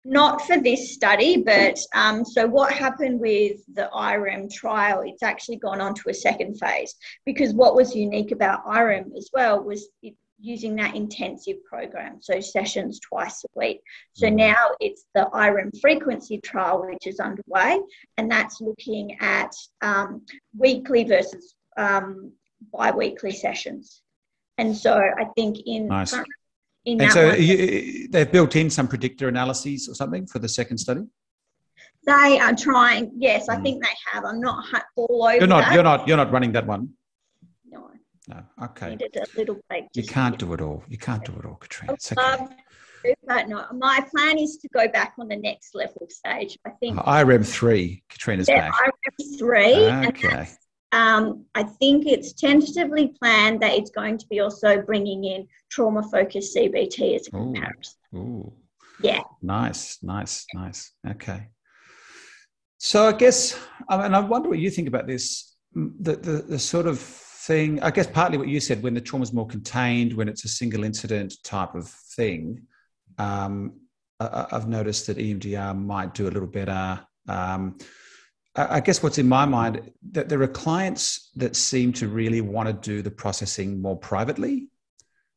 not 0.06 0.42
for 0.46 0.60
this 0.60 0.94
study, 0.94 1.38
but 1.38 1.80
um, 1.96 2.26
so 2.26 2.46
what 2.46 2.74
happened 2.74 3.20
with 3.20 3.62
the 3.74 3.90
IREM 3.94 4.50
trial? 4.50 5.02
It's 5.06 5.24
actually 5.24 5.58
gone 5.58 5.80
on 5.80 5.94
to 5.96 6.10
a 6.10 6.14
second 6.14 6.56
phase 6.60 6.96
because 7.26 7.54
what 7.54 7.76
was 7.76 7.96
unique 7.96 8.32
about 8.32 8.66
IREM 8.66 9.14
as 9.16 9.30
well 9.34 9.64
was 9.64 9.88
it, 10.02 10.16
using 10.44 10.76
that 10.76 10.94
intensive 10.94 11.64
program, 11.64 12.18
so 12.20 12.42
sessions 12.42 13.00
twice 13.00 13.44
a 13.46 13.60
week. 13.60 13.82
So 14.12 14.28
mm. 14.28 14.36
now 14.36 14.68
it's 14.82 15.06
the 15.16 15.30
IREM 15.34 15.72
frequency 15.80 16.40
trial, 16.40 16.86
which 16.86 17.08
is 17.08 17.20
underway, 17.20 17.80
and 18.18 18.30
that's 18.30 18.60
looking 18.60 19.18
at 19.22 19.56
um, 19.82 20.26
weekly 20.58 21.06
versus 21.06 21.56
um, 21.78 22.34
bi 22.74 22.92
weekly 22.92 23.32
sessions. 23.32 24.02
And 24.58 24.76
so 24.76 24.94
I 24.94 25.26
think 25.36 25.60
in 25.66 25.88
nice 25.88 26.14
in 26.86 27.00
and 27.00 27.12
so 27.12 27.34
you, 27.34 28.08
they've 28.10 28.32
built 28.32 28.56
in 28.56 28.70
some 28.70 28.88
predictor 28.88 29.28
analyses 29.30 29.88
or 29.88 29.96
something 29.96 30.28
for 30.28 30.40
the 30.40 30.50
second 30.50 30.78
study 30.78 31.02
they 32.06 32.40
are 32.40 32.54
trying 32.54 33.12
yes 33.16 33.48
i 33.48 33.56
mm. 33.56 33.64
think 33.64 33.82
they 33.82 33.90
have 34.12 34.26
i'm 34.26 34.42
not 34.42 34.66
all 34.98 35.24
over 35.24 35.38
you're 35.38 35.48
not 35.48 35.62
that. 35.62 35.74
you're 35.74 35.84
not 35.84 36.08
you're 36.08 36.18
not 36.18 36.32
running 36.32 36.52
that 36.52 36.68
one 36.68 36.90
no 38.28 38.44
okay 38.62 38.98
little 39.38 39.60
you 39.94 40.04
can't 40.04 40.38
do 40.38 40.54
it 40.54 40.62
all 40.62 40.84
you 40.88 40.98
can't 40.98 41.26
do 41.26 41.34
it 41.38 41.46
all 41.46 41.56
katrina 41.56 41.94
it's 41.94 42.12
okay. 42.12 42.48
but 43.28 43.50
no, 43.50 43.66
my 43.74 44.06
plan 44.16 44.38
is 44.38 44.58
to 44.58 44.70
go 44.70 44.88
back 44.88 45.14
on 45.20 45.28
the 45.28 45.36
next 45.36 45.76
level 45.76 46.08
stage. 46.10 46.58
I 46.66 46.70
think 46.70 46.98
uh, 46.98 47.04
IREM 47.04 47.44
three. 47.46 48.04
Katrina's 48.10 48.48
yeah, 48.48 48.70
back. 48.70 48.80
IREM 48.80 49.38
three. 49.38 49.76
Okay. 50.08 50.48
Um, 50.94 51.46
I 51.56 51.64
think 51.64 52.06
it's 52.06 52.34
tentatively 52.34 53.14
planned 53.20 53.62
that 53.62 53.74
it's 53.74 53.90
going 53.90 54.18
to 54.20 54.28
be 54.28 54.40
also 54.40 54.82
bringing 54.82 55.24
in 55.24 55.48
trauma 55.70 56.04
focused 56.04 56.56
CBT 56.56 57.16
as 57.16 57.28
a 57.28 57.32
comparison. 57.32 57.96
Ooh, 58.14 58.18
ooh. 58.18 58.54
Yeah. 59.02 59.22
Nice, 59.42 60.02
nice, 60.04 60.46
nice. 60.54 60.92
Okay. 61.08 61.48
So 62.78 63.08
I 63.08 63.14
guess, 63.14 63.60
and 63.90 64.16
I 64.16 64.20
wonder 64.20 64.50
what 64.50 64.60
you 64.60 64.70
think 64.70 64.88
about 64.88 65.08
this. 65.08 65.56
The, 65.74 66.16
the, 66.16 66.46
the 66.48 66.60
sort 66.60 66.86
of 66.86 67.00
thing, 67.46 67.82
I 67.82 67.92
guess 67.92 68.08
partly 68.08 68.38
what 68.38 68.48
you 68.48 68.60
said, 68.60 68.84
when 68.84 68.94
the 68.94 69.02
trauma 69.02 69.24
is 69.24 69.34
more 69.34 69.48
contained, 69.48 70.14
when 70.14 70.28
it's 70.30 70.46
a 70.46 70.50
single 70.50 70.84
incident 70.84 71.36
type 71.44 71.76
of 71.76 71.88
thing, 71.88 72.64
um, 73.18 73.74
I, 74.20 74.48
have 74.52 74.68
noticed 74.68 75.08
that 75.08 75.18
EMDR 75.18 75.78
might 75.78 76.14
do 76.14 76.28
a 76.28 76.32
little 76.32 76.48
better. 76.48 77.06
Um, 77.28 77.78
I 78.56 78.80
guess 78.80 79.02
what's 79.02 79.18
in 79.18 79.28
my 79.28 79.46
mind 79.46 79.92
that 80.12 80.30
there 80.30 80.42
are 80.44 80.48
clients 80.48 81.32
that 81.36 81.56
seem 81.56 81.92
to 81.94 82.08
really 82.08 82.42
want 82.42 82.68
to 82.68 82.74
do 82.74 83.02
the 83.02 83.10
processing 83.10 83.82
more 83.82 83.98
privately. 83.98 84.70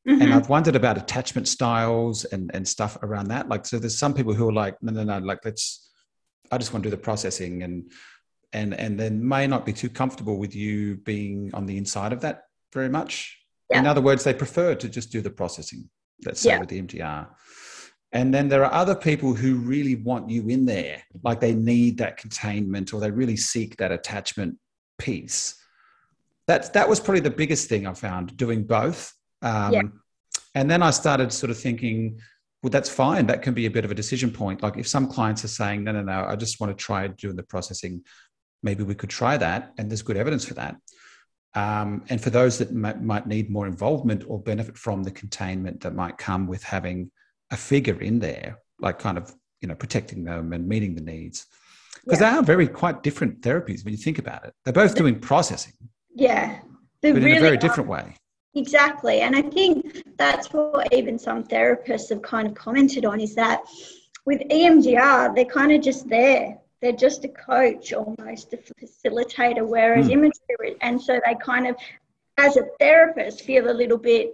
Mm-hmm. 0.06 0.22
And 0.22 0.34
I've 0.34 0.48
wondered 0.48 0.76
about 0.76 0.98
attachment 0.98 1.48
styles 1.48 2.26
and, 2.26 2.50
and 2.54 2.68
stuff 2.68 2.98
around 3.02 3.28
that. 3.28 3.48
Like, 3.48 3.66
so 3.66 3.78
there's 3.78 3.98
some 3.98 4.14
people 4.14 4.34
who 4.34 4.48
are 4.48 4.52
like, 4.52 4.80
no, 4.82 4.92
no, 4.92 5.02
no, 5.02 5.18
like 5.18 5.44
let's, 5.44 5.90
I 6.52 6.58
just 6.58 6.72
want 6.72 6.84
to 6.84 6.90
do 6.90 6.96
the 6.96 7.02
processing 7.02 7.62
and, 7.62 7.90
and, 8.56 8.72
and 8.74 8.98
then 8.98 9.26
may 9.26 9.46
not 9.46 9.66
be 9.66 9.72
too 9.72 9.90
comfortable 9.90 10.38
with 10.38 10.56
you 10.56 10.96
being 10.96 11.50
on 11.52 11.66
the 11.66 11.76
inside 11.76 12.12
of 12.12 12.22
that 12.22 12.44
very 12.72 12.88
much. 12.88 13.38
Yeah. 13.70 13.80
In 13.80 13.86
other 13.86 14.00
words, 14.00 14.24
they 14.24 14.32
prefer 14.32 14.74
to 14.74 14.88
just 14.88 15.12
do 15.12 15.20
the 15.20 15.30
processing, 15.30 15.88
let's 16.24 16.40
say 16.40 16.50
yeah. 16.50 16.60
with 16.60 16.70
the 16.70 16.80
EMDR. 16.80 17.28
And 18.12 18.32
then 18.32 18.48
there 18.48 18.64
are 18.64 18.72
other 18.72 18.94
people 18.94 19.34
who 19.34 19.56
really 19.56 19.96
want 19.96 20.30
you 20.30 20.48
in 20.48 20.64
there, 20.64 21.02
like 21.22 21.40
they 21.40 21.54
need 21.54 21.98
that 21.98 22.16
containment 22.16 22.94
or 22.94 23.00
they 23.00 23.10
really 23.10 23.36
seek 23.36 23.76
that 23.76 23.92
attachment 23.92 24.56
piece. 24.98 25.54
That, 26.46 26.72
that 26.72 26.88
was 26.88 26.98
probably 26.98 27.20
the 27.20 27.30
biggest 27.30 27.68
thing 27.68 27.86
I 27.86 27.92
found 27.92 28.36
doing 28.38 28.64
both. 28.64 29.12
Um, 29.42 29.72
yeah. 29.72 29.82
And 30.54 30.70
then 30.70 30.82
I 30.82 30.90
started 30.90 31.30
sort 31.30 31.50
of 31.50 31.58
thinking, 31.58 32.18
well, 32.62 32.70
that's 32.70 32.88
fine. 32.88 33.26
That 33.26 33.42
can 33.42 33.54
be 33.54 33.66
a 33.66 33.70
bit 33.70 33.84
of 33.84 33.90
a 33.90 33.94
decision 33.94 34.30
point. 34.30 34.62
Like 34.62 34.76
if 34.76 34.88
some 34.88 35.06
clients 35.06 35.44
are 35.44 35.48
saying, 35.48 35.84
no, 35.84 35.92
no, 35.92 36.02
no, 36.02 36.24
I 36.24 36.36
just 36.36 36.58
want 36.58 36.76
to 36.76 36.84
try 36.84 37.06
doing 37.06 37.36
the 37.36 37.42
processing, 37.42 38.02
maybe 38.66 38.82
we 38.82 38.94
could 38.94 39.08
try 39.08 39.38
that. 39.38 39.72
And 39.78 39.90
there's 39.90 40.02
good 40.02 40.18
evidence 40.18 40.44
for 40.44 40.54
that. 40.54 40.76
Um, 41.54 42.04
and 42.10 42.20
for 42.20 42.28
those 42.28 42.58
that 42.58 42.74
might, 42.74 43.00
might 43.02 43.26
need 43.26 43.48
more 43.48 43.66
involvement 43.66 44.24
or 44.28 44.38
benefit 44.38 44.76
from 44.76 45.02
the 45.02 45.10
containment 45.10 45.80
that 45.80 45.94
might 45.94 46.18
come 46.18 46.46
with 46.46 46.62
having 46.62 47.10
a 47.50 47.56
figure 47.56 47.98
in 48.00 48.18
there, 48.18 48.58
like 48.78 48.98
kind 48.98 49.16
of 49.16 49.34
you 49.62 49.68
know 49.68 49.74
protecting 49.74 50.22
them 50.24 50.52
and 50.52 50.68
meeting 50.68 50.94
the 50.94 51.00
needs, 51.00 51.46
because 52.04 52.20
yeah. 52.20 52.32
they 52.32 52.36
are 52.36 52.42
very 52.42 52.68
quite 52.68 53.02
different 53.02 53.40
therapies 53.40 53.84
when 53.84 53.92
you 53.92 53.98
think 53.98 54.18
about 54.18 54.44
it. 54.44 54.52
They're 54.64 54.74
both 54.74 54.94
doing 54.94 55.18
processing. 55.18 55.72
Yeah, 56.14 56.58
but 57.00 57.14
really 57.14 57.32
in 57.32 57.38
a 57.38 57.40
very 57.40 57.56
different 57.56 57.88
way. 57.88 58.16
Exactly, 58.54 59.20
and 59.20 59.34
I 59.34 59.42
think 59.42 60.02
that's 60.18 60.52
what 60.52 60.92
even 60.92 61.18
some 61.18 61.42
therapists 61.44 62.10
have 62.10 62.20
kind 62.20 62.46
of 62.46 62.54
commented 62.54 63.06
on 63.06 63.18
is 63.18 63.34
that 63.36 63.62
with 64.26 64.40
EMDR, 64.50 65.34
they're 65.34 65.44
kind 65.46 65.72
of 65.72 65.80
just 65.80 66.08
there. 66.08 66.58
They're 66.86 66.94
just 66.94 67.24
a 67.24 67.28
coach, 67.28 67.92
almost 67.92 68.52
a 68.52 68.58
facilitator, 68.58 69.66
whereas 69.66 70.06
mm. 70.06 70.12
imagery, 70.12 70.76
and 70.80 71.02
so 71.02 71.20
they 71.26 71.34
kind 71.34 71.66
of, 71.66 71.74
as 72.38 72.56
a 72.56 72.62
therapist, 72.78 73.42
feel 73.42 73.68
a 73.68 73.74
little 73.74 73.98
bit 73.98 74.32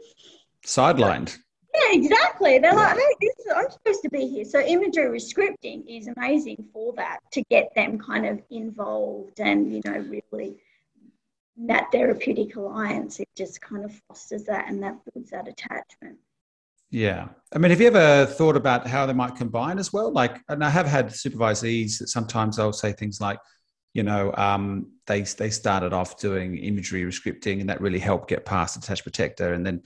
sidelined. 0.67 1.38
Yeah, 1.75 1.93
exactly. 1.99 2.59
They're 2.59 2.75
like, 2.75 2.99
hey, 2.99 3.17
this 3.23 3.38
is, 3.38 3.53
I'm 3.57 3.71
supposed 3.71 4.03
to 4.03 4.11
be 4.11 4.27
here. 4.27 4.45
So 4.45 4.61
imagery 4.61 5.19
scripting 5.19 5.85
is 5.88 6.09
amazing 6.09 6.67
for 6.75 6.93
that 6.97 7.21
to 7.33 7.43
get 7.45 7.75
them 7.75 7.99
kind 7.99 8.27
of 8.27 8.43
involved 8.51 9.41
and, 9.41 9.73
you 9.73 9.81
know, 9.87 10.05
really 10.11 10.57
that 11.57 11.91
therapeutic 11.91 12.57
alliance. 12.57 13.19
It 13.19 13.31
just 13.35 13.62
kind 13.62 13.83
of 13.83 13.99
fosters 14.07 14.45
that 14.45 14.69
and 14.69 14.83
that 14.83 14.99
builds 15.07 15.31
that 15.31 15.49
attachment. 15.49 16.19
Yeah. 16.93 17.29
I 17.55 17.59
mean, 17.59 17.71
have 17.71 17.81
you 17.81 17.87
ever 17.87 18.27
thought 18.27 18.55
about 18.55 18.87
how 18.87 19.07
they 19.07 19.15
might 19.15 19.35
combine 19.35 19.79
as 19.79 19.93
well? 19.93 20.13
Like, 20.13 20.41
and 20.49 20.63
I 20.63 20.69
have 20.69 20.87
had 20.87 21.09
supervisees 21.09 21.99
that 21.99 22.09
sometimes 22.09 22.57
they'll 22.57 22.73
say 22.73 22.93
things 22.93 23.21
like, 23.21 23.39
you 23.95 24.03
know, 24.03 24.33
um, 24.37 24.93
they 25.07 25.23
they 25.23 25.51
started 25.51 25.93
off 25.93 26.19
doing 26.19 26.57
imagery 26.57 27.03
rescripting, 27.03 27.61
and 27.61 27.69
that 27.69 27.81
really 27.81 27.99
helped 27.99 28.29
get 28.29 28.47
past 28.47 28.75
the 28.75 28.81
detached 28.81 29.03
protector, 29.03 29.53
and 29.53 29.67
then 29.67 29.83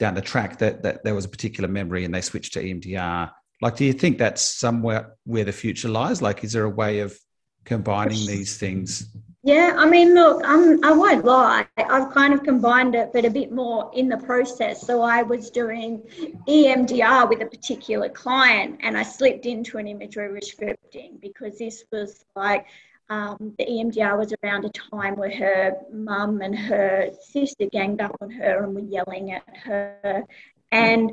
down 0.00 0.14
the 0.14 0.20
track 0.20 0.58
that, 0.58 0.82
that 0.82 1.04
there 1.04 1.14
was 1.14 1.24
a 1.24 1.28
particular 1.28 1.68
memory 1.68 2.04
and 2.04 2.12
they 2.12 2.22
switched 2.22 2.54
to 2.54 2.62
EMDR. 2.62 3.30
Like, 3.60 3.76
do 3.76 3.84
you 3.84 3.92
think 3.92 4.18
that's 4.18 4.42
somewhere 4.42 5.14
where 5.24 5.44
the 5.44 5.52
future 5.52 5.88
lies? 5.88 6.22
Like, 6.22 6.42
is 6.42 6.52
there 6.52 6.64
a 6.64 6.70
way 6.70 7.00
of 7.00 7.16
combining 7.64 8.26
these 8.26 8.56
things? 8.56 9.14
Yeah, 9.42 9.74
I 9.76 9.88
mean, 9.88 10.14
look, 10.14 10.42
I'm, 10.44 10.84
I 10.84 10.92
won't 10.92 11.24
lie. 11.24 11.66
I've 11.78 12.12
kind 12.12 12.34
of 12.34 12.42
combined 12.42 12.94
it, 12.94 13.10
but 13.14 13.24
a 13.24 13.30
bit 13.30 13.50
more 13.50 13.90
in 13.94 14.08
the 14.08 14.18
process. 14.18 14.86
So 14.86 15.00
I 15.00 15.22
was 15.22 15.50
doing 15.50 16.02
EMDR 16.46 17.26
with 17.26 17.40
a 17.40 17.46
particular 17.46 18.10
client 18.10 18.80
and 18.82 18.98
I 18.98 19.02
slipped 19.02 19.46
into 19.46 19.78
an 19.78 19.88
imagery 19.88 20.28
rescripting 20.28 21.20
because 21.22 21.56
this 21.56 21.84
was 21.90 22.22
like 22.36 22.66
um, 23.08 23.54
the 23.58 23.64
EMDR 23.64 24.18
was 24.18 24.34
around 24.44 24.66
a 24.66 24.70
time 24.70 25.16
where 25.16 25.34
her 25.34 25.72
mum 25.90 26.42
and 26.42 26.56
her 26.56 27.10
sister 27.20 27.64
ganged 27.66 28.02
up 28.02 28.16
on 28.20 28.30
her 28.30 28.62
and 28.62 28.74
were 28.74 28.82
yelling 28.82 29.32
at 29.32 29.56
her. 29.64 30.22
And 30.70 31.12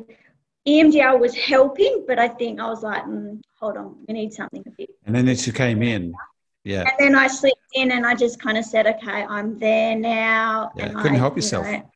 EMDR 0.68 1.18
was 1.18 1.34
helping, 1.34 2.04
but 2.06 2.20
I 2.20 2.28
think 2.28 2.60
I 2.60 2.68
was 2.68 2.84
like, 2.84 3.04
mm, 3.06 3.42
hold 3.58 3.78
on, 3.78 3.96
we 4.06 4.14
need 4.14 4.34
something 4.34 4.64
a 4.68 4.72
bit. 4.72 4.90
And 5.06 5.16
then 5.16 5.34
she 5.38 5.54
came 5.54 5.82
in. 5.82 6.14
Yeah. 6.68 6.82
And 6.82 6.92
then 7.00 7.16
I 7.16 7.28
slipped 7.28 7.56
in 7.76 7.94
and 7.94 8.06
I 8.06 8.14
just 8.14 8.42
kind 8.42 8.58
of 8.58 8.66
said, 8.66 8.88
okay, 8.88 9.24
I'm 9.24 9.58
there 9.58 9.96
now. 9.96 10.72
Yeah, 10.76 10.88
and 10.88 10.98
couldn't 10.98 11.16
I, 11.16 11.20
help 11.20 11.38
yourself. 11.38 11.66
You 11.66 11.78
know, 11.78 11.92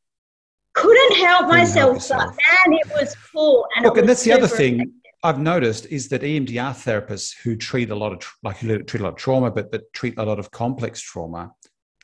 couldn't 0.74 1.18
help 1.18 1.40
couldn't 1.42 1.58
myself, 1.58 2.08
help 2.08 2.20
but 2.20 2.28
man, 2.30 2.80
it 2.80 2.88
was 2.96 3.14
full. 3.16 3.68
And 3.76 3.86
Look, 3.86 3.98
and 3.98 4.08
that's 4.08 4.24
the 4.24 4.32
other 4.32 4.48
thing. 4.48 4.94
I've 5.24 5.40
noticed 5.40 5.88
is 5.88 6.08
that 6.10 6.22
EMDR 6.22 6.72
therapists 6.72 7.36
who 7.44 7.58
treat 7.58 7.90
a 7.90 7.96
lot 7.96 8.14
of 8.14 8.24
like 8.44 8.58
who 8.58 8.82
treat 8.84 9.02
a 9.02 9.04
lot 9.04 9.12
of 9.14 9.18
trauma, 9.18 9.52
but 9.52 9.72
but 9.72 9.92
treat 9.94 10.18
a 10.18 10.24
lot 10.24 10.40
of 10.40 10.50
complex 10.52 11.02
trauma, 11.02 11.52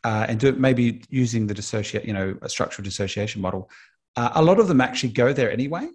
uh, 0.04 0.26
and 0.28 0.38
do 0.38 0.50
it 0.50 0.60
maybe 0.60 1.02
using 1.10 1.48
the 1.48 1.54
dissociate, 1.54 2.04
you 2.04 2.14
know, 2.14 2.38
a 2.42 2.50
structural 2.50 2.84
dissociation 2.84 3.42
model. 3.42 3.72
Uh, 4.18 4.32
a 4.36 4.44
lot 4.44 4.60
of 4.60 4.68
them 4.68 4.82
actually 4.82 5.14
go 5.14 5.32
there 5.32 5.50
anyway. 5.50 5.88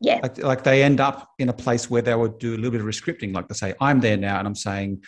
Yeah. 0.00 0.20
Like, 0.22 0.38
like 0.38 0.64
they 0.64 0.82
end 0.82 1.00
up 1.00 1.28
in 1.38 1.48
a 1.48 1.52
place 1.52 1.90
where 1.90 2.02
they 2.02 2.14
would 2.14 2.38
do 2.38 2.54
a 2.54 2.56
little 2.56 2.70
bit 2.70 2.80
of 2.80 2.86
rescripting, 2.86 3.34
like 3.34 3.46
they 3.46 3.54
say, 3.54 3.74
"I'm 3.80 4.00
there 4.00 4.16
now," 4.16 4.38
and 4.38 4.48
I'm 4.48 4.54
saying, 4.54 5.02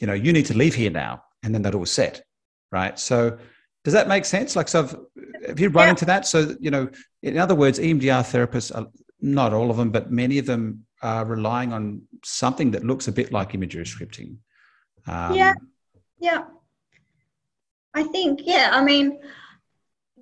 you 0.00 0.06
know, 0.06 0.12
you 0.12 0.32
need 0.32 0.46
to 0.46 0.56
leave 0.56 0.74
here 0.74 0.90
now, 0.90 1.22
and 1.42 1.54
then 1.54 1.62
that 1.62 1.74
all 1.74 1.86
set, 1.86 2.22
right? 2.72 2.98
So 2.98 3.38
does 3.84 3.92
that 3.92 4.08
make 4.08 4.24
sense? 4.24 4.56
Like, 4.56 4.68
so 4.68 4.82
have, 4.82 4.96
have 5.46 5.60
you 5.60 5.68
run 5.68 5.86
yeah. 5.86 5.90
into 5.90 6.04
that? 6.06 6.26
So, 6.26 6.56
you 6.58 6.70
know, 6.70 6.88
in 7.22 7.38
other 7.38 7.54
words, 7.54 7.78
EMDR 7.78 8.22
therapists, 8.22 8.74
are, 8.74 8.86
not 9.20 9.52
all 9.52 9.70
of 9.70 9.76
them, 9.76 9.90
but 9.90 10.10
many 10.10 10.38
of 10.38 10.46
them 10.46 10.84
are 11.02 11.24
relying 11.24 11.72
on 11.72 12.02
something 12.24 12.70
that 12.72 12.84
looks 12.84 13.08
a 13.08 13.12
bit 13.12 13.32
like 13.32 13.54
imagery 13.54 13.84
scripting. 13.84 14.36
Um, 15.06 15.34
yeah, 15.34 15.54
yeah. 16.18 16.44
I 17.94 18.02
think, 18.04 18.40
yeah, 18.42 18.70
I 18.72 18.82
mean, 18.82 19.18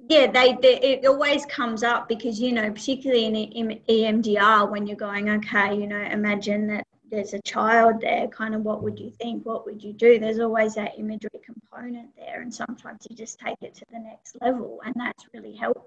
yeah, 0.08 0.30
they, 0.30 0.56
they, 0.60 0.80
it 0.80 1.06
always 1.06 1.46
comes 1.46 1.82
up 1.82 2.08
because 2.08 2.40
you 2.40 2.52
know, 2.52 2.70
particularly 2.70 3.26
in 3.26 3.80
EMDR, 3.88 4.70
when 4.70 4.86
you're 4.86 4.96
going, 4.96 5.30
okay, 5.30 5.74
you 5.74 5.86
know, 5.86 6.00
imagine 6.00 6.66
that 6.68 6.86
there's 7.12 7.34
a 7.34 7.42
child 7.42 8.00
there. 8.00 8.26
Kind 8.28 8.54
of, 8.54 8.62
what 8.62 8.82
would 8.82 8.98
you 8.98 9.10
think? 9.10 9.44
What 9.44 9.66
would 9.66 9.84
you 9.84 9.92
do? 9.92 10.18
There's 10.18 10.40
always 10.40 10.74
that 10.74 10.98
imagery 10.98 11.38
component 11.44 12.08
there, 12.16 12.40
and 12.40 12.52
sometimes 12.52 13.06
you 13.08 13.14
just 13.14 13.38
take 13.38 13.58
it 13.60 13.74
to 13.76 13.84
the 13.92 14.00
next 14.00 14.36
level, 14.40 14.80
and 14.84 14.94
that's 14.96 15.26
really 15.34 15.54
helpful. 15.54 15.84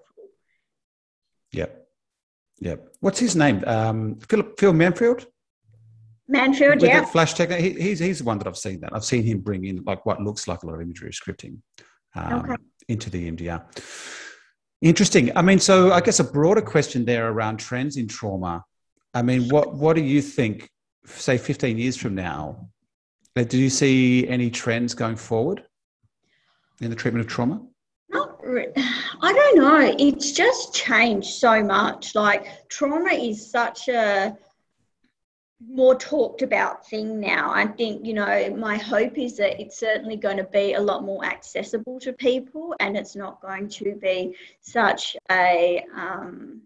Yep. 1.52 1.88
Yeah. 2.60 2.76
What's 3.00 3.20
his 3.20 3.36
name? 3.36 3.64
Um, 3.66 4.18
Philip 4.30 4.60
Phil 4.60 4.72
Manfield. 4.72 5.26
Manfield, 6.32 6.82
With 6.82 6.84
yeah. 6.90 7.06
Flash 7.06 7.34
Tech, 7.34 7.52
he, 7.52 7.72
he's 7.72 8.00
he's 8.00 8.20
the 8.20 8.24
one 8.24 8.38
that 8.38 8.48
I've 8.48 8.58
seen 8.58 8.80
that. 8.82 8.92
I've 8.94 9.06
seen 9.06 9.24
him 9.24 9.40
bring 9.40 9.66
in 9.66 9.84
like 9.84 10.06
what 10.06 10.22
looks 10.22 10.48
like 10.48 10.64
a 10.64 10.68
lot 10.68 10.76
of 10.76 10.82
imagery 10.82 11.12
scripting 11.12 11.58
um, 12.16 12.34
Okay. 12.42 12.56
into 12.88 13.10
the 13.10 13.30
EMDR. 13.30 13.64
Interesting. 14.82 15.36
I 15.36 15.42
mean, 15.42 15.60
so 15.60 15.92
I 15.92 16.02
guess 16.02 16.20
a 16.20 16.24
broader 16.24 16.62
question 16.62 17.06
there 17.06 17.30
around 17.30 17.58
trends 17.58 17.98
in 17.98 18.08
trauma. 18.08 18.64
I 19.14 19.22
mean, 19.24 19.50
what 19.50 19.76
what 19.76 19.96
do 19.96 20.04
you 20.04 20.22
think? 20.22 20.70
Say, 21.06 21.38
fifteen 21.38 21.78
years 21.78 21.96
from 21.98 22.16
now, 22.16 22.70
uh, 23.36 23.44
do 23.44 23.58
you 23.58 23.70
see 23.70 24.28
any 24.28 24.50
trends 24.50 24.94
going 24.94 25.16
forward 25.16 25.64
in 26.82 26.90
the 26.90 26.96
treatment 26.96 27.26
of 27.26 27.32
trauma? 27.32 27.62
Not 28.10 28.40
re- 28.46 28.74
I 28.76 29.34
don't 29.34 29.58
know. 29.58 29.96
It's 29.98 30.32
just 30.32 30.74
changed 30.74 31.30
so 31.30 31.64
much. 31.64 32.16
Like 32.16 32.68
trauma 32.70 33.14
is 33.14 33.50
such 33.50 33.88
a 33.88 34.38
more 35.68 35.96
talked 35.96 36.42
about 36.42 36.88
thing 36.88 37.20
now. 37.20 37.52
I 37.52 37.66
think, 37.66 38.06
you 38.06 38.14
know, 38.14 38.56
my 38.56 38.78
hope 38.78 39.18
is 39.18 39.38
that 39.38 39.60
it's 39.60 39.80
certainly 39.80 40.18
going 40.18 40.38
to 40.38 40.44
be 40.44 40.74
a 40.74 40.82
lot 40.82 41.04
more 41.04 41.24
accessible 41.26 42.00
to 42.02 42.14
people 42.14 42.76
and 42.80 42.98
it's 42.98 43.16
not 43.16 43.42
going 43.42 43.70
to 43.70 43.96
be 43.96 44.36
such 44.62 45.16
a, 45.32 45.84
um, 45.96 46.62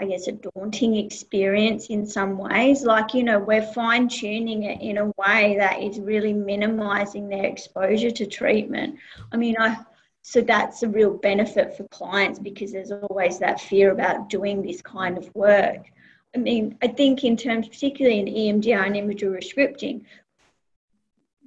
I 0.00 0.06
guess, 0.06 0.28
a 0.28 0.32
daunting 0.32 0.96
experience 0.96 1.86
in 1.86 2.06
some 2.06 2.38
ways. 2.38 2.84
Like, 2.84 3.14
you 3.14 3.24
know, 3.24 3.40
we're 3.40 3.66
fine 3.72 4.08
tuning 4.08 4.62
it 4.62 4.80
in 4.80 4.98
a 4.98 5.12
way 5.18 5.56
that 5.58 5.82
is 5.82 5.98
really 5.98 6.32
minimizing 6.32 7.28
their 7.28 7.44
exposure 7.44 8.12
to 8.12 8.26
treatment. 8.26 8.96
I 9.32 9.36
mean, 9.36 9.56
I, 9.58 9.76
so 10.22 10.40
that's 10.40 10.82
a 10.82 10.88
real 10.88 11.14
benefit 11.14 11.76
for 11.76 11.84
clients 11.88 12.38
because 12.38 12.70
there's 12.70 12.92
always 12.92 13.40
that 13.40 13.60
fear 13.60 13.90
about 13.90 14.28
doing 14.28 14.62
this 14.62 14.80
kind 14.82 15.18
of 15.18 15.34
work. 15.34 15.86
I 16.34 16.38
mean, 16.38 16.78
I 16.82 16.88
think 16.88 17.24
in 17.24 17.36
terms, 17.36 17.66
particularly 17.66 18.20
in 18.20 18.60
EMDR 18.60 18.86
and 18.86 18.96
imagery 18.96 19.40
scripting, 19.40 20.04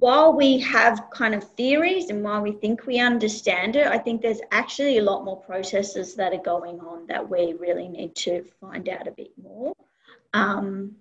while 0.02 0.32
we 0.32 0.58
have 0.58 1.08
kind 1.12 1.32
of 1.32 1.44
theories 1.44 2.10
and 2.10 2.24
while 2.24 2.42
we 2.42 2.50
think 2.50 2.86
we 2.86 2.98
understand 2.98 3.76
it, 3.76 3.86
I 3.86 3.98
think 3.98 4.20
there's 4.20 4.40
actually 4.50 4.98
a 4.98 5.02
lot 5.02 5.24
more 5.24 5.40
processes 5.40 6.16
that 6.16 6.32
are 6.32 6.42
going 6.42 6.80
on 6.80 7.06
that 7.06 7.30
we 7.30 7.52
really 7.52 7.86
need 7.86 8.16
to 8.16 8.44
find 8.60 8.88
out 8.88 9.06
a 9.06 9.12
bit 9.12 9.30
more. 9.40 9.72
Um, 10.34 10.96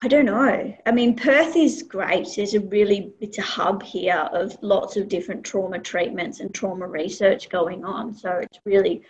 I 0.00 0.06
don't 0.06 0.26
know. 0.26 0.76
I 0.86 0.92
mean, 0.92 1.16
Perth 1.16 1.56
is 1.56 1.82
great. 1.82 2.28
There's 2.36 2.54
a 2.54 2.60
really, 2.60 3.12
it's 3.18 3.38
a 3.38 3.42
hub 3.42 3.82
here 3.82 4.28
of 4.32 4.56
lots 4.62 4.96
of 4.96 5.08
different 5.08 5.42
trauma 5.42 5.80
treatments 5.80 6.38
and 6.38 6.54
trauma 6.54 6.86
research 6.86 7.48
going 7.48 7.84
on. 7.84 8.14
So 8.14 8.30
it's 8.30 8.60
really, 8.64 9.02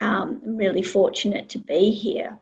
um, 0.00 0.40
really 0.44 0.82
fortunate 0.82 1.48
to 1.50 1.60
be 1.60 1.92
here. 1.92 2.36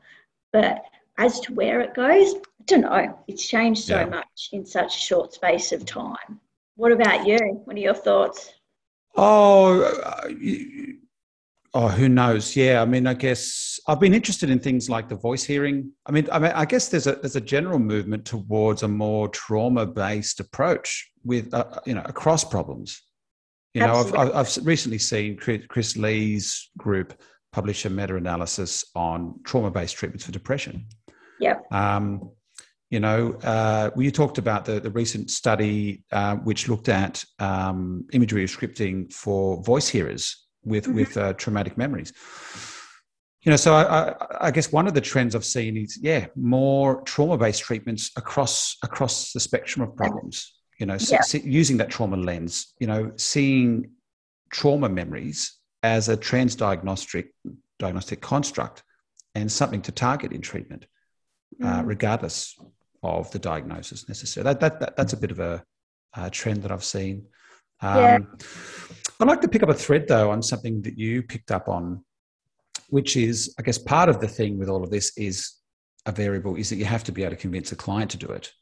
But 0.55 0.85
as 1.19 1.39
to 1.41 1.53
where 1.53 1.83
it 1.83 1.93
goes, 1.93 2.35
don't 2.69 2.83
know. 2.83 3.19
It's 3.27 3.47
changed 3.47 3.85
so 3.85 3.97
Yeah. 4.01 4.07
much 4.07 4.51
in 4.53 4.65
such 4.65 4.97
a 4.97 5.01
short 5.01 5.33
space 5.33 5.73
of 5.73 5.85
time. 5.85 6.41
What 6.77 6.93
about 6.93 7.27
you? 7.27 7.39
What 7.65 7.77
are 7.77 7.81
your 7.81 7.95
thoughts? 7.95 8.53
Oh, 9.17 9.81
uh, 9.83 10.29
you- 10.29 10.99
oh, 11.75 11.89
who 11.89 12.09
knows? 12.09 12.55
Yeah, 12.55 12.81
I 12.81 12.85
mean, 12.85 13.07
I 13.07 13.15
guess 13.15 13.81
I've 13.89 13.99
been 13.99 14.15
interested 14.15 14.51
in 14.51 14.61
things 14.61 14.89
like 14.89 15.09
the 15.09 15.17
voice 15.17 15.43
hearing. 15.43 15.91
I 16.07 16.13
mean, 16.13 16.29
I 16.31 16.39
mean, 16.39 16.53
I 16.55 16.65
guess 16.65 16.89
there's 16.89 17.07
a 17.07 17.17
there's 17.17 17.37
a 17.37 17.41
general 17.41 17.79
movement 17.79 18.25
towards 18.25 18.83
a 18.85 18.89
more 18.89 19.29
trauma 19.29 19.87
based 19.87 20.39
approach 20.39 21.11
with 21.25 21.53
uh, 21.53 21.81
you 21.85 21.95
know 21.95 22.03
across 22.05 22.45
problems. 22.45 23.03
You 23.75 23.81
know, 23.83 23.95
I've, 23.95 24.15
I've 24.15 24.35
I've 24.35 24.67
recently 24.67 24.99
seen 24.99 25.37
Chris 25.37 25.97
Lee's 25.97 26.71
group 26.79 27.21
publish 27.53 27.85
a 27.87 27.91
meta 27.91 28.17
analysis 28.17 28.85
on 28.95 29.41
trauma 29.45 29.71
based 29.71 29.97
treatments 29.97 30.25
for 30.27 30.33
depression. 30.33 30.87
Yep. 31.41 31.73
Um, 31.73 32.31
you 32.91 33.01
know, 33.01 33.35
uh, 33.43 33.91
well, 33.95 34.03
you 34.03 34.11
talked 34.11 34.39
about 34.39 34.65
the, 34.65 34.81
the 34.81 34.91
recent 34.91 35.31
study 35.31 36.05
uh, 36.11 36.37
which 36.37 36.69
looked 36.69 36.89
at 36.89 37.25
um, 37.39 38.07
imagery 38.13 38.45
scripting 38.47 39.13
for 39.13 39.63
voice 39.63 39.89
hearers 39.89 40.47
with 40.65 40.87
Mhm. 40.87 40.95
with 40.95 41.17
uh, 41.17 41.33
traumatic 41.35 41.77
memories. 41.77 42.13
You 43.43 43.51
know, 43.51 43.57
so 43.57 43.75
I, 43.75 43.83
I, 44.11 44.15
I 44.49 44.51
guess 44.51 44.73
one 44.73 44.89
of 44.89 44.95
the 44.95 45.01
trends 45.01 45.35
I've 45.37 45.45
seen 45.45 45.77
is 45.77 45.99
yeah, 46.03 46.27
more 46.35 47.03
trauma 47.03 47.37
based 47.39 47.63
treatments 47.63 48.11
across 48.17 48.77
across 48.83 49.33
the 49.33 49.41
spectrum 49.41 49.87
of 49.87 49.95
problems. 49.97 50.55
You 50.81 50.87
know, 50.87 50.97
Yeah. 51.11 51.23
using 51.45 51.77
that 51.79 51.91
trauma 51.91 52.17
lens. 52.17 52.75
You 52.81 52.87
know, 52.87 53.13
seeing 53.17 53.91
trauma 54.51 54.89
memories 54.89 55.59
as 55.83 56.09
a 56.09 56.17
transdiagnostic 56.17 57.27
diagnostic 57.79 58.21
construct 58.21 58.83
and 59.35 59.51
something 59.53 59.83
to 59.83 59.93
target 59.93 60.33
in 60.33 60.41
treatment 60.41 60.87
uh, 61.63 61.83
Mm. 61.83 61.87
regardless 61.87 62.57
of 63.03 63.31
the 63.31 63.39
diagnosis 63.39 64.09
necessarily. 64.09 64.53
That, 64.53 64.61
that, 64.61 64.81
that, 64.81 64.97
that's 64.97 65.13
a 65.13 65.17
bit 65.17 65.31
of 65.31 65.41
a, 65.41 65.63
a 66.17 66.31
trend 66.31 66.63
that 66.63 66.73
I've 66.73 66.85
seen. 66.85 67.27
Um, 67.81 67.97
Yeah. 67.97 68.19
I'd 69.21 69.27
like 69.29 69.41
to 69.41 69.49
pick 69.49 69.63
up 69.65 69.69
a 69.69 69.75
thread 69.75 70.07
though 70.07 70.31
on 70.31 70.43
something 70.43 70.81
that 70.83 70.97
you 70.97 71.23
picked 71.23 71.51
up 71.51 71.69
on, 71.69 72.05
which 72.89 73.17
is, 73.17 73.55
I 73.59 73.63
guess, 73.63 73.79
part 73.79 74.09
of 74.09 74.21
the 74.21 74.29
thing 74.29 74.59
with 74.59 74.69
all 74.69 74.85
of 74.85 74.91
this 74.91 75.17
is 75.19 75.55
a 76.07 76.13
variable 76.13 76.55
is 76.57 76.71
that 76.71 76.77
you 76.77 76.85
have 76.85 77.05
to 77.05 77.13
be 77.13 77.23
able 77.25 77.35
to 77.35 77.41
convince 77.41 77.73
a 77.73 77.77
client 77.77 78.13
to 78.13 78.17
do 78.17 78.29
it. 78.29 78.53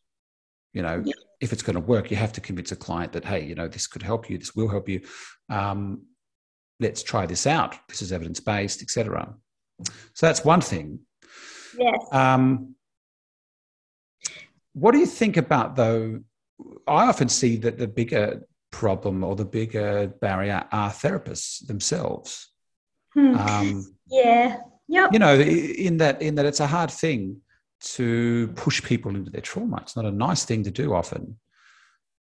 You 0.73 0.83
know, 0.83 1.03
Yeah. 1.05 1.13
if 1.41 1.53
it's 1.53 1.63
going 1.63 1.75
to 1.75 1.81
work, 1.81 2.11
you 2.11 2.17
have 2.17 2.33
to 2.35 2.41
convince 2.41 2.73
a 2.73 2.77
client 2.77 3.13
that, 3.13 3.25
hey, 3.25 3.45
you 3.45 3.55
know, 3.55 3.69
this 3.69 3.87
could 3.87 4.03
help 4.03 4.31
you, 4.31 4.39
this 4.39 4.55
will 4.55 4.69
help 4.69 4.89
you. 4.89 5.03
Um, 5.51 6.03
let's 6.81 7.03
try 7.03 7.27
this 7.27 7.47
out. 7.47 7.77
This 7.89 8.01
is 8.03 8.13
evidence 8.13 8.41
based, 8.41 8.83
etc. 8.83 9.35
So 10.15 10.27
that's 10.27 10.45
one 10.45 10.61
thing. 10.63 11.01
Yes. 11.79 11.99
Um, 12.13 12.76
what 14.77 14.93
do 14.93 14.99
you 14.99 15.07
think 15.07 15.39
about 15.39 15.75
though? 15.75 16.21
I 16.87 17.07
often 17.09 17.29
see 17.31 17.57
that 17.57 17.79
the 17.79 17.89
bigger 17.89 18.47
problem 18.71 19.25
or 19.25 19.35
the 19.35 19.45
bigger 19.45 20.09
barrier 20.21 20.65
are 20.71 20.91
therapists 20.91 21.67
themselves. 21.67 22.51
Hmm. 23.15 23.35
Um, 23.37 23.97
yeah. 24.07 24.59
Yep. 24.89 25.13
you 25.15 25.19
know, 25.19 25.35
in 25.35 25.97
that 25.97 26.21
in 26.23 26.35
that 26.37 26.47
it's 26.47 26.61
a 26.61 26.67
hard 26.67 26.91
thing 26.91 27.41
to 27.81 28.49
push 28.55 28.83
people 28.83 29.17
into 29.17 29.31
their 29.31 29.41
trauma. 29.41 29.79
It's 29.83 29.97
not 29.97 30.05
a 30.05 30.13
nice 30.13 30.45
thing 30.45 30.63
to 30.65 30.71
do 30.71 30.95
often. 30.95 31.39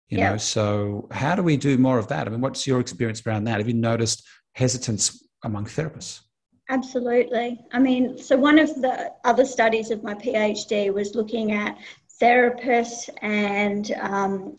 You 0.09 0.17
Yeah. 0.17 0.31
know, 0.31 0.37
so 0.37 1.07
how 1.11 1.35
do 1.35 1.43
we 1.43 1.55
do 1.55 1.77
more 1.77 1.99
of 1.99 2.07
that? 2.07 2.27
I 2.27 2.31
mean, 2.31 2.41
what's 2.41 2.65
your 2.65 2.79
experience 2.79 3.25
around 3.25 3.43
that? 3.45 3.59
Have 3.59 3.67
you 3.67 3.75
noticed 3.75 4.27
hesitance 4.53 5.23
among 5.43 5.65
therapists? 5.65 6.21
Absolutely. 6.69 7.59
I 7.71 7.79
mean, 7.79 8.17
so 8.17 8.35
one 8.37 8.59
of 8.59 8.69
the 8.81 9.11
other 9.23 9.45
studies 9.45 9.91
of 9.91 10.03
my 10.03 10.15
PhD 10.15 10.93
was 10.93 11.15
looking 11.15 11.51
at 11.51 11.77
therapists 12.21 13.09
and 13.21 13.91
um, 13.99 14.55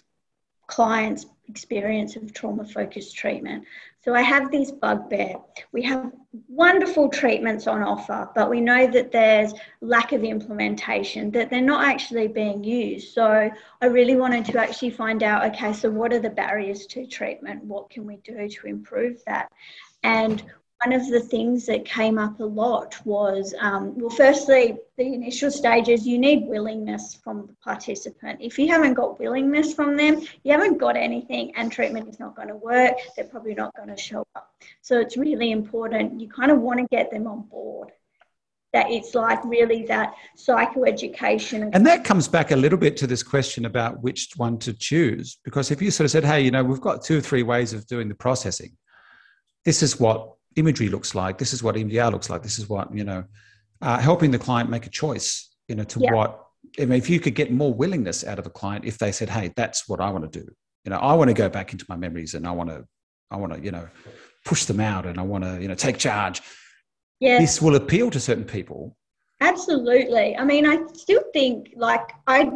clients' 0.67 1.27
experience 1.49 2.17
of 2.17 2.33
trauma 2.33 2.65
focused 2.65 3.17
treatment. 3.17 3.65
So 4.03 4.15
I 4.15 4.23
have 4.23 4.51
this 4.51 4.71
bugbear. 4.71 5.37
We 5.73 5.83
have 5.83 6.11
wonderful 6.49 7.11
treatments 7.11 7.67
on 7.67 7.83
offer, 7.83 8.31
but 8.35 8.49
we 8.49 8.61
know 8.61 8.87
that 8.87 9.13
there's 9.13 9.53
lack 9.83 10.13
of 10.13 10.25
implementation, 10.25 11.31
that 11.33 11.51
they're 11.51 11.61
not 11.61 11.85
actually 11.85 12.29
being 12.29 12.65
used. 12.65 13.13
So 13.13 13.51
I 13.83 13.87
really 13.87 14.17
wanted 14.17 14.47
to 14.47 14.59
actually 14.59 14.91
find 14.91 15.23
out 15.23 15.45
okay, 15.53 15.75
so 15.75 15.91
what 15.91 16.15
are 16.15 16.19
the 16.19 16.31
barriers 16.31 16.87
to 16.87 17.07
treatment? 17.07 17.65
What 17.65 17.91
can 17.91 18.07
we 18.07 18.17
do 18.19 18.49
to 18.49 18.67
improve 18.67 19.23
that? 19.27 19.53
And 20.03 20.43
one 20.85 20.95
of 20.95 21.09
the 21.11 21.21
things 21.21 21.67
that 21.67 21.85
came 21.85 22.19
up 22.19 22.41
a 22.41 22.45
lot 22.45 22.97
was 23.05 23.55
um, 23.61 23.99
well, 23.99 24.09
firstly, 24.09 24.79
the 24.97 25.05
initial 25.05 25.51
stages, 25.51 26.07
you 26.07 26.19
need 26.19 26.47
willingness 26.47 27.15
from 27.23 27.47
the 27.47 27.55
participant. 27.63 28.39
If 28.41 28.59
you 28.59 28.69
haven't 28.69 28.95
got 28.95 29.21
willingness 29.21 29.75
from 29.75 29.97
them, 29.97 30.23
you 30.43 30.53
haven't 30.53 30.79
got 30.79 30.97
anything, 30.97 31.53
and 31.55 31.71
treatment 31.71 32.09
is 32.09 32.19
not 32.19 32.35
going 32.35 32.49
to 32.49 32.57
work. 32.57 32.95
They're 33.15 33.27
probably 33.27 33.55
not 33.55 33.75
going 33.77 33.89
to 33.89 33.97
show 33.97 34.25
up. 34.35 34.51
So 34.81 34.99
it's 34.99 35.19
really 35.19 35.51
important. 35.51 36.19
You 36.19 36.29
kind 36.29 36.51
of 36.51 36.61
want 36.61 36.81
to 36.81 36.87
get 36.91 37.11
them 37.11 37.27
on 37.27 37.43
board. 37.43 37.91
That 38.73 38.89
it's 38.89 39.15
like 39.17 39.45
really 39.45 39.85
that 39.87 40.15
psychoeducation. 40.39 41.71
And 41.75 41.85
that 41.87 42.05
comes 42.05 42.29
back 42.29 42.53
a 42.53 42.57
little 42.57 42.79
bit 42.79 42.97
to 42.99 43.07
this 43.07 43.23
question 43.23 43.65
about 43.65 44.01
which 44.01 44.31
one 44.37 44.59
to 44.59 44.73
choose. 44.73 45.39
Because 45.45 45.73
if 45.73 45.83
you 45.83 45.91
sort 45.91 46.05
of 46.05 46.13
said, 46.13 46.25
hey, 46.25 46.41
you 46.41 46.53
know, 46.53 46.63
we've 46.63 46.81
got 46.81 47.03
two 47.03 47.19
or 47.19 47.21
three 47.21 47.43
ways 47.43 47.73
of 47.73 47.87
doing 47.87 48.09
the 48.09 48.15
processing, 48.15 48.77
this 49.65 49.83
is 49.83 49.99
what 49.99 50.37
imagery 50.57 50.89
looks 50.89 51.15
like, 51.15 51.39
this 51.39 51.53
is 51.53 51.63
what 51.63 51.75
EMDR 51.77 52.11
looks 52.11 52.29
like, 52.31 52.43
this 52.43 52.59
is 52.59 52.69
what, 52.69 52.95
you 52.95 53.05
know, 53.05 53.25
uh, 53.83 53.99
helping 53.99 54.31
the 54.31 54.39
client 54.39 54.69
make 54.71 54.87
a 54.87 54.91
choice, 54.91 55.49
you 55.69 55.75
know, 55.75 55.85
to 55.85 56.01
Yeah. 56.01 56.13
what, 56.13 56.45
I 56.79 56.85
mean, 56.85 56.99
if 56.99 57.09
you 57.09 57.21
could 57.21 57.35
get 57.35 57.53
more 57.53 57.73
willingness 57.73 58.25
out 58.25 58.39
of 58.39 58.47
a 58.47 58.51
client 58.51 58.85
if 58.85 58.99
they 58.99 59.13
said, 59.13 59.29
hey, 59.29 59.53
that's 59.57 59.89
what 59.89 60.01
I 60.01 60.11
want 60.11 60.31
to 60.31 60.41
do. 60.41 60.47
You 60.85 60.91
know, 60.91 60.99
I 60.99 61.15
want 61.15 61.29
to 61.29 61.35
go 61.35 61.49
back 61.49 61.73
into 61.73 61.85
my 61.89 61.97
memories 61.97 62.35
and 62.35 62.47
I 62.47 62.51
want 62.53 62.71
to, 62.71 62.85
I 63.31 63.37
want 63.37 63.53
to, 63.55 63.61
you 63.61 63.71
know, 63.71 63.89
push 64.45 64.65
them 64.65 64.81
out 64.81 65.07
and 65.07 65.19
I 65.19 65.23
want 65.23 65.45
to, 65.45 65.61
you 65.61 65.69
know, 65.69 65.75
take 65.75 65.99
charge. 65.99 66.43
yeah. 67.21 67.39
This 67.39 67.61
will 67.63 67.77
appeal 67.77 68.11
to 68.11 68.21
certain 68.21 68.45
people. 68.45 68.97
Absolutely. 69.41 70.37
I 70.37 70.45
mean, 70.45 70.67
I 70.67 70.87
still 70.93 71.23
think 71.33 71.73
like 71.77 72.11
I, 72.27 72.51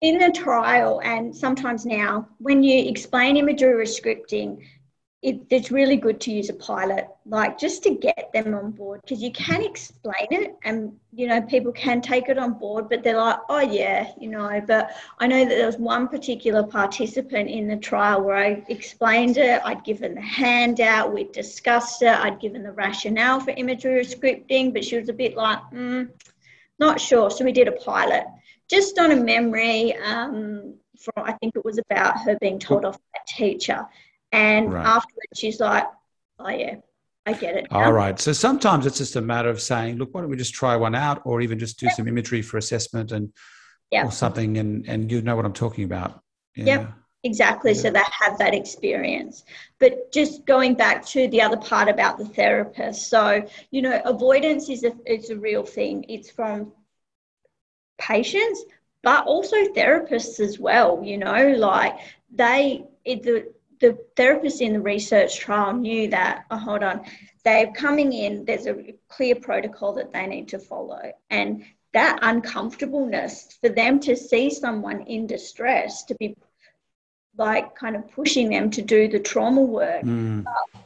in 0.00 0.18
the 0.18 0.30
trial 0.32 1.00
and 1.04 1.34
sometimes 1.34 1.86
now, 1.86 2.28
when 2.38 2.62
you 2.62 2.88
explain 2.88 3.36
imagery 3.36 3.84
scripting, 3.86 4.64
it, 5.22 5.40
it's 5.50 5.70
really 5.70 5.96
good 5.96 6.20
to 6.22 6.32
use 6.32 6.48
a 6.48 6.54
pilot, 6.54 7.06
like 7.26 7.56
just 7.56 7.84
to 7.84 7.94
get 7.94 8.30
them 8.34 8.54
on 8.54 8.72
board 8.72 9.00
because 9.02 9.22
you 9.22 9.30
can 9.30 9.62
explain 9.62 10.26
it 10.30 10.56
and, 10.64 10.92
you 11.12 11.28
know, 11.28 11.40
people 11.42 11.70
can 11.70 12.00
take 12.00 12.28
it 12.28 12.38
on 12.38 12.54
board, 12.54 12.88
but 12.88 13.04
they're 13.04 13.16
like, 13.16 13.38
oh, 13.48 13.60
yeah, 13.60 14.10
you 14.20 14.28
know. 14.28 14.60
But 14.66 14.90
I 15.20 15.28
know 15.28 15.44
that 15.44 15.48
there 15.48 15.66
was 15.66 15.76
one 15.76 16.08
particular 16.08 16.64
participant 16.64 17.48
in 17.48 17.68
the 17.68 17.76
trial 17.76 18.22
where 18.22 18.36
I 18.36 18.64
explained 18.68 19.36
it, 19.36 19.62
I'd 19.64 19.84
given 19.84 20.16
the 20.16 20.20
handout, 20.20 21.14
we'd 21.14 21.30
discussed 21.30 22.02
it, 22.02 22.08
I'd 22.08 22.40
given 22.40 22.64
the 22.64 22.72
rationale 22.72 23.38
for 23.38 23.52
imagery 23.52 24.00
or 24.00 24.04
scripting, 24.04 24.72
but 24.72 24.84
she 24.84 24.98
was 24.98 25.08
a 25.08 25.12
bit 25.12 25.36
like, 25.36 25.60
mm, 25.72 26.10
not 26.80 27.00
sure. 27.00 27.30
So 27.30 27.44
we 27.44 27.52
did 27.52 27.68
a 27.68 27.72
pilot 27.72 28.24
just 28.68 28.98
on 28.98 29.12
a 29.12 29.16
memory 29.16 29.96
um, 29.98 30.74
from, 30.98 31.24
I 31.24 31.32
think 31.34 31.54
it 31.54 31.64
was 31.64 31.78
about 31.78 32.18
her 32.22 32.36
being 32.40 32.58
told 32.58 32.84
off 32.84 32.96
by 32.96 33.20
a 33.20 33.38
teacher 33.38 33.86
and 34.32 34.72
right. 34.72 34.84
afterwards, 34.84 35.32
she's 35.36 35.60
like, 35.60 35.84
oh, 36.38 36.48
yeah, 36.48 36.76
I 37.26 37.34
get 37.34 37.56
it. 37.56 37.66
Now. 37.70 37.84
All 37.84 37.92
right. 37.92 38.18
So 38.18 38.32
sometimes 38.32 38.86
it's 38.86 38.98
just 38.98 39.16
a 39.16 39.20
matter 39.20 39.48
of 39.48 39.60
saying, 39.60 39.98
look, 39.98 40.14
why 40.14 40.22
don't 40.22 40.30
we 40.30 40.36
just 40.36 40.54
try 40.54 40.74
one 40.74 40.94
out 40.94 41.22
or 41.24 41.40
even 41.40 41.58
just 41.58 41.78
do 41.78 41.86
yep. 41.86 41.94
some 41.94 42.08
imagery 42.08 42.42
for 42.42 42.56
assessment 42.56 43.12
and 43.12 43.32
yep. 43.90 44.06
or 44.06 44.10
something 44.10 44.58
and, 44.58 44.88
and 44.88 45.10
you 45.10 45.22
know 45.22 45.36
what 45.36 45.44
I'm 45.44 45.52
talking 45.52 45.84
about. 45.84 46.20
Yeah. 46.56 46.64
Yep. 46.64 46.92
Exactly. 47.24 47.72
Yeah. 47.72 47.80
So 47.80 47.90
they 47.90 48.02
have 48.20 48.38
that 48.38 48.54
experience. 48.54 49.44
But 49.78 50.10
just 50.12 50.44
going 50.44 50.74
back 50.74 51.06
to 51.06 51.28
the 51.28 51.40
other 51.40 51.56
part 51.56 51.88
about 51.88 52.18
the 52.18 52.24
therapist. 52.24 53.08
So, 53.08 53.46
you 53.70 53.82
know, 53.82 54.02
avoidance 54.04 54.68
is 54.68 54.82
a, 54.82 54.92
it's 55.06 55.30
a 55.30 55.36
real 55.36 55.62
thing. 55.62 56.04
It's 56.08 56.30
from 56.30 56.72
patients, 57.98 58.64
but 59.04 59.26
also 59.26 59.56
therapists 59.68 60.40
as 60.40 60.58
well, 60.58 61.00
you 61.04 61.18
know, 61.18 61.54
like 61.56 61.98
they, 62.34 62.84
it, 63.04 63.22
the, 63.22 63.51
the 63.82 63.98
therapists 64.16 64.60
in 64.60 64.72
the 64.72 64.80
research 64.80 65.40
trial 65.40 65.74
knew 65.74 66.08
that, 66.08 66.46
oh, 66.50 66.56
hold 66.56 66.84
on, 66.84 67.02
they're 67.44 67.72
coming 67.72 68.12
in, 68.12 68.44
there's 68.44 68.66
a 68.66 68.94
clear 69.08 69.34
protocol 69.34 69.92
that 69.94 70.12
they 70.12 70.26
need 70.26 70.48
to 70.48 70.58
follow. 70.60 71.12
And 71.28 71.64
that 71.92 72.20
uncomfortableness 72.22 73.58
for 73.60 73.68
them 73.68 73.98
to 74.00 74.16
see 74.16 74.50
someone 74.50 75.02
in 75.02 75.26
distress, 75.26 76.04
to 76.04 76.14
be 76.14 76.36
like 77.38 77.74
kind 77.74 77.96
of 77.96 78.10
pushing 78.10 78.50
them 78.50 78.70
to 78.70 78.82
do 78.82 79.08
the 79.08 79.18
trauma 79.18 79.62
work. 79.62 80.02
Mm. 80.04 80.44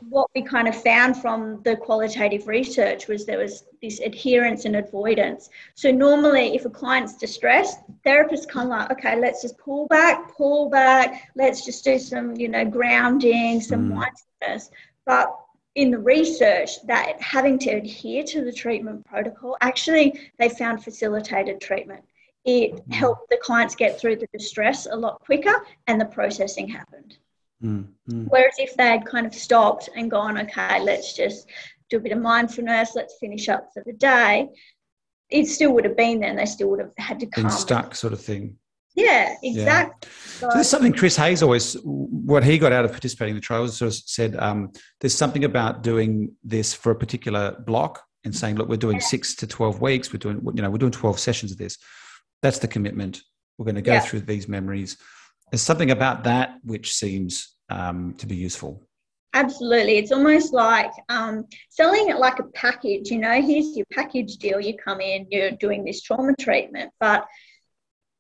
what 0.09 0.31
we 0.35 0.43
kind 0.43 0.69
of 0.69 0.81
found 0.81 1.17
from 1.17 1.61
the 1.65 1.77
qualitative 1.77 2.47
research 2.47 3.09
was 3.09 3.27
there 3.27 3.39
was 3.39 3.65
this 3.83 4.01
adherence 4.01 4.65
and 4.65 4.77
avoidance. 4.77 5.51
So 5.75 5.91
normally, 5.91 6.55
if 6.55 6.65
a 6.65 6.71
client's 6.71 7.17
distressed, 7.17 7.81
therapists 8.05 8.49
kind 8.49 8.73
of 8.73 8.79
like, 8.79 8.91
okay, 8.93 9.19
let's 9.19 9.43
just 9.43 9.59
pull 9.59 9.87
back, 9.89 10.37
pull 10.37 10.71
back. 10.71 11.31
Let's 11.35 11.65
just 11.65 11.85
do 11.85 11.99
some, 11.99 12.37
you 12.37 12.49
know, 12.49 12.65
grounding, 12.65 13.61
some 13.61 13.91
mm. 13.91 13.95
mindfulness. 13.95 14.71
But 15.05 15.37
in 15.75 15.91
the 15.91 15.99
research 15.99 16.83
that 16.87 17.21
having 17.21 17.59
to 17.61 17.71
adhere 17.71 18.23
to 18.25 18.45
the 18.45 18.53
treatment 18.53 19.05
protocol, 19.05 19.57
actually, 19.61 20.31
they 20.39 20.49
found 20.49 20.83
facilitated 20.85 21.61
treatment 21.61 22.05
it 22.47 22.75
mm. 22.75 22.95
helped 22.95 23.29
the 23.29 23.39
clients 23.43 23.75
get 23.75 24.01
through 24.01 24.17
the 24.17 24.29
distress 24.33 24.87
a 24.87 24.97
lot 24.97 25.21
quicker 25.21 25.67
and 25.89 26.01
the 26.01 26.07
processing 26.07 26.69
happened. 26.69 27.19
Mm, 27.63 27.89
mm. 28.09 28.27
Whereas 28.29 28.55
if 28.59 28.75
they 28.77 28.87
had 28.87 29.05
kind 29.05 29.27
of 29.27 29.35
stopped 29.35 29.89
and 29.97 30.11
gone, 30.11 30.39
okay, 30.39 30.81
let's 30.81 31.15
just 31.15 31.49
do 31.91 31.97
a 31.97 32.01
bit 32.01 32.13
of 32.13 32.19
mindfulness, 32.19 32.95
let's 32.95 33.17
finish 33.19 33.49
up 33.49 33.71
for 33.75 33.83
the 33.85 33.93
day, 33.93 34.49
it 35.29 35.47
still 35.47 35.73
would 35.73 35.85
have 35.85 35.97
been 35.97 36.21
there 36.21 36.31
and 36.31 36.39
they 36.39 36.47
still 36.47 36.71
would 36.71 36.81
have 36.81 36.93
had 36.99 37.19
to 37.21 37.27
come. 37.27 37.45
Been 37.45 37.51
stuck, 37.51 37.95
sort 37.95 38.13
of 38.13 38.21
thing. 38.21 38.57
Yeah, 38.95 39.35
exactly. 39.43 40.09
Yeah. 40.09 40.15
So, 40.39 40.49
so, 40.49 40.55
there's 40.55 40.69
something 40.69 40.93
Chris 40.93 41.17
Hayes 41.17 41.43
always, 41.43 41.77
what 41.83 42.45
he 42.45 42.59
got 42.59 42.73
out 42.73 42.85
of 42.85 42.93
participating 42.93 43.33
in 43.33 43.37
the 43.37 43.43
trials, 43.43 43.77
sort 43.77 43.89
of 43.89 43.95
said 43.95 44.37
um, 44.37 44.73
there's 45.01 45.15
something 45.15 45.45
about 45.45 45.83
doing 45.83 46.33
this 46.45 46.73
for 46.73 46.93
a 46.93 46.95
particular 46.95 47.57
block 47.67 48.03
and 48.25 48.35
saying, 48.35 48.57
look, 48.57 48.69
we're 48.69 48.77
doing 48.77 48.97
yeah. 48.97 49.07
six 49.07 49.35
to 49.37 49.47
12 49.47 49.81
weeks, 49.81 50.13
we're 50.13 50.19
doing, 50.19 50.41
you 50.55 50.63
know, 50.63 50.71
we're 50.71 50.79
doing 50.79 50.93
12 50.93 51.19
sessions 51.19 51.53
of 51.53 51.59
this 51.59 51.77
that's 52.43 52.59
the 52.59 52.69
commitment. 52.69 53.23
We're 53.59 53.65
going 53.65 53.77
to 53.77 53.83
go 53.83 53.95
yeah. 53.95 54.01
through 54.01 54.21
these 54.21 54.49
memories. 54.49 54.99
There's 55.51 55.63
something 55.63 55.91
about 55.91 56.25
that 56.25 56.57
which 56.65 56.93
seems 56.95 57.57
um, 57.71 58.15
to 58.19 58.27
be 58.27 58.37
useful. 58.37 58.87
Absolutely. 59.33 59.99
It's 59.99 60.13
almost 60.13 60.53
like 60.55 60.91
um, 61.09 61.45
selling 61.69 62.09
it 62.09 62.17
like 62.17 62.39
a 62.39 62.45
package. 62.55 63.11
You 63.11 63.19
know, 63.19 63.41
here's 63.41 63.77
your 63.77 63.87
package 63.93 64.37
deal. 64.37 64.61
You 64.61 64.77
come 64.77 65.01
in, 65.01 65.27
you're 65.31 65.51
doing 65.53 65.85
this 65.85 66.03
trauma 66.03 66.35
treatment. 66.41 66.91
But 67.01 67.27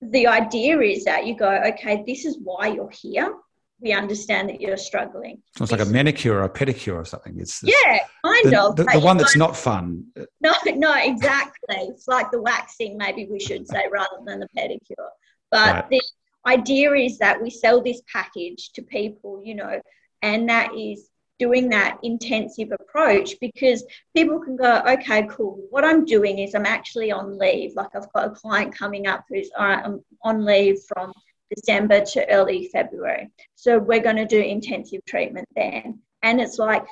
the 0.02 0.26
idea 0.26 0.78
is 0.80 1.04
that 1.04 1.26
you 1.26 1.36
go, 1.36 1.50
okay, 1.68 2.04
this 2.06 2.26
is 2.26 2.38
why 2.42 2.66
you're 2.68 2.90
here 2.90 3.34
we 3.80 3.92
understand 3.92 4.48
that 4.48 4.60
you're 4.60 4.76
struggling. 4.76 5.42
So 5.56 5.62
it's 5.62 5.72
like 5.72 5.80
a 5.80 5.86
manicure 5.86 6.38
or 6.38 6.44
a 6.44 6.48
pedicure 6.48 6.94
or 6.94 7.04
something. 7.04 7.38
It's 7.38 7.62
yeah, 7.62 7.98
kind 8.24 8.52
the, 8.52 8.62
of. 8.62 8.76
The, 8.76 8.84
the 8.84 9.00
one 9.00 9.16
that's 9.16 9.36
not 9.36 9.56
fun. 9.56 10.04
No, 10.40 10.54
no, 10.74 10.94
exactly. 10.96 11.76
it's 11.76 12.08
like 12.08 12.30
the 12.30 12.40
waxing, 12.40 12.96
maybe 12.96 13.26
we 13.30 13.38
should 13.38 13.66
say, 13.68 13.84
rather 13.90 14.16
than 14.24 14.40
the 14.40 14.48
pedicure. 14.56 15.08
But 15.50 15.74
right. 15.74 15.90
the 15.90 16.02
idea 16.46 16.92
is 16.92 17.18
that 17.18 17.40
we 17.40 17.50
sell 17.50 17.82
this 17.82 18.00
package 18.10 18.70
to 18.72 18.82
people, 18.82 19.42
you 19.44 19.54
know, 19.54 19.80
and 20.22 20.48
that 20.48 20.74
is 20.74 21.10
doing 21.38 21.68
that 21.68 21.98
intensive 22.02 22.68
approach 22.80 23.34
because 23.40 23.84
people 24.14 24.40
can 24.40 24.56
go, 24.56 24.82
okay, 24.88 25.26
cool. 25.28 25.62
What 25.70 25.84
I'm 25.84 26.04
doing 26.06 26.38
is 26.38 26.54
I'm 26.54 26.64
actually 26.64 27.12
on 27.12 27.38
leave. 27.38 27.74
Like 27.74 27.94
I've 27.94 28.10
got 28.14 28.28
a 28.28 28.30
client 28.30 28.76
coming 28.76 29.06
up 29.06 29.24
who's 29.28 29.50
all 29.58 29.66
right, 29.66 29.84
I'm 29.84 30.02
on 30.22 30.44
leave 30.44 30.78
from 30.88 31.12
December 31.54 32.04
to 32.04 32.28
early 32.30 32.68
February. 32.72 33.30
So 33.54 33.78
we're 33.78 34.00
going 34.00 34.16
to 34.16 34.26
do 34.26 34.40
intensive 34.40 35.00
treatment 35.06 35.48
then. 35.54 36.00
And 36.22 36.40
it's 36.40 36.58
like 36.58 36.84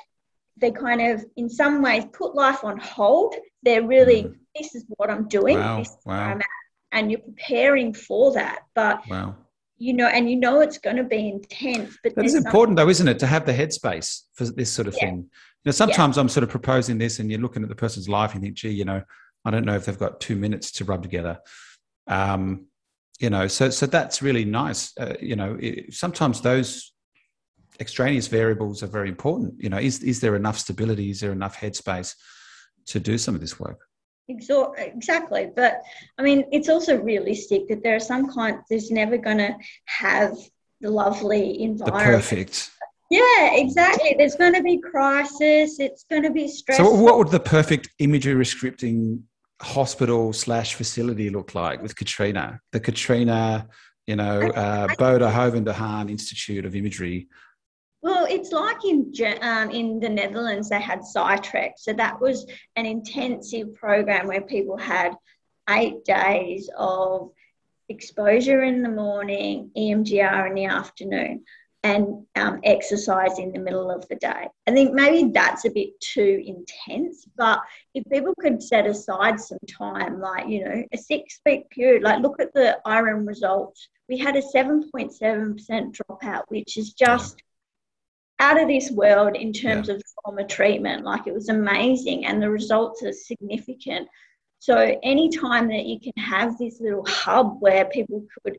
they 0.57 0.71
kind 0.71 1.01
of, 1.01 1.25
in 1.35 1.49
some 1.49 1.81
ways, 1.81 2.05
put 2.13 2.35
life 2.35 2.63
on 2.63 2.77
hold. 2.77 3.35
They're 3.63 3.85
really, 3.85 4.23
mm. 4.23 4.35
this 4.55 4.75
is 4.75 4.85
what 4.87 5.09
I'm 5.09 5.27
doing. 5.27 5.57
Wow. 5.57 5.79
This 5.79 5.89
is 5.89 5.97
wow. 6.05 6.13
where 6.13 6.25
I'm 6.25 6.39
at. 6.39 6.45
And 6.91 7.11
you're 7.11 7.19
preparing 7.19 7.93
for 7.93 8.33
that. 8.33 8.59
But, 8.73 9.05
wow. 9.09 9.35
you 9.77 9.93
know, 9.93 10.07
and 10.07 10.29
you 10.29 10.37
know 10.37 10.61
it's 10.61 10.77
going 10.77 10.95
to 10.95 11.03
be 11.03 11.27
intense. 11.27 11.97
But 12.03 12.23
is 12.23 12.35
important, 12.35 12.77
though, 12.77 12.87
isn't 12.87 13.07
it, 13.07 13.19
to 13.19 13.27
have 13.27 13.45
the 13.45 13.53
headspace 13.53 14.21
for 14.33 14.45
this 14.45 14.71
sort 14.71 14.87
of 14.87 14.93
yeah. 14.95 15.05
thing? 15.05 15.29
Now, 15.65 15.71
sometimes 15.71 16.15
yeah. 16.15 16.21
I'm 16.21 16.29
sort 16.29 16.43
of 16.43 16.49
proposing 16.49 16.97
this 16.97 17.19
and 17.19 17.29
you're 17.29 17.41
looking 17.41 17.63
at 17.63 17.69
the 17.69 17.75
person's 17.75 18.07
life 18.07 18.33
and 18.33 18.43
you 18.43 18.47
think, 18.49 18.57
gee, 18.57 18.69
you 18.69 18.85
know, 18.85 19.01
I 19.43 19.51
don't 19.51 19.65
know 19.65 19.75
if 19.75 19.85
they've 19.85 19.97
got 19.97 20.21
two 20.21 20.35
minutes 20.35 20.71
to 20.73 20.85
rub 20.85 21.03
together. 21.03 21.39
Um, 22.07 22.67
you 23.19 23.29
know 23.29 23.47
so 23.47 23.69
so 23.69 23.85
that's 23.85 24.21
really 24.21 24.45
nice. 24.45 24.91
Uh, 24.97 25.13
you 25.19 25.35
know 25.35 25.57
it, 25.59 25.93
sometimes 25.93 26.41
those 26.41 26.93
extraneous 27.79 28.27
variables 28.27 28.83
are 28.83 28.87
very 28.87 29.09
important. 29.09 29.55
You 29.57 29.69
know 29.69 29.77
is 29.77 30.03
is 30.03 30.19
there 30.19 30.35
enough 30.35 30.57
stability? 30.57 31.09
Is 31.09 31.19
there 31.19 31.31
enough 31.31 31.57
headspace 31.57 32.15
to 32.87 32.99
do 32.99 33.17
some 33.17 33.35
of 33.35 33.41
this 33.41 33.59
work? 33.59 33.79
Exactly. 34.27 35.51
But 35.55 35.81
i 36.17 36.21
mean 36.21 36.45
it's 36.51 36.69
also 36.69 36.97
realistic 37.01 37.67
that 37.69 37.83
there 37.83 37.95
are 37.95 37.99
some 37.99 38.27
clients 38.27 38.65
who's 38.69 38.91
never 38.91 39.17
going 39.17 39.37
to 39.37 39.55
have 39.85 40.35
the 40.81 40.89
lovely 40.89 41.61
environment. 41.61 42.05
the 42.05 42.11
perfect. 42.11 42.71
Yeah 43.09 43.53
exactly. 43.53 44.15
There's 44.17 44.35
going 44.35 44.53
to 44.53 44.63
be 44.63 44.79
crisis. 44.79 45.79
It's 45.79 46.03
going 46.09 46.23
to 46.23 46.31
be 46.31 46.47
stress 46.47 46.77
so 46.77 46.91
what 46.91 47.17
would 47.17 47.29
the 47.29 47.39
perfect 47.39 47.89
imagery 47.99 48.33
rescripting 48.33 49.21
hospital 49.65 50.31
slash 50.31 50.75
facility 50.75 51.29
look 51.29 51.55
like 51.55 51.81
with 51.81 51.95
Katrina? 51.95 52.61
The 52.71 52.79
Katrina, 52.79 53.67
you 54.07 54.15
know, 54.15 54.41
uh, 54.41 54.87
Boterhoven 54.99 55.65
de 55.65 55.73
Haan 55.73 56.09
Institute 56.09 56.65
of 56.65 56.75
Imagery. 56.75 57.27
Well, 58.01 58.27
it's 58.29 58.51
like 58.51 58.85
in 58.85 59.11
um, 59.41 59.71
in 59.71 59.99
the 59.99 60.09
Netherlands, 60.09 60.69
they 60.69 60.79
had 60.79 60.99
PSYTREC. 61.01 61.71
So 61.77 61.93
that 61.93 62.21
was 62.21 62.45
an 62.75 62.85
intensive 62.85 63.73
program 63.73 64.27
where 64.27 64.41
people 64.41 64.77
had 64.77 65.15
eight 65.69 66.05
days 66.05 66.69
of 66.77 67.31
exposure 67.89 68.63
in 68.63 68.83
the 68.83 68.89
morning, 68.89 69.71
EMDR 69.75 70.47
in 70.47 70.53
the 70.53 70.65
afternoon 70.65 71.43
and 71.85 72.25
um, 72.35 72.59
exercise 72.63 73.37
in 73.37 73.51
the 73.51 73.59
middle 73.59 73.91
of 73.91 74.07
the 74.07 74.15
day. 74.15 74.47
I 74.65 74.71
think 74.71 74.93
maybe 74.93 75.31
that's 75.31 75.65
a 75.65 75.69
bit 75.69 75.89
too 75.99 76.41
intense, 76.43 77.27
but 77.37 77.61
if 77.93 78.03
people 78.11 78.33
could 78.39 78.63
set 78.63 78.87
aside 78.87 79.39
some 79.39 79.59
time, 79.69 80.19
like, 80.19 80.47
you 80.47 80.65
know, 80.65 80.83
a 80.91 80.97
six 80.97 81.39
week 81.45 81.69
period, 81.69 82.01
like 82.01 82.23
look 82.23 82.39
at 82.39 82.55
the 82.55 82.79
IREM 82.85 83.27
results. 83.27 83.87
We 84.09 84.17
had 84.17 84.35
a 84.35 84.41
7.7% 84.41 85.95
dropout, 85.95 86.43
which 86.47 86.75
is 86.75 86.93
just 86.93 87.43
out 88.39 88.59
of 88.59 88.67
this 88.67 88.89
world 88.89 89.35
in 89.35 89.53
terms 89.53 89.87
yeah. 89.87 89.95
of 89.95 90.01
trauma 90.23 90.47
treatment. 90.47 91.05
Like 91.05 91.27
it 91.27 91.35
was 91.35 91.49
amazing, 91.49 92.25
and 92.25 92.41
the 92.41 92.49
results 92.49 93.03
are 93.03 93.13
significant. 93.13 94.07
So, 94.57 94.99
any 95.03 95.29
time 95.29 95.67
that 95.67 95.85
you 95.85 95.99
can 95.99 96.13
have 96.17 96.57
this 96.57 96.79
little 96.81 97.05
hub 97.05 97.57
where 97.59 97.85
people 97.85 98.25
could 98.43 98.57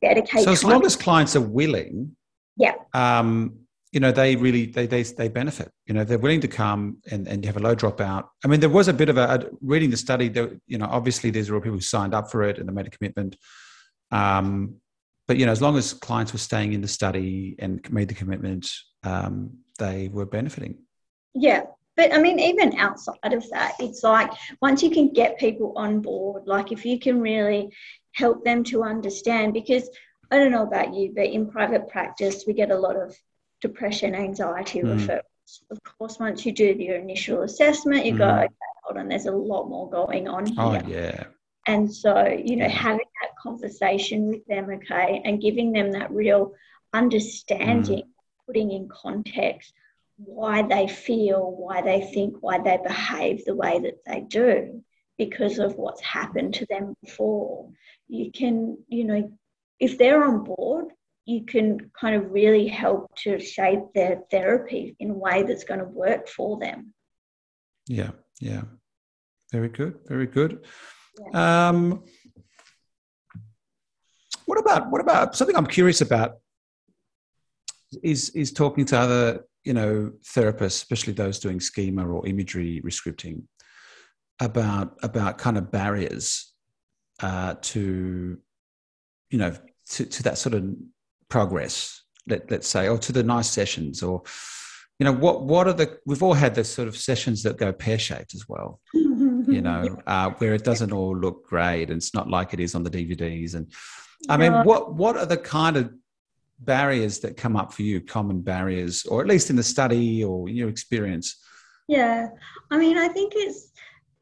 dedicate. 0.00 0.42
So 0.42 0.52
as 0.52 0.64
long 0.64 0.84
as 0.84 0.96
clients 0.96 1.36
are 1.36 1.40
willing, 1.40 2.16
yeah, 2.56 2.74
um, 2.94 3.60
you 3.92 4.00
know, 4.00 4.12
they 4.12 4.36
really 4.36 4.66
they 4.66 4.86
they 4.86 5.02
they 5.02 5.28
benefit. 5.28 5.70
You 5.86 5.94
know, 5.94 6.04
they're 6.04 6.18
willing 6.18 6.40
to 6.40 6.48
come 6.48 6.98
and 7.10 7.26
and 7.26 7.44
have 7.44 7.56
a 7.56 7.60
low 7.60 7.74
dropout. 7.74 8.24
I 8.44 8.48
mean, 8.48 8.60
there 8.60 8.68
was 8.68 8.88
a 8.88 8.92
bit 8.92 9.08
of 9.08 9.16
a, 9.16 9.48
reading 9.60 9.90
the 9.90 9.96
study. 9.96 10.28
That 10.28 10.60
you 10.66 10.78
know, 10.78 10.86
obviously, 10.86 11.30
there's 11.30 11.50
real 11.50 11.60
people 11.60 11.76
who 11.76 11.82
signed 11.82 12.14
up 12.14 12.30
for 12.30 12.42
it 12.42 12.58
and 12.58 12.68
they 12.68 12.72
made 12.72 12.86
a 12.86 12.90
commitment. 12.90 13.36
Um, 14.10 14.76
but 15.26 15.36
you 15.36 15.46
know, 15.46 15.52
as 15.52 15.62
long 15.62 15.76
as 15.76 15.92
clients 15.94 16.32
were 16.32 16.38
staying 16.38 16.72
in 16.72 16.80
the 16.80 16.88
study 16.88 17.56
and 17.58 17.80
made 17.92 18.08
the 18.08 18.14
commitment, 18.14 18.70
um, 19.04 19.58
they 19.78 20.08
were 20.08 20.26
benefiting. 20.26 20.78
Yeah, 21.34 21.62
but 21.98 22.14
I 22.14 22.18
mean, 22.18 22.38
even 22.38 22.78
outside 22.78 23.32
of 23.32 23.44
that, 23.50 23.74
it's 23.80 24.04
like 24.04 24.30
once 24.62 24.84
you 24.84 24.90
can 24.90 25.12
get 25.12 25.36
people 25.36 25.72
on 25.76 26.00
board, 26.00 26.46
like 26.46 26.70
if 26.70 26.84
you 26.84 27.00
can 27.00 27.20
really 27.20 27.70
help 28.12 28.44
them 28.44 28.62
to 28.70 28.84
understand, 28.84 29.52
because 29.52 29.90
I 30.30 30.38
don't 30.38 30.52
know 30.52 30.62
about 30.62 30.94
you, 30.94 31.12
but 31.12 31.26
in 31.26 31.50
private 31.50 31.88
practice, 31.88 32.44
we 32.46 32.52
get 32.52 32.70
a 32.70 32.78
lot 32.78 32.94
of 32.94 33.16
depression, 33.60 34.14
anxiety 34.14 34.78
mm. 34.80 34.96
referrals. 34.96 35.22
Of 35.72 35.80
course, 35.82 36.20
once 36.20 36.46
you 36.46 36.52
do 36.52 36.66
your 36.66 36.98
initial 36.98 37.42
assessment, 37.42 38.06
you 38.06 38.14
mm. 38.14 38.18
go, 38.18 38.28
okay, 38.28 38.48
hold 38.84 38.98
on, 38.98 39.08
there's 39.08 39.26
a 39.26 39.32
lot 39.32 39.68
more 39.68 39.90
going 39.90 40.28
on 40.28 40.46
oh, 40.56 40.70
here. 40.70 40.82
Oh, 40.84 40.88
yeah. 40.88 41.24
And 41.66 41.92
so, 41.92 42.28
you 42.28 42.54
know, 42.54 42.68
having 42.68 43.06
that 43.22 43.30
conversation 43.42 44.28
with 44.28 44.46
them, 44.46 44.70
okay, 44.70 45.20
and 45.24 45.42
giving 45.42 45.72
them 45.72 45.90
that 45.90 46.12
real 46.12 46.52
understanding, 46.94 48.04
mm. 48.04 48.46
putting 48.46 48.70
in 48.70 48.88
context 48.88 49.72
why 50.18 50.62
they 50.62 50.88
feel, 50.88 51.50
why 51.52 51.80
they 51.80 52.00
think, 52.00 52.36
why 52.40 52.58
they 52.58 52.78
behave 52.84 53.44
the 53.44 53.54
way 53.54 53.78
that 53.80 54.04
they 54.04 54.20
do 54.20 54.82
because 55.16 55.58
of 55.58 55.76
what's 55.76 56.00
happened 56.02 56.54
to 56.54 56.66
them 56.68 56.94
before. 57.02 57.70
You 58.08 58.30
can, 58.32 58.78
you 58.88 59.04
know, 59.04 59.32
if 59.80 59.96
they're 59.96 60.24
on 60.24 60.44
board, 60.44 60.86
you 61.24 61.44
can 61.44 61.90
kind 61.98 62.16
of 62.16 62.30
really 62.32 62.66
help 62.66 63.14
to 63.18 63.38
shape 63.38 63.80
their 63.94 64.22
therapy 64.30 64.96
in 64.98 65.10
a 65.10 65.14
way 65.14 65.42
that's 65.42 65.64
going 65.64 65.80
to 65.80 65.86
work 65.86 66.28
for 66.28 66.58
them. 66.58 66.94
Yeah, 67.86 68.10
yeah. 68.40 68.62
Very 69.52 69.68
good, 69.68 69.98
very 70.06 70.26
good. 70.26 70.64
Yeah. 71.32 71.68
Um, 71.68 72.04
what 74.46 74.58
about 74.58 74.90
what 74.90 75.00
about 75.00 75.36
something 75.36 75.56
I'm 75.56 75.66
curious 75.66 76.00
about 76.00 76.38
is 78.02 78.30
is 78.30 78.52
talking 78.52 78.84
to 78.86 78.98
other 78.98 79.47
you 79.68 79.74
know 79.74 80.10
therapists, 80.24 80.80
especially 80.82 81.12
those 81.12 81.38
doing 81.38 81.60
schema 81.60 82.08
or 82.08 82.26
imagery 82.26 82.80
rescripting, 82.82 83.42
about 84.40 84.96
about 85.02 85.36
kind 85.36 85.58
of 85.58 85.70
barriers 85.70 86.54
uh, 87.20 87.54
to 87.60 88.38
you 89.30 89.38
know 89.38 89.54
to, 89.90 90.06
to 90.06 90.22
that 90.22 90.38
sort 90.38 90.54
of 90.54 90.64
progress 91.28 92.02
let, 92.26 92.50
let's 92.50 92.66
say 92.66 92.88
or 92.88 92.96
to 92.96 93.12
the 93.12 93.22
nice 93.22 93.50
sessions 93.50 94.02
or 94.02 94.22
you 94.98 95.04
know 95.04 95.12
what 95.12 95.42
what 95.42 95.66
are 95.66 95.74
the 95.74 95.98
we've 96.06 96.22
all 96.22 96.32
had 96.32 96.54
the 96.54 96.64
sort 96.64 96.88
of 96.88 96.96
sessions 96.96 97.42
that 97.42 97.58
go 97.58 97.70
pear-shaped 97.70 98.34
as 98.34 98.48
well 98.48 98.80
you 98.94 99.60
know 99.60 99.98
uh, 100.06 100.30
where 100.38 100.54
it 100.54 100.64
doesn't 100.64 100.92
all 100.92 101.14
look 101.14 101.46
great 101.46 101.90
and 101.90 101.98
it's 101.98 102.14
not 102.14 102.30
like 102.30 102.54
it 102.54 102.60
is 102.60 102.74
on 102.74 102.82
the 102.82 102.90
dvds 102.90 103.54
and 103.54 103.70
i 104.30 104.36
mean 104.38 104.52
what 104.64 104.94
what 104.94 105.16
are 105.16 105.26
the 105.26 105.36
kind 105.36 105.76
of 105.76 105.92
barriers 106.60 107.20
that 107.20 107.36
come 107.36 107.56
up 107.56 107.72
for 107.72 107.82
you 107.82 108.00
common 108.00 108.40
barriers 108.40 109.04
or 109.06 109.20
at 109.20 109.28
least 109.28 109.50
in 109.50 109.56
the 109.56 109.62
study 109.62 110.24
or 110.24 110.48
your 110.48 110.68
experience 110.68 111.36
yeah 111.86 112.28
i 112.70 112.76
mean 112.76 112.98
i 112.98 113.08
think 113.08 113.32
it's 113.36 113.72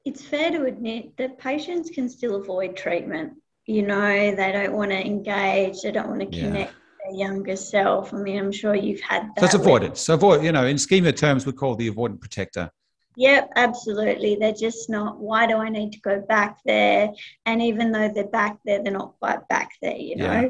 it's 0.05 0.23
fair 0.23 0.51
to 0.51 0.65
admit 0.65 1.17
that 1.17 1.39
patients 1.39 1.91
can 1.91 2.09
still 2.09 2.37
avoid 2.37 2.77
treatment 2.77 3.33
you 3.67 3.83
know 3.83 4.35
they 4.35 4.53
don't 4.53 4.73
want 4.73 4.91
to 4.91 5.07
engage 5.07 5.81
they 5.83 5.91
don't 5.91 6.09
want 6.09 6.21
to 6.21 6.27
connect 6.27 6.73
yeah. 6.73 7.11
their 7.11 7.17
younger 7.17 7.57
self 7.57 8.13
i 8.13 8.19
mean 8.19 8.39
i'm 8.39 8.53
sure 8.53 8.75
you've 8.75 9.01
had 9.01 9.23
that 9.35 9.41
that's 9.41 9.55
avoidance 9.55 10.01
so 10.01 10.15
avoid 10.15 10.45
you 10.45 10.53
know 10.53 10.67
in 10.67 10.77
schema 10.77 11.11
terms 11.11 11.47
we 11.47 11.53
call 11.53 11.75
the 11.75 11.91
avoidant 11.91 12.21
protector 12.21 12.71
Yep, 13.17 13.53
absolutely. 13.57 14.37
They're 14.39 14.53
just 14.53 14.91
not, 14.91 15.19
why 15.19 15.47
do 15.47 15.57
I 15.57 15.71
need 15.71 15.93
to 15.93 16.01
go 16.01 16.21
back 16.21 16.59
there? 16.67 17.11
And 17.47 17.63
even 17.63 17.91
though 17.91 18.11
they're 18.15 18.25
back 18.29 18.59
there, 18.65 18.83
they're 18.83 18.93
not 18.93 19.15
quite 19.19 19.49
back 19.49 19.71
there, 19.81 19.97
you 19.97 20.17
know? 20.17 20.41
Yeah. 20.43 20.49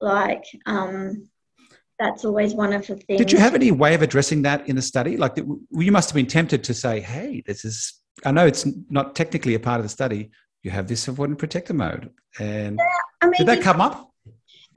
Like, 0.00 0.44
um, 0.66 1.28
that's 1.98 2.24
always 2.24 2.54
one 2.54 2.72
of 2.72 2.86
the 2.86 2.96
things. 2.96 3.18
Did 3.18 3.32
you 3.32 3.38
have 3.38 3.54
any 3.54 3.70
way 3.70 3.94
of 3.94 4.02
addressing 4.02 4.42
that 4.42 4.68
in 4.68 4.76
the 4.76 4.82
study? 4.82 5.16
Like, 5.16 5.36
you 5.36 5.92
must 5.92 6.10
have 6.10 6.14
been 6.14 6.26
tempted 6.26 6.64
to 6.64 6.74
say, 6.74 7.00
hey, 7.00 7.42
this 7.46 7.64
is, 7.64 8.00
I 8.24 8.32
know 8.32 8.46
it's 8.46 8.66
not 8.90 9.14
technically 9.14 9.54
a 9.54 9.60
part 9.60 9.78
of 9.80 9.84
the 9.84 9.88
study, 9.88 10.30
you 10.62 10.70
have 10.70 10.88
this 10.88 11.06
avoidant 11.06 11.38
protector 11.38 11.74
mode. 11.74 12.10
And 12.40 12.78
yeah, 12.78 12.86
I 13.20 13.26
mean, 13.26 13.34
did 13.38 13.46
that 13.46 13.62
come 13.62 13.80
up? 13.80 14.10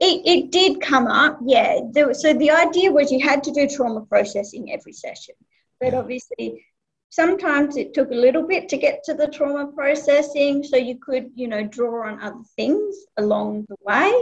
It, 0.00 0.22
it 0.24 0.52
did 0.52 0.80
come 0.80 1.08
up, 1.08 1.40
yeah. 1.44 1.80
There, 1.90 2.14
so 2.14 2.32
the 2.32 2.52
idea 2.52 2.92
was 2.92 3.10
you 3.10 3.20
had 3.20 3.42
to 3.44 3.50
do 3.50 3.66
trauma 3.66 4.02
processing 4.02 4.72
every 4.72 4.92
session. 4.92 5.34
But 5.80 5.92
yeah. 5.92 5.98
obviously, 5.98 6.64
sometimes 7.10 7.76
it 7.76 7.94
took 7.94 8.10
a 8.10 8.14
little 8.14 8.46
bit 8.46 8.68
to 8.68 8.76
get 8.76 9.02
to 9.04 9.14
the 9.14 9.26
trauma 9.28 9.72
processing. 9.72 10.62
So 10.62 10.76
you 10.76 10.98
could, 10.98 11.30
you 11.34 11.48
know, 11.48 11.64
draw 11.64 12.08
on 12.08 12.20
other 12.22 12.42
things 12.56 12.96
along 13.16 13.66
the 13.68 13.76
way 13.82 14.12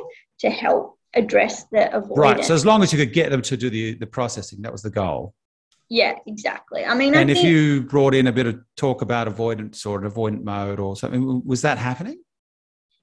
to 0.41 0.51
help 0.51 0.99
address 1.15 1.65
the 1.73 1.95
avoidance. 1.95 2.19
Right. 2.19 2.45
So 2.45 2.55
as 2.55 2.67
long 2.67 2.83
as 2.83 2.93
you 2.93 2.99
could 2.99 3.13
get 3.13 3.31
them 3.31 3.43
to 3.43 3.57
do 3.57 3.71
the, 3.71 3.95
the 3.95 4.07
processing, 4.07 4.63
that 4.63 4.73
was 4.73 4.83
the 4.83 4.91
goal. 4.91 5.35
Yeah, 5.89 6.19
exactly. 6.27 6.85
I 6.85 6.95
mean, 6.95 7.15
and 7.15 7.31
I 7.31 7.33
if 7.33 7.39
think, 7.39 7.49
you 7.49 7.83
brought 7.83 8.15
in 8.15 8.27
a 8.27 8.33
bit 8.33 8.47
of 8.47 8.61
talk 8.77 9.03
about 9.03 9.29
avoidance 9.29 9.87
or 9.87 10.03
an 10.03 10.11
avoidant 10.11 10.43
mode 10.43 10.81
or 10.81 10.97
something, 10.97 11.43
was 11.45 11.63
that 11.63 11.79
happening? 11.79 12.21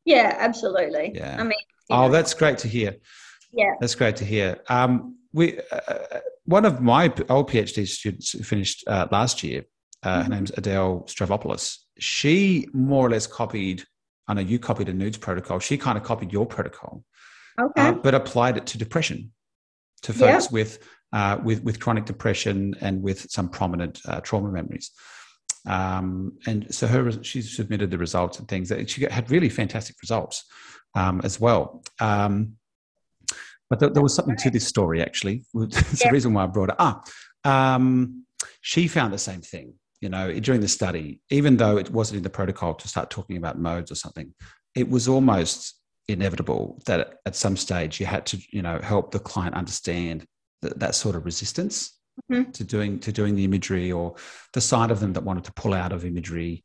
Yeah, 0.06 0.36
absolutely. 0.38 1.14
Yeah. 1.16 1.38
I 1.40 1.44
mean, 1.44 1.54
oh, 1.90 2.08
know. 2.08 2.12
that's 2.12 2.34
great 2.34 2.58
to 2.60 2.68
hear. 2.68 2.98
Yeah, 3.54 3.76
that's 3.80 3.96
great 3.96 4.18
to 4.18 4.26
hear. 4.26 4.60
Um, 4.68 5.18
we 5.32 5.60
uh, 5.72 6.20
one 6.46 6.66
of 6.66 6.82
my 6.82 7.14
old 7.30 7.50
PhD 7.50 7.88
students 7.88 8.32
who 8.32 8.44
finished 8.44 8.84
uh, 8.88 9.08
last 9.12 9.44
year. 9.44 9.64
Uh, 10.04 10.10
mm-hmm. 10.10 10.24
Her 10.24 10.30
name's 10.30 10.52
Adele 10.58 11.06
Stavropoulos. 11.08 11.78
She 11.98 12.68
more 12.74 13.06
or 13.06 13.10
less 13.10 13.28
copied. 13.28 13.84
I 14.28 14.34
know 14.34 14.42
you 14.42 14.60
copied 14.60 14.88
Arnoud's 14.88 15.18
protocol. 15.18 15.60
She 15.60 15.78
kind 15.78 15.98
of 15.98 16.04
copied 16.04 16.32
your 16.32 16.46
protocol, 16.46 17.04
okay, 17.60 17.90
uh, 17.90 17.92
but 17.94 18.14
applied 18.14 18.58
it 18.58 18.66
to 18.68 18.78
depression, 18.78 19.32
to 20.04 20.14
folks 20.14 20.46
yeah. 20.46 20.52
with 20.52 20.80
uh, 21.14 21.38
with 21.44 21.64
with 21.64 21.80
chronic 21.80 22.06
depression 22.06 22.76
and 22.82 23.02
with 23.02 23.30
some 23.30 23.50
prominent 23.50 24.02
uh, 24.08 24.20
trauma 24.22 24.52
memories. 24.52 24.92
Um, 25.66 26.34
and 26.46 26.74
so 26.74 26.88
her 26.88 27.24
she 27.24 27.42
submitted 27.42 27.90
the 27.92 27.98
results 27.98 28.40
and 28.40 28.48
things 28.48 28.70
that 28.70 28.90
she 28.90 29.06
had 29.10 29.32
really 29.32 29.50
fantastic 29.50 29.96
results 30.02 30.44
um, 30.96 31.22
as 31.24 31.40
well. 31.40 31.84
Um, 32.00 32.58
but 33.70 33.80
there, 33.80 33.90
there, 33.90 34.04
was 34.04 34.14
something 34.14 34.36
to 34.38 34.50
this 34.50 34.68
story 34.68 35.02
actually. 35.02 35.46
It's 35.56 36.02
yeah. 36.02 36.10
the 36.10 36.14
reason 36.14 36.34
why 36.34 36.44
I 36.44 36.48
brought 36.48 36.70
it 36.70 36.76
up. 36.80 37.08
Um, 37.46 38.26
she 38.62 38.88
found 38.88 39.14
the 39.14 39.18
same 39.18 39.42
thing. 39.42 39.74
You 40.04 40.10
know, 40.10 40.26
during 40.40 40.62
the 40.62 40.68
study, 40.68 41.22
even 41.30 41.58
though 41.58 41.78
it 41.78 41.90
wasn't 41.90 42.18
in 42.18 42.24
the 42.24 42.30
protocol 42.30 42.74
to 42.76 42.88
start 42.88 43.10
talking 43.10 43.38
about 43.38 43.58
modes 43.58 43.92
or 43.92 43.96
something, 43.96 44.34
it 44.76 44.90
was 44.90 45.08
almost 45.08 45.80
inevitable 46.08 46.82
that 46.86 47.16
at 47.26 47.36
some 47.36 47.56
stage 47.56 48.00
you 48.00 48.06
had 48.06 48.26
to, 48.28 48.38
you 48.52 48.62
know, 48.62 48.80
help 48.80 49.12
the 49.12 49.20
client 49.20 49.56
understand 49.56 50.26
that, 50.62 50.80
that 50.80 50.96
sort 50.96 51.16
of 51.16 51.24
resistance 51.26 51.98
mm-hmm. 52.32 52.52
to 52.52 52.64
doing 52.64 53.00
to 53.00 53.12
doing 53.12 53.36
the 53.36 53.44
imagery 53.44 53.92
or 53.92 54.16
the 54.54 54.62
side 54.62 54.92
of 54.92 55.00
them 55.00 55.14
that 55.14 55.24
wanted 55.24 55.44
to 55.46 55.54
pull 55.54 55.74
out 55.74 55.92
of 55.92 56.06
imagery 56.06 56.64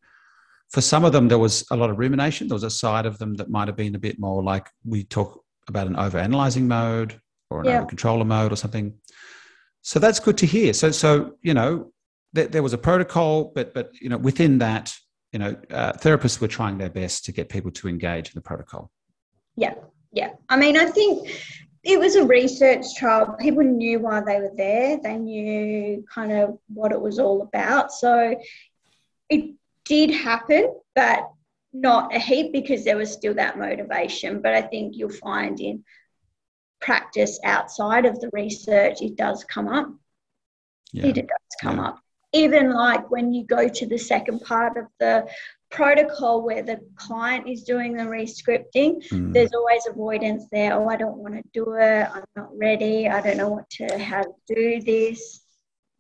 for 0.70 0.80
some 0.80 1.05
of 1.05 1.12
them 1.12 1.28
there 1.28 1.39
was 1.39 1.64
a 1.70 1.76
lot 1.76 1.91
of 1.91 1.99
rumination 1.99 2.49
there 2.49 2.55
was 2.55 2.64
a 2.64 2.70
side 2.70 3.07
of 3.07 3.18
them 3.18 3.34
that 3.34 3.51
might 3.51 3.68
have 3.68 3.76
been 3.76 3.95
a 3.95 3.99
bit 3.99 4.18
more 4.18 4.43
like 4.43 4.68
we 4.84 5.05
talk 5.05 5.43
about 5.68 5.86
an 5.86 5.97
over 5.97 6.18
analyzing 6.18 6.68
mode 6.68 7.20
or 7.51 7.61
an 7.61 7.66
yeah. 7.66 7.78
over 7.78 7.86
controller 7.86 8.24
mode 8.24 8.53
or 8.53 8.57
something 8.57 8.95
so 9.82 9.99
that's 9.99 10.20
good 10.20 10.39
to 10.39 10.47
hear 10.47 10.72
so 10.72 10.91
so 10.91 11.36
you 11.43 11.55
know 11.55 11.91
th- 12.34 12.50
there 12.50 12.62
was 12.62 12.72
a 12.72 12.78
protocol 12.78 13.52
but 13.54 13.74
but 13.74 13.90
you 14.00 14.08
know 14.08 14.18
within 14.18 14.58
that 14.58 14.94
you 15.32 15.38
know 15.38 15.56
uh, 15.70 15.92
therapists 15.92 16.40
were 16.40 16.48
trying 16.48 16.78
their 16.78 16.90
best 16.90 17.24
to 17.24 17.32
get 17.32 17.48
people 17.48 17.70
to 17.70 17.88
engage 17.88 18.28
in 18.28 18.32
the 18.34 18.40
protocol 18.40 18.90
yeah 19.56 19.74
yeah 20.12 20.30
i 20.48 20.56
mean 20.56 20.76
i 20.76 20.86
think 20.86 21.28
it 21.88 21.98
was 21.98 22.16
a 22.16 22.26
research 22.26 22.94
trial. 22.96 23.36
People 23.38 23.62
knew 23.62 24.00
why 24.00 24.20
they 24.20 24.40
were 24.40 24.52
there. 24.54 24.98
They 25.02 25.16
knew 25.16 26.04
kind 26.12 26.32
of 26.32 26.58
what 26.68 26.92
it 26.92 27.00
was 27.00 27.18
all 27.18 27.42
about. 27.42 27.92
So 27.92 28.36
it 29.28 29.54
did 29.84 30.10
happen, 30.10 30.74
but 30.94 31.30
not 31.72 32.14
a 32.14 32.18
heap 32.18 32.52
because 32.52 32.84
there 32.84 32.96
was 32.96 33.12
still 33.12 33.34
that 33.34 33.58
motivation. 33.58 34.42
But 34.42 34.54
I 34.54 34.62
think 34.62 34.96
you'll 34.96 35.10
find 35.10 35.58
in 35.60 35.84
practice 36.80 37.38
outside 37.44 38.06
of 38.06 38.20
the 38.20 38.30
research, 38.32 39.00
it 39.00 39.16
does 39.16 39.44
come 39.44 39.68
up. 39.68 39.90
Yeah. 40.92 41.06
It 41.06 41.14
does 41.14 41.56
come 41.62 41.78
yeah. 41.78 41.88
up. 41.88 42.00
Even 42.32 42.72
like 42.72 43.10
when 43.10 43.32
you 43.32 43.44
go 43.44 43.68
to 43.68 43.86
the 43.86 43.98
second 43.98 44.40
part 44.40 44.76
of 44.76 44.84
the 45.00 45.26
protocol 45.70 46.42
where 46.42 46.62
the 46.62 46.78
client 46.96 47.48
is 47.48 47.62
doing 47.64 47.94
the 47.94 48.04
rescripting, 48.04 49.06
mm. 49.08 49.32
there's 49.32 49.52
always 49.54 49.86
avoidance 49.86 50.44
there. 50.52 50.74
Oh, 50.74 50.88
I 50.88 50.96
don't 50.96 51.16
want 51.16 51.34
to 51.34 51.42
do 51.54 51.74
it. 51.74 52.08
I'm 52.12 52.24
not 52.36 52.56
ready. 52.56 53.08
I 53.08 53.20
don't 53.20 53.36
know 53.36 53.48
what 53.48 53.68
to 53.70 53.98
how 53.98 54.22
to 54.22 54.54
do 54.54 54.80
this. 54.82 55.40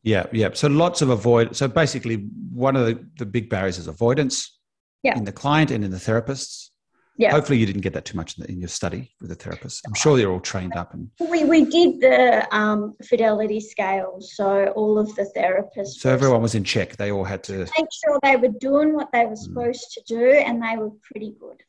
Yeah, 0.02 0.26
yeah. 0.32 0.50
So 0.52 0.68
lots 0.68 1.02
of 1.02 1.10
avoid. 1.10 1.56
So 1.56 1.68
basically, 1.68 2.28
one 2.52 2.76
of 2.76 2.86
the, 2.86 3.06
the 3.18 3.26
big 3.26 3.50
barriers 3.50 3.78
is 3.78 3.88
avoidance 3.88 4.58
yeah. 5.02 5.16
in 5.16 5.24
the 5.24 5.32
client 5.32 5.70
and 5.70 5.84
in 5.84 5.90
the 5.90 5.96
therapists 5.96 6.70
yeah. 7.18 7.32
Hopefully, 7.32 7.58
you 7.58 7.66
didn't 7.66 7.80
get 7.80 7.92
that 7.94 8.04
too 8.04 8.16
much 8.16 8.38
in, 8.38 8.44
the, 8.44 8.52
in 8.52 8.60
your 8.60 8.68
study 8.68 9.10
with 9.20 9.30
the 9.30 9.34
therapist. 9.34 9.84
I'm 9.86 9.94
sure 9.94 10.16
they're 10.16 10.30
all 10.30 10.38
trained 10.38 10.76
up. 10.76 10.94
And 10.94 11.10
we 11.28 11.44
we 11.44 11.64
did 11.64 12.00
the 12.00 12.46
um, 12.56 12.94
fidelity 13.04 13.60
scale, 13.60 14.18
so 14.20 14.68
all 14.68 14.98
of 15.00 15.12
the 15.16 15.28
therapists. 15.36 15.98
So 15.98 16.10
everyone 16.10 16.42
was 16.42 16.54
in 16.54 16.62
check. 16.62 16.96
They 16.96 17.10
all 17.10 17.24
had 17.24 17.42
to 17.44 17.58
make 17.58 17.88
sure 17.92 18.20
they 18.22 18.36
were 18.36 18.54
doing 18.60 18.94
what 18.94 19.10
they 19.12 19.26
were 19.26 19.32
mm. 19.32 19.38
supposed 19.38 19.90
to 19.94 20.02
do, 20.06 20.30
and 20.30 20.62
they 20.62 20.76
were 20.76 20.92
pretty 21.02 21.34
good. 21.40 21.60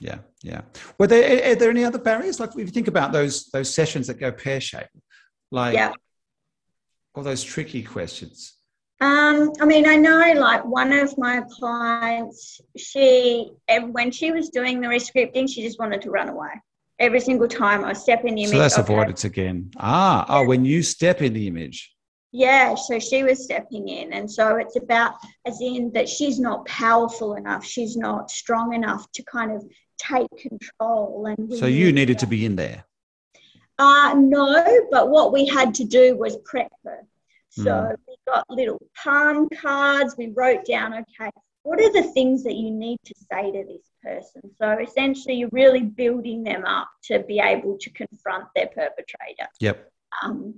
Yeah, 0.00 0.18
yeah. 0.42 0.62
Were 0.98 1.06
there 1.06 1.52
are 1.52 1.54
there 1.54 1.70
any 1.70 1.84
other 1.84 2.00
barriers? 2.00 2.40
Like 2.40 2.50
if 2.50 2.58
you 2.58 2.66
think 2.66 2.88
about 2.88 3.12
those 3.12 3.46
those 3.50 3.72
sessions 3.72 4.08
that 4.08 4.18
go 4.18 4.32
pear 4.32 4.60
shaped, 4.60 4.90
like 5.52 5.74
Yeah. 5.74 5.92
all 7.14 7.22
those 7.22 7.44
tricky 7.44 7.84
questions. 7.84 8.54
Um, 9.00 9.52
I 9.60 9.66
mean, 9.66 9.86
I 9.86 9.96
know 9.96 10.32
like 10.36 10.64
one 10.64 10.92
of 10.92 11.16
my 11.18 11.42
clients, 11.50 12.60
she, 12.76 13.50
when 13.90 14.10
she 14.10 14.32
was 14.32 14.48
doing 14.48 14.80
the 14.80 14.88
rescripting, 14.88 15.48
she 15.48 15.62
just 15.62 15.78
wanted 15.78 16.00
to 16.02 16.10
run 16.10 16.28
away. 16.30 16.48
Every 16.98 17.20
single 17.20 17.46
time 17.46 17.84
I 17.84 17.92
step 17.92 18.24
in 18.24 18.36
the 18.36 18.42
image. 18.44 18.52
So 18.52 18.58
that's 18.58 18.78
avoidance 18.78 19.24
again. 19.24 19.70
Ah, 19.76 20.24
oh, 20.28 20.46
when 20.46 20.64
you 20.64 20.82
step 20.82 21.20
in 21.20 21.34
the 21.34 21.46
image. 21.46 21.92
Yeah, 22.32 22.74
so 22.74 22.98
she 22.98 23.22
was 23.22 23.44
stepping 23.44 23.88
in. 23.88 24.14
And 24.14 24.30
so 24.30 24.56
it's 24.56 24.76
about, 24.76 25.12
as 25.46 25.60
in 25.60 25.92
that 25.92 26.08
she's 26.08 26.40
not 26.40 26.64
powerful 26.66 27.34
enough, 27.34 27.64
she's 27.66 27.98
not 27.98 28.30
strong 28.30 28.72
enough 28.72 29.10
to 29.12 29.22
kind 29.24 29.52
of 29.52 29.64
take 29.98 30.28
control. 30.38 31.26
And 31.26 31.52
So 31.52 31.66
you 31.66 31.86
need 31.86 31.94
needed 31.96 32.18
to 32.20 32.26
be 32.26 32.46
in 32.46 32.56
there. 32.56 32.84
Uh, 33.78 34.14
no, 34.16 34.64
but 34.90 35.10
what 35.10 35.34
we 35.34 35.46
had 35.46 35.74
to 35.74 35.84
do 35.84 36.16
was 36.16 36.36
prep 36.46 36.72
her. 36.84 37.06
So 37.50 37.70
Mm. 37.70 37.96
we 38.08 38.15
got 38.26 38.44
little 38.50 38.80
palm 39.02 39.48
cards. 39.60 40.14
We 40.18 40.32
wrote 40.34 40.64
down, 40.64 40.94
okay, 40.94 41.30
what 41.62 41.80
are 41.80 41.92
the 41.92 42.04
things 42.12 42.44
that 42.44 42.54
you 42.54 42.70
need 42.70 42.98
to 43.04 43.14
say 43.30 43.50
to 43.50 43.64
this 43.64 43.90
person? 44.02 44.42
So 44.56 44.78
essentially, 44.78 45.34
you're 45.34 45.48
really 45.52 45.82
building 45.82 46.44
them 46.44 46.64
up 46.64 46.88
to 47.04 47.20
be 47.20 47.40
able 47.40 47.76
to 47.78 47.90
confront 47.90 48.46
their 48.54 48.66
perpetrator. 48.66 49.48
Yep. 49.60 49.90
Um, 50.22 50.54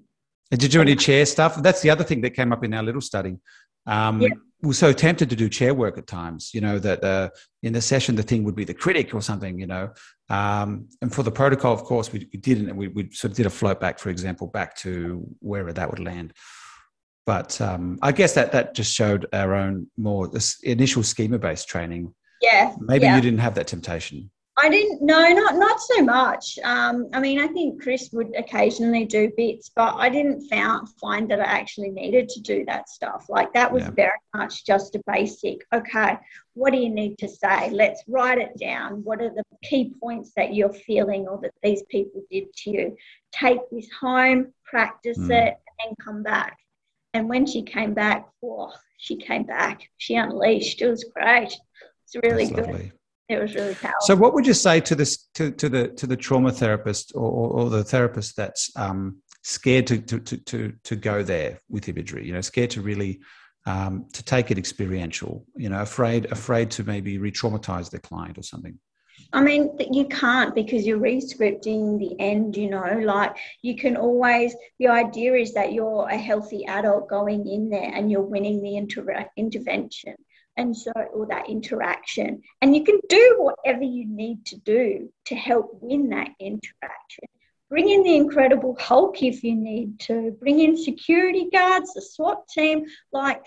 And 0.50 0.60
did 0.60 0.74
you 0.74 0.78
do 0.78 0.82
any 0.82 0.96
chair 0.96 1.24
stuff? 1.26 1.62
That's 1.62 1.80
the 1.80 1.90
other 1.90 2.04
thing 2.04 2.20
that 2.22 2.30
came 2.30 2.52
up 2.52 2.64
in 2.64 2.74
our 2.74 2.82
little 2.82 3.00
study. 3.00 3.38
Um, 3.86 4.20
Yeah. 4.20 4.28
We're 4.60 4.72
so 4.72 4.92
tempted 4.92 5.30
to 5.30 5.36
do 5.36 5.48
chair 5.48 5.72
work 5.72 5.98
at 5.98 6.08
times, 6.08 6.50
you 6.52 6.60
know, 6.60 6.80
that 6.80 7.04
uh, 7.04 7.30
in 7.62 7.72
the 7.72 7.80
session, 7.80 8.16
the 8.16 8.24
thing 8.24 8.42
would 8.42 8.56
be 8.56 8.64
the 8.64 8.74
critic 8.74 9.14
or 9.14 9.22
something, 9.22 9.56
you 9.56 9.68
know. 9.68 9.90
Um, 10.28 10.88
and 11.00 11.14
for 11.14 11.22
the 11.22 11.30
protocol, 11.30 11.72
of 11.72 11.84
course, 11.84 12.12
we, 12.12 12.28
we 12.32 12.40
didn't. 12.40 12.74
We, 12.76 12.88
we 12.88 13.08
sort 13.12 13.30
of 13.30 13.36
did 13.36 13.46
a 13.46 13.50
float 13.50 13.78
back, 13.78 14.00
for 14.00 14.10
example, 14.10 14.48
back 14.48 14.74
to 14.78 15.24
wherever 15.38 15.72
that 15.72 15.88
would 15.88 16.00
land. 16.00 16.32
But 17.28 17.60
um, 17.60 17.98
I 18.00 18.10
guess 18.12 18.32
that 18.36 18.52
that 18.52 18.74
just 18.74 18.94
showed 18.94 19.26
our 19.34 19.52
own 19.54 19.86
more 19.98 20.28
this 20.28 20.58
initial 20.62 21.02
schema 21.02 21.38
based 21.38 21.68
training. 21.68 22.14
yeah, 22.40 22.74
Maybe 22.80 23.04
yeah. 23.04 23.16
you 23.16 23.20
didn't 23.20 23.40
have 23.40 23.54
that 23.56 23.66
temptation. 23.66 24.30
I 24.56 24.70
didn't. 24.70 25.02
No, 25.02 25.20
not 25.34 25.56
not 25.56 25.78
so 25.78 26.02
much. 26.02 26.58
Um, 26.64 27.10
I 27.12 27.20
mean, 27.20 27.38
I 27.38 27.48
think 27.48 27.82
Chris 27.82 28.08
would 28.14 28.30
occasionally 28.34 29.04
do 29.04 29.30
bits, 29.36 29.70
but 29.76 29.94
I 29.96 30.08
didn't 30.08 30.48
found, 30.48 30.88
find 30.98 31.30
that 31.30 31.38
I 31.40 31.44
actually 31.44 31.90
needed 31.90 32.30
to 32.30 32.40
do 32.40 32.64
that 32.64 32.88
stuff. 32.88 33.26
Like 33.28 33.52
that 33.52 33.70
was 33.70 33.82
Yeah. 33.82 33.90
very 33.90 34.20
much 34.34 34.64
just 34.64 34.94
a 34.94 35.02
basic. 35.06 35.58
Okay, 35.74 36.16
what 36.54 36.70
do 36.72 36.78
you 36.78 36.88
need 36.88 37.18
to 37.18 37.28
say? 37.28 37.68
Let's 37.82 38.02
write 38.08 38.38
it 38.38 38.56
down. 38.58 39.04
What 39.04 39.20
are 39.20 39.28
the 39.28 39.44
key 39.62 39.92
points 40.02 40.32
that 40.36 40.54
you're 40.54 40.72
feeling 40.72 41.28
or 41.28 41.36
that 41.42 41.52
these 41.62 41.82
people 41.90 42.22
did 42.30 42.46
to 42.60 42.70
you? 42.70 42.96
Take 43.32 43.60
this 43.70 43.88
home, 44.00 44.54
practice 44.64 45.18
Mm. 45.18 45.42
it, 45.48 45.54
and 45.86 45.94
come 46.02 46.22
back. 46.22 46.56
And 47.14 47.28
when 47.28 47.46
she 47.46 47.62
came 47.62 47.94
back, 47.94 48.28
oh, 48.44 48.72
she 48.98 49.16
came 49.16 49.44
back. 49.44 49.88
She 49.96 50.14
unleashed. 50.14 50.82
It 50.82 50.88
was 50.88 51.04
great. 51.04 51.56
It's 52.04 52.16
really 52.22 52.46
That's 52.46 52.56
good. 52.56 52.66
lovely. 52.66 52.92
It 53.28 53.40
was 53.40 53.54
really 53.54 53.74
powerful. 53.74 54.00
So, 54.00 54.16
what 54.16 54.32
would 54.34 54.46
you 54.46 54.54
say 54.54 54.80
to 54.80 54.94
this 54.94 55.28
to, 55.34 55.50
to 55.52 55.68
the 55.68 55.88
to 55.88 56.06
the 56.06 56.16
trauma 56.16 56.50
therapist 56.50 57.12
or, 57.14 57.30
or, 57.50 57.70
the 57.70 57.84
therapist 57.84 58.36
that's 58.36 58.70
um, 58.74 59.18
scared 59.42 59.86
to, 59.88 59.98
to 59.98 60.18
to 60.18 60.36
to 60.38 60.72
to 60.84 60.96
go 60.96 61.22
there 61.22 61.60
with 61.68 61.88
imagery? 61.90 62.26
You 62.26 62.32
know, 62.32 62.40
scared 62.40 62.70
to 62.70 62.80
really 62.80 63.20
um, 63.66 64.06
to 64.14 64.24
take 64.24 64.50
it 64.50 64.56
experiential. 64.56 65.44
You 65.56 65.68
know, 65.68 65.82
afraid 65.82 66.32
afraid 66.32 66.70
to 66.72 66.84
maybe 66.84 67.18
re-traumatize 67.18 67.90
their 67.90 68.00
client 68.00 68.38
or 68.38 68.42
something. 68.42 68.78
I 69.30 69.42
mean, 69.42 69.76
you 69.90 70.06
can't 70.06 70.54
because 70.54 70.86
you're 70.86 70.98
rescripting 70.98 71.98
the 71.98 72.18
end, 72.18 72.56
you 72.56 72.70
know, 72.70 73.00
like 73.04 73.36
you 73.60 73.76
can 73.76 73.96
always, 73.96 74.54
the 74.78 74.88
idea 74.88 75.34
is 75.34 75.52
that 75.52 75.72
you're 75.72 76.08
a 76.08 76.16
healthy 76.16 76.64
adult 76.66 77.08
going 77.08 77.46
in 77.46 77.68
there 77.68 77.92
and 77.94 78.10
you're 78.10 78.22
winning 78.22 78.62
the 78.62 78.70
intera- 78.70 79.28
intervention. 79.36 80.14
And 80.56 80.76
so, 80.76 80.90
or 81.12 81.26
that 81.26 81.48
interaction. 81.48 82.42
And 82.62 82.74
you 82.74 82.82
can 82.82 82.98
do 83.08 83.36
whatever 83.38 83.84
you 83.84 84.06
need 84.08 84.44
to 84.46 84.56
do 84.56 85.12
to 85.26 85.36
help 85.36 85.78
win 85.80 86.08
that 86.08 86.30
interaction. 86.40 87.26
Bring 87.70 87.90
in 87.90 88.02
the 88.02 88.16
Incredible 88.16 88.76
Hulk 88.80 89.22
if 89.22 89.44
you 89.44 89.54
need 89.54 90.00
to, 90.00 90.36
bring 90.40 90.58
in 90.58 90.76
security 90.76 91.48
guards, 91.52 91.94
the 91.94 92.02
SWAT 92.02 92.48
team. 92.48 92.86
Like, 93.12 93.42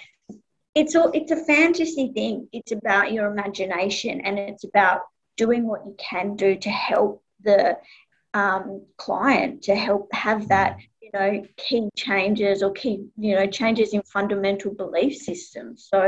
it's 0.74 0.96
all, 0.96 1.12
it's 1.12 1.32
a 1.32 1.44
fantasy 1.44 2.12
thing. 2.14 2.48
It's 2.54 2.72
about 2.72 3.12
your 3.12 3.30
imagination 3.30 4.22
and 4.22 4.40
it's 4.40 4.64
about 4.64 5.02
doing 5.42 5.68
what 5.68 5.84
you 5.88 5.96
can 5.98 6.36
do 6.36 6.56
to 6.56 6.70
help 6.70 7.24
the 7.42 7.76
um, 8.36 8.86
client 8.98 9.64
to 9.64 9.74
help 9.76 10.08
have 10.14 10.48
that 10.50 10.78
you 11.02 11.10
know 11.16 11.44
key 11.58 11.90
changes 11.98 12.62
or 12.62 12.72
key 12.72 13.08
you 13.18 13.34
know 13.36 13.48
changes 13.48 13.94
in 13.96 14.04
fundamental 14.04 14.72
belief 14.72 15.18
systems. 15.18 15.88
So 15.92 16.00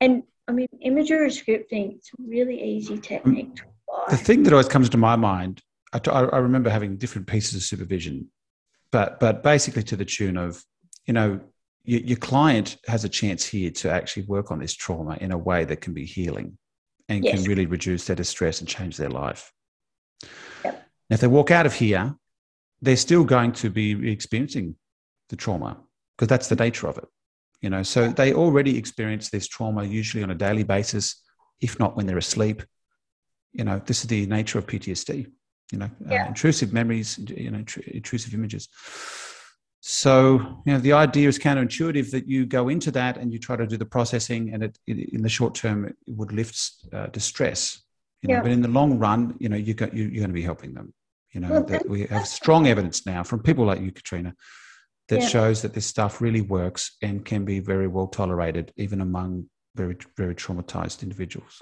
and 0.00 0.22
i 0.46 0.52
mean 0.52 0.68
imagery 0.80 1.28
rescripting. 1.28 1.96
It's 1.96 2.10
a 2.10 2.22
really 2.34 2.58
easy 2.62 2.98
technique 2.98 3.56
to 3.56 3.64
apply. 3.64 4.16
The 4.16 4.24
thing 4.28 4.44
that 4.44 4.52
always 4.52 4.68
comes 4.68 4.88
to 4.90 4.96
my 4.96 5.16
mind, 5.16 5.60
I, 5.92 6.36
remember 6.48 6.70
having 6.70 6.96
different 6.96 7.26
pieces 7.26 7.56
of 7.56 7.62
supervision, 7.62 8.30
but 8.92 9.18
but 9.18 9.42
basically 9.42 9.82
to 9.90 9.96
the 9.96 10.04
tune 10.04 10.36
of, 10.36 10.64
you 11.04 11.14
know, 11.14 11.40
your, 11.84 12.00
your 12.10 12.18
client 12.18 12.76
has 12.86 13.02
a 13.04 13.08
chance 13.08 13.44
here 13.44 13.70
to 13.80 13.90
actually 13.90 14.26
work 14.34 14.52
on 14.52 14.60
this 14.60 14.74
trauma 14.74 15.18
in 15.20 15.32
a 15.32 15.38
way 15.50 15.64
that 15.64 15.80
can 15.80 15.94
be 15.94 16.06
healing, 16.06 16.56
and 17.08 17.24
can 17.24 17.42
really 17.44 17.66
reduce 17.66 18.06
their 18.06 18.16
distress 18.16 18.60
and 18.60 18.68
change 18.68 18.96
their 18.96 19.08
life. 19.08 19.52
Yep. 20.64 20.86
Now, 21.10 21.14
if 21.14 21.20
they 21.20 21.26
walk 21.26 21.50
out 21.50 21.66
of 21.66 21.74
here, 21.74 22.14
they're 22.82 22.96
still 22.96 23.24
going 23.24 23.52
to 23.52 23.70
be 23.70 24.10
experiencing 24.10 24.76
the 25.28 25.36
trauma 25.36 25.78
because 26.16 26.28
that's 26.28 26.48
the 26.48 26.56
nature 26.56 26.86
of 26.88 26.98
it. 26.98 27.06
You 27.60 27.70
know, 27.70 27.82
so 27.82 28.08
they 28.08 28.34
already 28.34 28.78
experience 28.78 29.30
this 29.30 29.48
trauma 29.48 29.84
usually 29.84 30.22
on 30.22 30.30
a 30.30 30.34
daily 30.34 30.62
basis, 30.62 31.22
if 31.60 31.78
not 31.80 31.96
when 31.96 32.06
they're 32.06 32.18
asleep. 32.18 32.62
You 33.52 33.64
know, 33.64 33.80
this 33.84 34.02
is 34.02 34.06
the 34.06 34.26
nature 34.26 34.58
of 34.58 34.66
PTSD. 34.66 35.26
You 35.72 35.78
know, 35.78 35.90
uh, 36.10 36.14
intrusive 36.26 36.72
memories, 36.72 37.18
you 37.18 37.50
know, 37.50 37.58
intru- 37.58 37.86
intrusive 37.88 38.32
images. 38.32 38.68
So, 39.80 40.62
you 40.66 40.72
know, 40.72 40.78
the 40.78 40.92
idea 40.92 41.28
is 41.28 41.38
counterintuitive 41.38 42.10
that 42.10 42.28
you 42.28 42.46
go 42.46 42.68
into 42.68 42.90
that 42.92 43.16
and 43.16 43.32
you 43.32 43.38
try 43.38 43.56
to 43.56 43.66
do 43.66 43.76
the 43.76 43.86
processing, 43.86 44.52
and 44.52 44.62
it, 44.64 44.78
it 44.86 45.10
in 45.12 45.22
the 45.22 45.28
short 45.28 45.54
term 45.54 45.84
it 45.84 45.96
would 46.08 46.32
lift 46.32 46.60
uh, 46.92 47.06
distress. 47.06 47.82
You 48.22 48.28
know, 48.28 48.34
Yeah. 48.36 48.42
but 48.42 48.50
in 48.50 48.62
the 48.62 48.68
long 48.68 48.98
run, 48.98 49.36
you 49.38 49.48
know, 49.48 49.56
you 49.56 49.74
got 49.74 49.94
you, 49.94 50.04
you're 50.04 50.20
going 50.20 50.30
to 50.30 50.34
be 50.34 50.42
helping 50.42 50.74
them. 50.74 50.92
You 51.32 51.40
know, 51.40 51.50
Well, 51.50 51.64
that 51.64 51.88
we 51.88 52.06
have 52.06 52.26
strong 52.26 52.66
evidence 52.66 53.06
now 53.06 53.22
from 53.22 53.40
people 53.40 53.64
like 53.66 53.80
you, 53.80 53.92
Katrina, 53.92 54.34
that 55.08 55.20
Yeah. 55.20 55.28
shows 55.28 55.62
that 55.62 55.74
this 55.74 55.86
stuff 55.86 56.20
really 56.20 56.40
works 56.40 56.96
and 57.00 57.24
can 57.24 57.44
be 57.44 57.60
very 57.60 57.86
well 57.86 58.08
tolerated, 58.08 58.72
even 58.76 59.00
among 59.00 59.48
very 59.76 59.96
very 60.16 60.34
traumatized 60.34 61.02
individuals. 61.04 61.60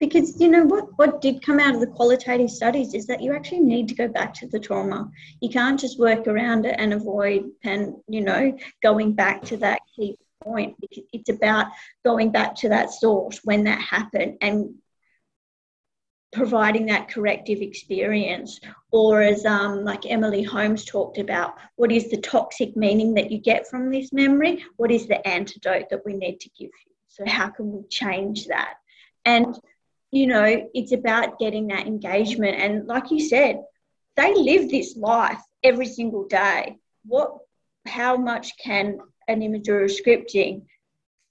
Because 0.00 0.40
you 0.40 0.48
know 0.48 0.64
what 0.64 0.86
what 0.98 1.20
did 1.20 1.42
come 1.42 1.60
out 1.60 1.74
of 1.74 1.80
the 1.80 1.86
qualitative 1.86 2.50
studies 2.50 2.94
is 2.94 3.06
that 3.06 3.22
you 3.22 3.34
actually 3.34 3.60
need 3.60 3.86
to 3.88 3.94
go 3.94 4.08
back 4.08 4.34
to 4.34 4.48
the 4.48 4.58
trauma. 4.58 5.10
You 5.40 5.50
can't 5.50 5.78
just 5.78 5.98
work 5.98 6.26
around 6.26 6.64
it 6.66 6.74
and 6.78 6.92
avoid 6.94 7.50
and 7.62 7.94
you 8.08 8.22
know 8.22 8.56
going 8.82 9.12
back 9.12 9.42
to 9.44 9.58
that 9.58 9.80
key 9.94 10.16
point. 10.42 10.74
It's 11.12 11.28
about 11.28 11.66
going 12.04 12.32
back 12.32 12.54
to 12.56 12.70
that 12.70 12.92
source 12.92 13.40
when 13.44 13.64
that 13.64 13.80
happened 13.80 14.38
and 14.40 14.74
providing 16.32 16.86
that 16.86 17.08
corrective 17.08 17.60
experience. 17.60 18.60
Or 18.92 19.20
as 19.20 19.44
um, 19.44 19.84
like 19.84 20.06
emily 20.06 20.42
holmes 20.42 20.84
talked 20.84 21.18
about 21.18 21.54
what 21.76 21.92
is 21.92 22.10
the 22.10 22.20
toxic 22.20 22.74
meaning 22.74 23.14
that 23.14 23.30
you 23.30 23.38
get 23.38 23.68
from 23.68 23.90
this 23.90 24.12
memory? 24.12 24.64
What 24.76 24.90
is 24.90 25.06
the 25.06 25.26
antidote 25.28 25.90
that 25.90 26.06
we 26.06 26.14
need 26.14 26.40
to 26.40 26.50
give 26.58 26.70
you? 26.70 26.94
So 27.08 27.24
how 27.26 27.48
can 27.48 27.70
we 27.70 27.82
change 27.88 28.46
that? 28.46 28.74
And 29.26 29.58
you 30.10 30.26
know, 30.26 30.68
it's 30.74 30.92
about 30.92 31.38
getting 31.38 31.68
that 31.68 31.86
engagement. 31.86 32.56
And 32.56 32.86
like 32.86 33.10
you 33.10 33.20
said, 33.20 33.62
they 34.16 34.34
live 34.34 34.70
this 34.70 34.96
life 34.96 35.40
every 35.62 35.86
single 35.86 36.26
day. 36.26 36.78
What, 37.04 37.36
how 37.86 38.16
much 38.16 38.58
can 38.58 38.98
an 39.28 39.42
imagery 39.42 39.88
rescripting 39.88 40.62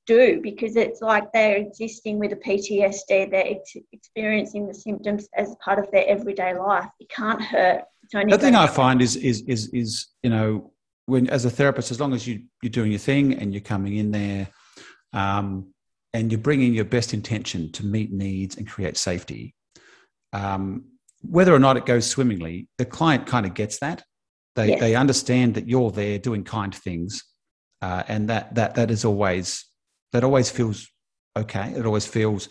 do? 0.07 0.39
Because 0.41 0.75
it's 0.75 1.01
like 1.01 1.31
they're 1.33 1.57
existing 1.57 2.19
with 2.19 2.31
a 2.31 2.37
PTSD, 2.37 3.29
they're 3.29 3.51
ex- 3.51 3.75
experiencing 3.91 4.67
the 4.67 4.73
symptoms 4.73 5.27
as 5.35 5.55
part 5.63 5.79
of 5.79 5.91
their 5.91 6.07
everyday 6.07 6.57
life. 6.57 6.87
It 6.99 7.09
can't 7.09 7.41
hurt. 7.41 7.83
It's 8.03 8.15
only 8.15 8.31
The 8.31 8.41
thing 8.41 8.55
I 8.55 8.67
find 8.67 9.01
is 9.01 9.15
is 9.17 9.41
is 9.41 9.67
is 9.73 10.07
you 10.23 10.29
know 10.31 10.71
when 11.05 11.29
as 11.29 11.45
a 11.45 11.49
therapist, 11.49 11.91
as 11.91 11.99
long 11.99 12.13
as 12.13 12.25
you 12.25 12.43
you're 12.63 12.71
doing 12.71 12.91
your 12.91 12.99
thing 12.99 13.35
and 13.35 13.53
you're 13.53 13.61
coming 13.61 13.97
in 13.97 14.09
there, 14.11 14.47
um, 15.13 15.73
and 16.13 16.31
you're 16.31 16.41
bringing 16.41 16.73
your 16.73 16.85
best 16.85 17.13
intention 17.13 17.71
to 17.73 17.85
meet 17.85 18.11
needs 18.11 18.57
and 18.57 18.67
create 18.67 18.97
safety, 18.97 19.53
um, 20.33 20.85
whether 21.21 21.53
or 21.53 21.59
not 21.59 21.77
it 21.77 21.85
goes 21.85 22.07
swimmingly, 22.07 22.67
the 22.77 22.85
client 22.85 23.27
kind 23.27 23.45
of 23.45 23.53
gets 23.53 23.79
that. 23.79 24.03
They 24.55 24.69
Yes. 24.69 24.79
they 24.79 24.95
understand 24.95 25.55
that 25.55 25.67
you're 25.67 25.91
there 25.91 26.17
doing 26.17 26.43
kind 26.43 26.73
things, 26.73 27.23
uh, 27.81 28.03
and 28.07 28.29
that 28.29 28.55
that 28.55 28.75
that 28.75 28.91
is 28.91 29.05
always 29.05 29.65
that 30.11 30.23
always 30.23 30.49
feels 30.49 30.87
okay. 31.37 31.73
It 31.75 31.85
always 31.85 32.05
feels 32.05 32.49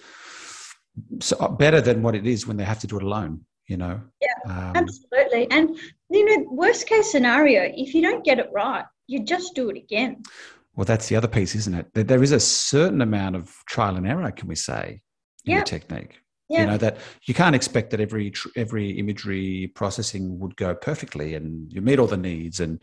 so 1.20 1.36
uh, 1.38 1.48
better 1.48 1.80
than 1.80 2.02
what 2.02 2.14
it 2.14 2.26
is 2.26 2.46
when 2.46 2.56
they 2.56 2.64
have 2.64 2.80
to 2.80 2.86
do 2.86 2.96
it 2.96 3.02
alone. 3.02 3.44
You 3.66 3.78
know. 3.78 4.00
Yeah, 4.22 4.52
um, 4.52 4.76
absolutely. 4.76 5.50
And 5.50 5.76
you 6.08 6.24
know, 6.24 6.46
worst 6.50 6.86
case 6.86 7.10
scenario, 7.10 7.70
if 7.74 7.94
you 7.94 8.02
don't 8.02 8.24
get 8.24 8.38
it 8.38 8.50
right, 8.52 8.84
you 9.06 9.24
just 9.24 9.54
do 9.54 9.68
it 9.70 9.76
again. 9.76 10.22
Well, 10.78 10.84
that's 10.84 11.08
the 11.08 11.16
other 11.16 11.26
piece, 11.26 11.56
isn't 11.56 11.74
it? 11.74 12.06
There 12.06 12.22
is 12.22 12.30
a 12.30 12.38
certain 12.38 13.02
amount 13.02 13.34
of 13.34 13.52
trial 13.66 13.96
and 13.96 14.06
error, 14.06 14.30
can 14.30 14.46
we 14.46 14.54
say, 14.54 15.02
in 15.44 15.54
yeah. 15.54 15.58
the 15.58 15.64
technique. 15.64 16.20
Yeah. 16.48 16.60
You 16.60 16.66
know 16.68 16.76
that 16.76 16.98
you 17.24 17.34
can't 17.34 17.56
expect 17.56 17.90
that 17.90 18.00
every 18.00 18.32
every 18.54 18.92
imagery 18.92 19.72
processing 19.74 20.38
would 20.38 20.54
go 20.54 20.76
perfectly 20.76 21.34
and 21.34 21.70
you 21.72 21.80
meet 21.80 21.98
all 21.98 22.06
the 22.06 22.16
needs 22.16 22.60
and 22.60 22.80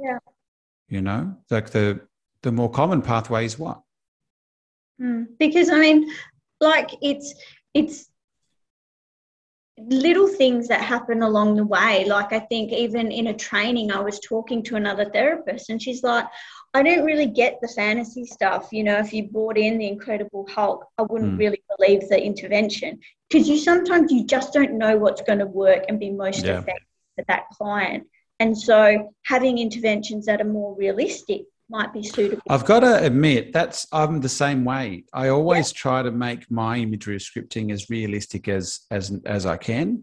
yeah. 0.00 0.16
You 0.88 1.02
know, 1.02 1.36
like 1.50 1.68
the 1.68 2.00
the 2.40 2.52
more 2.52 2.70
common 2.70 3.02
pathway 3.02 3.44
is 3.44 3.58
what? 3.58 3.82
Mm, 4.98 5.26
because 5.38 5.68
I 5.68 5.78
mean, 5.78 6.10
like 6.62 6.88
it's 7.02 7.34
it's 7.74 8.08
little 9.78 10.26
things 10.26 10.68
that 10.68 10.80
happen 10.80 11.22
along 11.22 11.56
the 11.56 11.66
way. 11.66 12.06
Like 12.06 12.32
I 12.32 12.40
think 12.40 12.72
even 12.72 13.12
in 13.12 13.26
a 13.26 13.34
training, 13.34 13.92
I 13.92 14.00
was 14.00 14.20
talking 14.20 14.62
to 14.64 14.76
another 14.76 15.04
therapist, 15.04 15.68
and 15.68 15.82
she's 15.82 16.02
like, 16.02 16.24
I 16.76 16.82
don't 16.82 17.06
really 17.06 17.26
get 17.26 17.58
the 17.62 17.68
fantasy 17.68 18.26
stuff. 18.26 18.68
You 18.70 18.84
know, 18.84 18.98
if 18.98 19.10
you 19.10 19.28
brought 19.28 19.56
in 19.56 19.78
the 19.78 19.88
Incredible 19.88 20.46
Hulk, 20.46 20.84
I 20.98 21.02
wouldn't 21.02 21.36
mm. 21.36 21.38
really 21.38 21.62
believe 21.78 22.06
the 22.10 22.22
intervention 22.22 22.98
because 23.30 23.48
you 23.48 23.56
sometimes 23.56 24.12
you 24.12 24.26
just 24.26 24.52
don't 24.52 24.74
know 24.74 24.98
what's 24.98 25.22
going 25.22 25.38
to 25.38 25.46
work 25.46 25.86
and 25.88 25.98
be 25.98 26.10
most 26.10 26.44
yeah. 26.44 26.58
effective 26.58 26.86
for 27.14 27.24
that 27.28 27.44
client. 27.54 28.06
And 28.40 28.56
so 28.56 29.14
having 29.24 29.56
interventions 29.56 30.26
that 30.26 30.42
are 30.42 30.44
more 30.44 30.76
realistic 30.76 31.44
might 31.70 31.94
be 31.94 32.02
suitable. 32.02 32.42
I've 32.50 32.66
got 32.66 32.80
to 32.80 33.02
admit 33.02 33.54
that's 33.54 33.86
I'm 33.90 34.20
the 34.20 34.28
same 34.28 34.62
way. 34.62 35.04
I 35.14 35.28
always 35.28 35.72
yeah. 35.72 35.78
try 35.78 36.02
to 36.02 36.10
make 36.10 36.50
my 36.50 36.76
imagery 36.76 37.16
rescripting 37.16 37.72
as 37.72 37.88
realistic 37.88 38.48
as 38.48 38.80
as 38.90 39.18
as 39.24 39.46
I 39.46 39.56
can. 39.56 40.02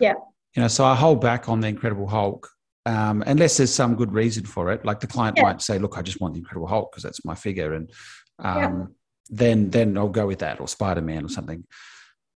Yeah. 0.00 0.14
You 0.54 0.62
know, 0.62 0.68
so 0.68 0.86
I 0.86 0.94
hold 0.94 1.20
back 1.20 1.50
on 1.50 1.60
the 1.60 1.68
Incredible 1.68 2.06
Hulk 2.06 2.50
um, 2.86 3.22
unless 3.26 3.56
there's 3.56 3.74
some 3.74 3.96
good 3.96 4.12
reason 4.12 4.46
for 4.46 4.70
it. 4.70 4.84
Like 4.84 5.00
the 5.00 5.08
client 5.08 5.36
yeah. 5.36 5.42
might 5.42 5.60
say, 5.60 5.78
"Look, 5.78 5.98
I 5.98 6.02
just 6.02 6.20
want 6.20 6.34
the 6.34 6.40
Incredible 6.40 6.68
Hulk 6.68 6.92
because 6.92 7.02
that's 7.02 7.24
my 7.24 7.34
figure," 7.34 7.74
and 7.74 7.90
um, 8.38 8.56
yeah. 8.56 8.84
then 9.28 9.70
then 9.70 9.98
I'll 9.98 10.08
go 10.08 10.26
with 10.26 10.38
that 10.38 10.60
or 10.60 10.68
Spider 10.68 11.02
Man 11.02 11.24
or 11.24 11.28
something. 11.28 11.64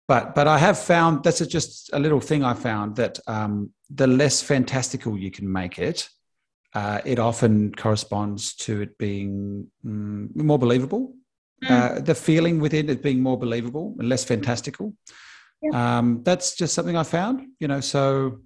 But 0.09 0.35
but 0.35 0.49
I 0.49 0.57
have 0.59 0.79
found 0.79 1.23
that's 1.23 1.47
just 1.47 1.91
a 1.93 1.99
little 1.99 2.21
thing 2.21 2.43
I 2.43 2.55
found 2.55 2.97
that 2.97 3.21
um, 3.27 3.73
the 3.91 4.07
less 4.07 4.41
fantastical 4.41 5.19
you 5.19 5.31
can 5.31 5.53
make 5.53 5.79
it, 5.79 6.09
uh, 6.75 7.03
it 7.05 7.19
often 7.19 7.75
corresponds 7.75 8.55
to 8.57 8.81
it 8.81 8.97
being 8.97 9.71
mm, 9.85 10.35
more 10.35 10.59
believable. 10.59 11.15
Mm. 11.63 11.71
Uh, 11.71 12.01
the 12.01 12.15
feeling 12.15 12.59
within 12.59 12.89
it 12.89 13.03
being 13.03 13.21
more 13.21 13.39
believable 13.39 13.95
and 13.99 14.09
less 14.09 14.25
fantastical. 14.25 14.95
Yeah. 15.61 15.99
Um, 15.99 16.23
that's 16.23 16.55
just 16.55 16.73
something 16.73 16.97
I 16.97 17.03
found, 17.03 17.49
you 17.59 17.69
know. 17.69 17.81
So 17.81 18.41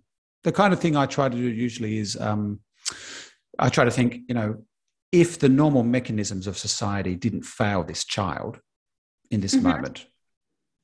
the 0.45 0.53
kind 0.53 0.73
of 0.73 0.81
thing 0.81 0.97
I 0.97 1.07
try 1.07 1.29
to 1.29 1.37
do 1.37 1.43
usually 1.43 1.99
is 1.99 2.21
um, 2.21 2.61
I 3.59 3.69
try 3.69 3.85
to 3.85 3.91
think, 3.91 4.21
you 4.29 4.35
know, 4.35 4.65
if 5.11 5.39
the 5.39 5.49
normal 5.49 5.83
mechanisms 5.83 6.47
of 6.47 6.57
society 6.57 7.15
didn't 7.17 7.45
fail 7.45 7.85
this 7.85 8.05
child 8.05 8.61
in 9.31 9.41
this 9.41 9.55
mm-hmm. 9.55 9.69
moment, 9.69 10.07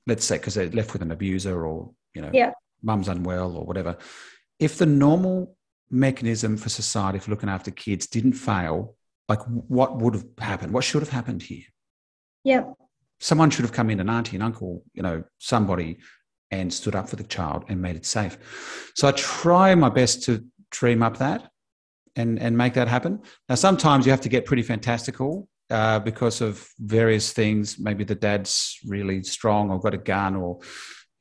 let's 0.07 0.25
say 0.25 0.37
because 0.37 0.55
they're 0.55 0.71
left 0.71 0.93
with 0.93 1.03
an 1.03 1.11
abuser 1.11 1.67
or 1.67 1.93
you 2.15 2.23
know, 2.23 2.31
yeah. 2.33 2.53
mum's 2.83 3.09
unwell 3.09 3.57
or 3.57 3.65
whatever, 3.65 3.97
if 4.59 4.79
the 4.79 4.87
normal 4.87 5.57
mechanism 5.91 6.57
for 6.57 6.69
society 6.69 7.19
for 7.19 7.31
looking 7.31 7.49
after 7.49 7.71
kids 7.71 8.07
didn't 8.07 8.35
fail, 8.35 8.97
like 9.29 9.41
what 9.47 9.97
would 9.99 10.15
have 10.15 10.27
happened? 10.39 10.73
What 10.73 10.85
should 10.85 11.03
have 11.03 11.11
happened 11.11 11.43
here? 11.43 11.65
Yeah. 12.45 12.65
Someone 13.21 13.51
should 13.51 13.65
have 13.65 13.73
come 13.73 13.91
in, 13.91 14.01
an 14.01 14.09
auntie, 14.09 14.37
an 14.37 14.43
uncle, 14.43 14.85
you 14.95 15.03
know, 15.03 15.25
somebody, 15.39 15.99
and 16.51 16.73
stood 16.73 16.95
up 16.95 17.09
for 17.09 17.17
the 17.17 17.25
child 17.25 17.65
and 17.69 17.81
made 17.81 17.97
it 17.97 18.07
safe. 18.07 18.39
So 18.95 19.09
I 19.09 19.13
try 19.13 19.75
my 19.75 19.89
best 19.89 20.23
to 20.25 20.45
dream 20.71 21.03
up 21.03 21.19
that 21.19 21.51
and, 22.17 22.39
and 22.39 22.57
make 22.57 22.75
that 22.75 22.89
happen. 22.89 23.21
Now, 23.49 23.55
sometimes 23.55 24.07
you 24.07 24.13
have 24.13 24.21
to 24.23 24.29
get 24.29 24.47
pretty 24.47 24.63
fantastical 24.63 25.49
uh, 25.71 25.99
because 25.99 26.41
of 26.41 26.67
various 26.79 27.33
things. 27.33 27.79
Maybe 27.79 28.05
the 28.05 28.15
dad's 28.15 28.79
really 28.87 29.23
strong 29.23 29.71
or 29.71 29.79
got 29.79 29.95
a 29.95 29.99
gun 29.99 30.37
or, 30.37 30.61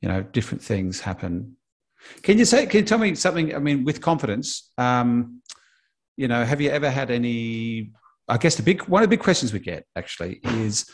you 0.00 0.08
know, 0.08 0.22
different 0.22 0.62
things 0.62 1.00
happen. 1.00 1.56
Can 2.22 2.38
you 2.38 2.44
say? 2.44 2.66
Can 2.66 2.80
you 2.80 2.86
tell 2.86 2.98
me 2.98 3.14
something? 3.14 3.54
I 3.54 3.58
mean, 3.58 3.84
with 3.84 4.00
confidence. 4.00 4.70
Um, 4.78 5.42
you 6.16 6.28
know, 6.28 6.44
have 6.44 6.60
you 6.60 6.70
ever 6.70 6.90
had 6.90 7.10
any? 7.10 7.92
I 8.28 8.38
guess 8.38 8.56
the 8.56 8.62
big 8.62 8.82
one 8.82 9.02
of 9.02 9.08
the 9.08 9.16
big 9.16 9.22
questions 9.22 9.52
we 9.52 9.58
get 9.58 9.84
actually 9.96 10.40
is 10.44 10.86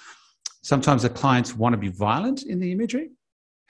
sometimes 0.63 1.03
the 1.03 1.11
clients 1.11 1.55
want 1.55 1.75
to 1.75 1.77
be 1.77 1.89
violent 1.89 2.43
in 2.43 2.59
the 2.59 2.73
imagery. 2.73 3.11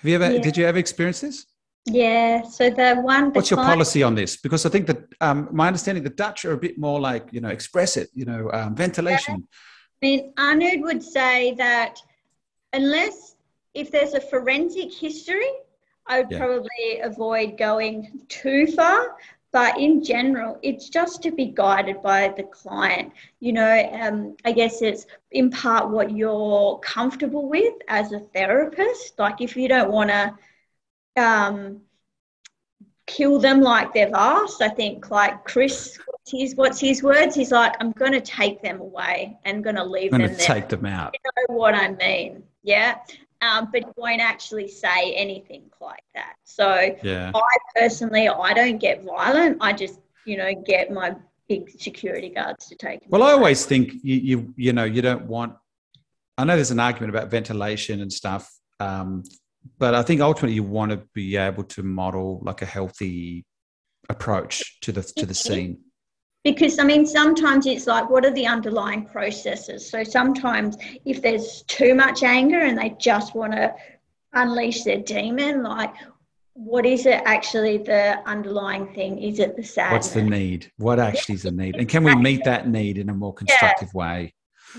Have 0.05 0.11
you 0.11 0.17
ever? 0.17 0.35
Yeah. 0.35 0.43
Did 0.43 0.57
you 0.59 0.67
ever 0.67 0.77
experience 0.77 1.23
this? 1.23 1.47
Yeah. 1.87 2.43
So 2.43 2.69
the 2.69 2.97
one. 2.97 3.33
What's 3.33 3.51
your 3.51 3.57
policy 3.57 4.03
on 4.03 4.15
this? 4.15 4.37
Because 4.37 4.67
I 4.67 4.69
think 4.69 4.87
that 4.87 4.99
um, 5.23 5.49
my 5.51 5.67
understanding, 5.67 6.05
the 6.05 6.11
Dutch 6.11 6.45
are 6.45 6.53
a 6.53 6.59
bit 6.59 6.77
more 6.77 7.01
like 7.01 7.33
you 7.33 7.41
know, 7.41 7.49
express 7.49 7.97
it. 7.97 8.11
You 8.13 8.27
know, 8.27 8.51
um, 8.53 8.75
ventilation. 8.75 9.37
Yeah. 9.37 9.47
I 9.97 10.05
mean, 10.05 10.33
Arnoud 10.37 10.83
would 10.83 11.03
say 11.03 11.55
that 11.55 12.03
unless 12.75 13.37
if 13.73 13.91
there's 13.91 14.13
a 14.13 14.21
forensic 14.21 14.93
history, 14.93 15.49
I 16.07 16.21
would 16.21 16.31
yeah. 16.31 16.37
probably 16.37 17.01
avoid 17.03 17.57
going 17.57 18.21
too 18.29 18.67
far. 18.67 19.17
But 19.55 19.79
in 19.79 20.03
general, 20.03 20.59
it's 20.63 20.89
just 20.89 21.23
to 21.23 21.31
be 21.31 21.47
guided 21.47 22.03
by 22.03 22.35
the 22.37 22.43
client. 22.43 23.13
You 23.39 23.53
know, 23.53 23.91
um, 23.93 24.37
I 24.45 24.51
guess 24.51 24.83
it's 24.83 25.07
in 25.31 25.49
part 25.49 25.91
what 25.91 26.11
you're 26.11 26.81
comfortable 26.81 27.49
with 27.49 27.75
as 27.87 28.11
a 28.11 28.19
therapist. 28.19 29.17
Like 29.17 29.41
if 29.41 29.57
you 29.57 29.69
don't 29.69 29.93
want 29.93 30.11
to 30.11 30.35
um, 31.17 31.83
kill 33.07 33.39
them 33.39 33.61
like 33.61 33.95
they've 33.95 34.13
asked, 34.13 34.61
I 34.61 34.71
think 34.71 35.13
like 35.13 35.45
Chris, 35.45 36.01
what's 36.05 36.33
his, 36.33 36.57
what's 36.57 36.81
his 36.81 37.05
words? 37.05 37.37
He's 37.37 37.53
like, 37.53 37.77
I'm 37.79 37.93
going 37.93 38.11
to 38.11 38.21
take 38.21 38.61
them 38.61 38.81
away 38.81 39.39
and 39.45 39.63
going 39.63 39.77
to 39.77 39.85
leave 39.85 40.13
I'm 40.13 40.23
them 40.23 40.35
there. 40.35 40.47
Take 40.47 40.69
them 40.69 40.85
out. 40.85 41.15
You 41.15 41.31
know 41.47 41.55
what 41.55 41.77
I 41.77 41.93
mean? 41.93 42.43
Yeah 42.65 42.97
um, 43.45 43.69
but 43.71 43.83
it 43.83 43.89
won't 43.97 44.21
actually 44.21 44.69
say 44.69 45.13
anything 45.15 45.65
like 45.81 46.05
that. 46.15 46.35
So 46.45 46.97
yeah. 47.03 47.31
I 47.35 47.57
personally, 47.77 48.29
I 48.29 48.55
don't 48.55 48.79
get 48.79 49.05
violent. 49.05 49.59
I 49.61 49.73
just, 49.73 50.01
you 50.25 50.37
know, 50.37 50.51
get 50.67 50.91
my 50.91 51.15
big 51.49 51.71
security 51.79 52.31
guards 52.31 52.67
to 52.69 52.77
take. 52.77 53.01
Well, 53.09 53.23
I 53.23 53.33
always 53.33 53.67
think 53.67 53.93
you, 54.03 54.17
you, 54.17 54.55
you 54.57 54.73
know, 54.73 54.85
you 54.85 55.03
don't 55.03 55.27
want. 55.27 55.55
I 56.39 56.45
know 56.45 56.57
there's 56.57 56.71
an 56.71 56.81
argument 56.81 57.15
about 57.15 57.31
ventilation 57.31 58.01
and 58.01 58.13
stuff, 58.13 58.51
um, 58.81 59.23
but 59.79 59.95
I 59.95 60.03
think 60.03 60.21
ultimately 60.21 60.55
you 60.55 60.65
want 60.65 60.91
to 60.91 61.03
be 61.15 61.37
able 61.37 61.65
to 61.65 61.83
model 61.83 62.41
like 62.43 62.63
a 62.63 62.67
healthy 62.67 63.45
approach 64.09 64.81
to 64.81 64.93
the 64.93 65.03
to 65.03 65.27
the 65.27 65.35
scene 65.35 65.79
because 66.45 66.79
I 66.79 66.85
mean, 66.85 67.07
sometimes 67.07 67.67
it's 67.67 67.87
like, 67.87 68.09
what 68.11 68.25
are 68.25 68.31
the 68.31 68.47
underlying 68.47 69.07
processes? 69.07 69.89
So 69.89 70.05
sometimes 70.05 70.77
if 71.05 71.23
there's 71.23 71.63
too 71.63 71.95
much 71.95 72.23
anger 72.23 72.61
and 72.61 72.79
they 72.79 72.95
just 73.01 73.35
want 73.35 73.53
to 73.53 73.75
unleash 74.35 74.85
their 74.85 74.99
demon, 74.99 75.63
like, 75.63 75.95
what 76.53 76.87
is 76.87 77.07
it 77.07 77.23
actually 77.25 77.79
the 77.79 78.21
underlying 78.29 78.93
thing? 78.95 79.21
Is 79.21 79.41
it 79.41 79.57
the 79.57 79.65
sadness? 79.65 80.07
What's 80.07 80.15
the 80.15 80.23
need? 80.23 80.71
What 80.77 81.01
actually 81.01 81.37
is 81.37 81.43
the 81.43 81.51
need? 81.51 81.77
And 81.77 81.89
can 81.89 82.05
we 82.05 82.15
meet 82.15 82.45
that 82.45 82.69
need 82.69 82.99
in 82.99 83.09
a 83.09 83.15
more 83.15 83.35
constructive 83.35 83.91
yeah. 83.95 83.99
way? 83.99 84.35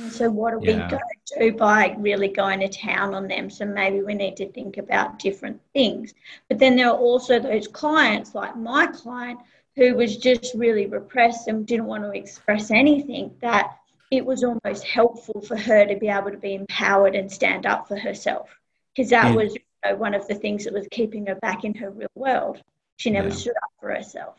so 0.09 0.29
what 0.29 0.53
are 0.53 0.59
yeah. 0.61 0.83
we 0.83 0.89
going 0.89 1.01
to 1.25 1.39
do 1.39 1.57
by 1.57 1.95
really 1.99 2.27
going 2.27 2.59
to 2.59 2.67
town 2.67 3.13
on 3.13 3.27
them? 3.27 3.49
So 3.49 3.65
maybe 3.65 4.01
we 4.01 4.13
need 4.13 4.37
to 4.37 4.51
think 4.51 4.77
about 4.77 5.19
different 5.19 5.59
things. 5.73 6.13
But 6.47 6.59
then 6.59 6.75
there 6.75 6.89
are 6.89 6.97
also 6.97 7.39
those 7.39 7.67
clients, 7.67 8.35
like 8.35 8.55
my 8.55 8.87
client, 8.87 9.39
who 9.75 9.95
was 9.95 10.17
just 10.17 10.53
really 10.55 10.85
repressed 10.85 11.47
and 11.47 11.65
didn't 11.65 11.85
want 11.85 12.03
to 12.03 12.11
express 12.11 12.71
anything, 12.71 13.35
that 13.41 13.77
it 14.11 14.25
was 14.25 14.43
almost 14.43 14.85
helpful 14.85 15.41
for 15.41 15.57
her 15.57 15.85
to 15.85 15.97
be 15.97 16.07
able 16.07 16.31
to 16.31 16.37
be 16.37 16.55
empowered 16.55 17.15
and 17.15 17.31
stand 17.31 17.65
up 17.65 17.87
for 17.87 17.97
herself. 17.97 18.49
Because 18.95 19.09
that 19.09 19.29
yeah. 19.29 19.35
was 19.35 19.53
you 19.53 19.61
know, 19.83 19.95
one 19.95 20.13
of 20.13 20.27
the 20.27 20.35
things 20.35 20.63
that 20.63 20.73
was 20.73 20.87
keeping 20.91 21.27
her 21.27 21.35
back 21.35 21.63
in 21.63 21.73
her 21.75 21.89
real 21.89 22.07
world. 22.15 22.61
She 22.97 23.09
never 23.09 23.27
yeah. 23.29 23.35
stood 23.35 23.55
up 23.63 23.71
for 23.79 23.93
herself. 23.93 24.35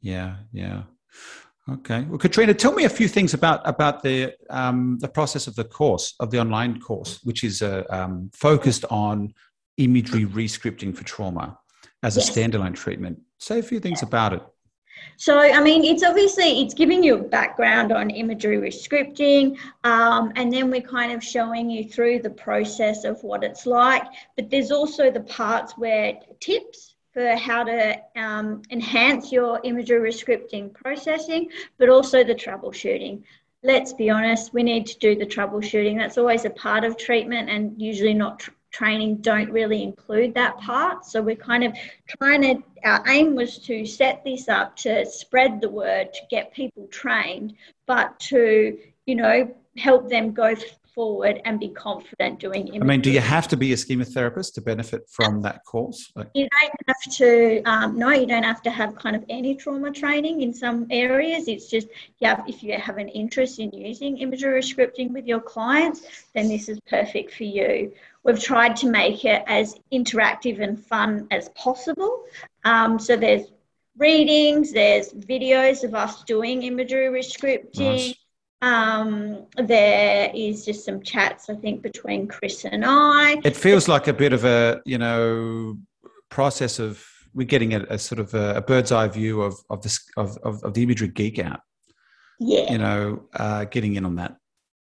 Yeah, 0.00 0.36
yeah. 0.52 0.82
Okay. 1.70 2.02
Well, 2.02 2.18
Katrina, 2.18 2.52
tell 2.54 2.72
me 2.72 2.84
a 2.84 2.90
few 2.90 3.08
things 3.08 3.32
about 3.32 3.66
about 3.66 4.02
the 4.02 4.34
um, 4.50 4.98
the 5.00 5.08
process 5.08 5.46
of 5.46 5.54
the 5.54 5.64
course 5.64 6.14
of 6.20 6.30
the 6.30 6.38
online 6.38 6.78
course, 6.80 7.20
which 7.24 7.42
is 7.42 7.62
uh, 7.62 7.84
um, 7.88 8.30
focused 8.34 8.84
on 8.90 9.32
imagery 9.78 10.26
rescripting 10.26 10.94
for 10.94 11.04
trauma 11.04 11.58
as 12.02 12.16
yes. 12.16 12.28
a 12.28 12.40
standalone 12.40 12.74
treatment. 12.74 13.20
Say 13.38 13.58
a 13.58 13.62
few 13.62 13.80
things 13.80 14.02
about 14.02 14.34
it. 14.34 14.42
So, 15.16 15.38
I 15.38 15.60
mean, 15.62 15.84
it's 15.84 16.02
obviously 16.02 16.62
it's 16.62 16.74
giving 16.74 17.02
you 17.02 17.16
a 17.16 17.22
background 17.22 17.92
on 17.92 18.10
imagery 18.10 18.58
rescripting, 18.58 19.58
um, 19.84 20.32
and 20.36 20.52
then 20.52 20.70
we're 20.70 20.80
kind 20.80 21.12
of 21.12 21.22
showing 21.22 21.70
you 21.70 21.84
through 21.84 22.20
the 22.20 22.30
process 22.30 23.04
of 23.04 23.22
what 23.22 23.44
it's 23.44 23.66
like. 23.66 24.04
But 24.36 24.50
there's 24.50 24.70
also 24.70 25.10
the 25.10 25.20
parts 25.20 25.78
where 25.78 26.18
tips 26.40 26.94
for 27.12 27.36
how 27.36 27.62
to 27.62 27.96
um, 28.16 28.62
enhance 28.70 29.30
your 29.30 29.60
imagery 29.62 30.10
rescripting 30.10 30.72
processing, 30.74 31.48
but 31.78 31.88
also 31.88 32.24
the 32.24 32.34
troubleshooting. 32.34 33.22
Let's 33.62 33.92
be 33.92 34.10
honest, 34.10 34.52
we 34.52 34.62
need 34.62 34.86
to 34.86 34.98
do 34.98 35.14
the 35.14 35.24
troubleshooting. 35.24 35.96
That's 35.96 36.18
always 36.18 36.44
a 36.44 36.50
part 36.50 36.84
of 36.84 36.98
treatment 36.98 37.48
and 37.48 37.80
usually 37.80 38.14
not 38.14 38.46
training 38.74 39.16
don't 39.18 39.50
really 39.50 39.82
include 39.82 40.34
that 40.34 40.58
part. 40.58 41.04
So 41.04 41.22
we're 41.22 41.36
kind 41.36 41.62
of 41.62 41.72
trying 42.18 42.42
to, 42.42 42.62
our 42.84 43.08
aim 43.08 43.36
was 43.36 43.58
to 43.60 43.86
set 43.86 44.24
this 44.24 44.48
up 44.48 44.74
to 44.78 45.06
spread 45.06 45.60
the 45.60 45.68
word, 45.68 46.12
to 46.12 46.20
get 46.28 46.52
people 46.52 46.88
trained, 46.88 47.54
but 47.86 48.18
to, 48.30 48.76
you 49.06 49.14
know, 49.14 49.54
help 49.76 50.10
them 50.10 50.32
go 50.32 50.54
forward 50.94 51.40
and 51.44 51.58
be 51.58 51.68
confident 51.68 52.38
doing 52.38 52.70
I 52.80 52.84
mean, 52.84 53.00
do 53.00 53.10
you 53.10 53.20
have 53.20 53.48
to 53.48 53.56
be 53.56 53.72
a 53.72 53.76
schema 53.76 54.04
therapist 54.04 54.54
to 54.54 54.60
benefit 54.60 55.08
from 55.10 55.42
that 55.42 55.64
course? 55.64 56.12
Like- 56.14 56.30
you 56.34 56.48
don't 56.48 56.72
have 56.86 57.14
to, 57.16 57.62
um, 57.64 57.98
no, 57.98 58.10
you 58.10 58.26
don't 58.26 58.44
have 58.44 58.62
to 58.62 58.70
have 58.70 58.94
kind 58.96 59.16
of 59.16 59.24
any 59.28 59.54
trauma 59.54 59.90
training 59.90 60.42
in 60.42 60.54
some 60.54 60.86
areas. 60.90 61.48
It's 61.48 61.68
just, 61.68 61.88
yeah, 62.18 62.42
if 62.46 62.62
you 62.62 62.78
have 62.78 62.98
an 62.98 63.08
interest 63.08 63.58
in 63.58 63.70
using 63.72 64.18
imagery 64.18 64.60
rescripting 64.60 65.12
with 65.12 65.26
your 65.26 65.40
clients, 65.40 66.02
then 66.34 66.48
this 66.48 66.68
is 66.68 66.78
perfect 66.88 67.34
for 67.34 67.44
you. 67.44 67.92
We've 68.22 68.42
tried 68.42 68.76
to 68.76 68.88
make 68.88 69.24
it 69.24 69.42
as 69.46 69.76
interactive 69.92 70.62
and 70.62 70.82
fun 70.82 71.26
as 71.30 71.48
possible. 71.50 72.24
Um, 72.64 72.98
so 72.98 73.16
there's 73.16 73.46
readings, 73.98 74.72
there's 74.72 75.12
videos 75.12 75.84
of 75.84 75.94
us 75.94 76.24
doing 76.24 76.62
imagery 76.62 77.06
rescripting. 77.06 77.78
Nice 77.78 78.23
um, 78.64 79.46
there 79.58 80.30
is 80.34 80.64
just 80.64 80.86
some 80.86 81.02
chats, 81.02 81.50
I 81.50 81.54
think, 81.54 81.82
between 81.82 82.26
Chris 82.26 82.64
and 82.64 82.82
I. 82.82 83.36
It 83.44 83.56
feels 83.56 83.88
like 83.88 84.08
a 84.08 84.12
bit 84.14 84.32
of 84.32 84.46
a, 84.46 84.80
you 84.86 84.96
know, 84.96 85.76
process 86.30 86.78
of 86.78 87.06
we're 87.34 87.46
getting 87.46 87.74
a, 87.74 87.80
a 87.90 87.98
sort 87.98 88.20
of 88.20 88.32
a, 88.32 88.54
a, 88.56 88.62
bird's 88.62 88.90
eye 88.90 89.08
view 89.08 89.42
of 89.42 89.54
of 89.68 89.82
this 89.82 90.08
of, 90.16 90.38
of, 90.38 90.62
of 90.64 90.72
the 90.72 90.82
imagery 90.82 91.08
geek 91.08 91.38
out. 91.38 91.60
Yeah. 92.40 92.72
You 92.72 92.78
know, 92.78 93.28
uh, 93.34 93.64
getting 93.64 93.96
in 93.96 94.06
on 94.06 94.16
that. 94.16 94.36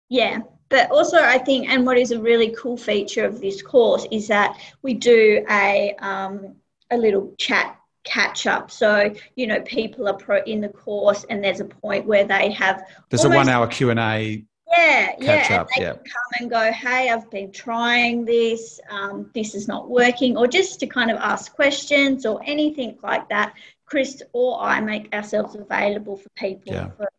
Yeah. 0.10 0.40
But 0.70 0.92
also, 0.92 1.18
I 1.18 1.40
think, 1.40 1.68
and 1.68 1.86
what 1.86 1.98
is 1.98 2.12
a 2.12 2.22
really 2.22 2.54
cool 2.58 2.78
feature 2.78 3.26
of 3.26 3.42
this 3.42 3.64
course 3.64 4.06
is 4.12 4.28
that 4.28 4.58
we 4.84 4.94
do 4.94 5.44
a 5.50 5.96
um, 6.00 6.56
a 6.92 6.98
little 6.98 7.34
chat 7.40 7.81
catch 8.04 8.48
up. 8.48 8.72
So, 8.72 9.14
you 9.36 9.48
know, 9.48 9.62
people 9.62 10.08
are 10.08 10.18
pro 10.18 10.42
in 10.44 10.62
the 10.62 10.70
course 10.70 11.26
and 11.30 11.44
there's 11.44 11.60
a 11.60 11.66
point 11.66 12.06
where 12.06 12.26
they 12.26 12.52
have 12.52 12.84
There's 13.10 13.26
a 13.26 13.30
one 13.30 13.50
hour 13.50 13.68
Q 13.68 13.90
and 13.92 14.00
A 14.00 14.46
yeah, 14.72 15.12
yeah. 15.20 15.62
Up, 15.62 15.68
they 15.76 15.84
yeah. 15.84 15.94
come 15.94 16.32
and 16.40 16.50
go, 16.50 16.72
hey, 16.72 17.10
I've 17.10 17.30
been 17.30 17.52
trying 17.52 18.26
this, 18.26 18.80
um, 18.90 19.30
this 19.34 19.54
is 19.56 19.68
not 19.68 19.90
working, 19.90 20.38
or 20.38 20.48
just 20.48 20.80
to 20.80 20.88
kind 20.88 21.12
of 21.12 21.18
ask 21.18 21.54
questions 21.54 22.26
or 22.26 22.42
anything 22.46 22.98
like 23.04 23.28
that. 23.30 23.54
Chris 23.86 24.22
or 24.32 24.62
I 24.62 24.80
make 24.80 25.14
ourselves 25.14 25.56
available 25.56 26.16
for 26.18 26.30
people 26.38 26.74
yeah. 26.74 26.90
for, 26.92 27.10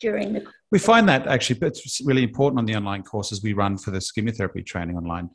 during 0.00 0.34
the. 0.34 0.46
We 0.70 0.78
find 0.78 1.08
that 1.08 1.26
actually, 1.26 1.60
it's 1.62 2.04
really 2.04 2.22
important 2.22 2.58
on 2.58 2.66
the 2.66 2.76
online 2.76 3.02
courses 3.02 3.42
we 3.42 3.54
run 3.54 3.78
for 3.78 3.90
the 3.90 4.00
schema 4.00 4.32
therapy 4.32 4.62
training 4.62 4.96
online. 4.96 5.30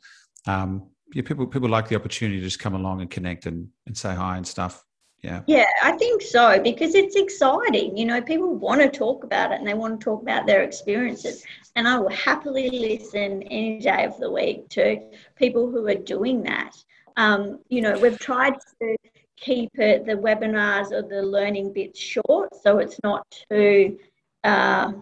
Um, 0.46 0.90
yeah, 1.12 1.22
people 1.22 1.46
people 1.46 1.68
like 1.68 1.88
the 1.88 1.96
opportunity 1.96 2.38
to 2.38 2.44
just 2.44 2.60
come 2.60 2.74
along 2.74 3.00
and 3.00 3.10
connect 3.10 3.46
and, 3.46 3.68
and 3.86 3.96
say 3.96 4.14
hi 4.14 4.36
and 4.36 4.46
stuff. 4.46 4.84
Yeah. 5.24 5.40
Yeah, 5.46 5.66
I 5.82 5.92
think 5.92 6.20
so 6.20 6.60
because 6.60 6.94
it's 6.94 7.16
exciting. 7.16 7.96
You 7.96 8.04
know, 8.04 8.20
people 8.20 8.54
want 8.54 8.82
to 8.82 8.90
talk 8.90 9.24
about 9.24 9.52
it 9.52 9.58
and 9.58 9.66
they 9.66 9.72
want 9.72 9.98
to 9.98 10.04
talk 10.04 10.20
about 10.20 10.46
their 10.46 10.62
experiences. 10.62 11.42
And 11.76 11.88
I 11.88 11.98
will 11.98 12.10
happily 12.10 12.68
listen 12.68 13.42
any 13.44 13.80
day 13.80 14.04
of 14.04 14.18
the 14.18 14.30
week 14.30 14.68
to 14.70 15.00
people 15.36 15.70
who 15.70 15.88
are 15.88 15.94
doing 15.94 16.42
that. 16.42 16.76
Um, 17.16 17.60
you 17.70 17.80
know, 17.80 17.98
we've 17.98 18.18
tried 18.18 18.56
to 18.82 18.96
keep 19.36 19.70
it, 19.78 20.04
the 20.04 20.12
webinars 20.12 20.92
or 20.92 21.00
the 21.00 21.22
learning 21.22 21.72
bits 21.72 21.98
short 21.98 22.54
so 22.62 22.78
it's 22.78 23.00
not 23.02 23.26
too 23.50 23.98
uh, 24.44 24.92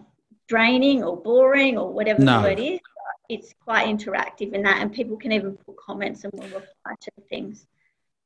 draining 0.47 1.03
or 1.03 1.17
boring 1.17 1.77
or 1.77 1.91
whatever 1.91 2.23
no. 2.23 2.41
the 2.41 2.47
word 2.47 2.59
is. 2.59 2.79
It's 3.27 3.53
quite 3.65 3.87
interactive 3.87 4.53
in 4.53 4.63
that, 4.63 4.81
and 4.81 4.91
people 4.91 5.17
can 5.17 5.31
even 5.31 5.57
put 5.57 5.75
comments 5.77 6.23
and 6.23 6.31
we'll 6.33 6.47
reply 6.47 6.93
to 7.01 7.11
things. 7.29 7.67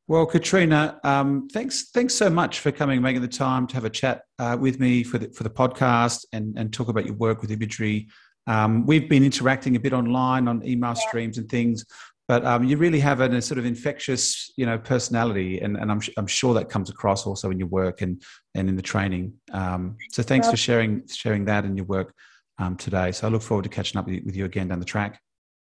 Well, 0.09 0.25
Katrina, 0.25 1.01
um, 1.03 1.49
thanks 1.49 1.89
thanks 1.89 2.15
so 2.15 2.29
much 2.29 2.61
for 2.61 2.71
coming, 2.71 3.01
making 3.01 3.21
the 3.21 3.27
time 3.27 3.67
to 3.67 3.75
have 3.75 3.83
a 3.83 3.89
chat 3.89 4.21
uh, 4.39 4.55
with 4.57 4.79
me 4.79 5.03
for 5.03 5.17
the 5.17 5.27
for 5.29 5.43
the 5.43 5.49
podcast 5.49 6.25
and 6.31 6.57
and 6.57 6.71
talk 6.71 6.87
about 6.87 7.05
your 7.05 7.15
work 7.15 7.41
with 7.41 7.51
imagery. 7.51 8.07
Um, 8.47 8.85
we've 8.85 9.09
been 9.09 9.25
interacting 9.25 9.75
a 9.75 9.79
bit 9.81 9.91
online 9.91 10.47
on 10.47 10.65
email 10.65 10.95
streams 10.95 11.37
and 11.37 11.49
things, 11.49 11.85
but 12.29 12.45
um, 12.45 12.63
you 12.63 12.77
really 12.77 13.01
have 13.01 13.19
a, 13.19 13.25
a, 13.25 13.41
sort 13.41 13.57
of 13.57 13.65
infectious, 13.65 14.53
you 14.55 14.65
know, 14.65 14.77
personality, 14.77 15.59
and, 15.59 15.75
and 15.75 15.91
I'm 15.91 15.99
I'm 16.15 16.27
sure 16.27 16.53
that 16.53 16.69
comes 16.69 16.89
across 16.89 17.27
also 17.27 17.51
in 17.51 17.59
your 17.59 17.67
work 17.67 18.01
and 18.01 18.21
and 18.55 18.69
in 18.69 18.77
the 18.77 18.81
training. 18.81 19.33
Um, 19.51 19.97
so 20.11 20.23
thanks 20.23 20.49
for 20.49 20.55
sharing 20.55 21.05
sharing 21.09 21.43
that 21.45 21.65
in 21.65 21.75
your 21.75 21.85
work 21.85 22.13
um, 22.59 22.77
today. 22.77 23.11
So 23.11 23.27
I 23.27 23.29
look 23.29 23.41
forward 23.41 23.63
to 23.63 23.69
catching 23.69 23.99
up 23.99 24.07
with 24.07 24.37
you 24.37 24.45
again 24.45 24.69
down 24.69 24.79
the 24.79 24.85
track 24.85 25.19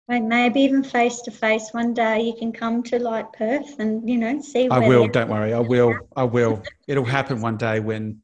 maybe 0.07 0.61
even 0.61 0.83
face 0.83 1.21
to 1.21 1.31
face 1.31 1.69
one 1.71 1.93
day 1.93 2.21
you 2.21 2.35
can 2.37 2.51
come 2.51 2.83
to 2.83 2.99
like 2.99 3.31
Perth 3.33 3.79
and 3.79 4.07
you 4.07 4.17
know 4.17 4.39
see. 4.41 4.69
I 4.69 4.87
will. 4.87 5.07
Don't 5.07 5.29
worry. 5.29 5.53
I 5.53 5.59
will. 5.59 5.97
I 6.15 6.23
will. 6.37 6.61
It'll 6.87 7.05
happen 7.05 7.41
one 7.41 7.57
day 7.57 7.79
when 7.79 8.21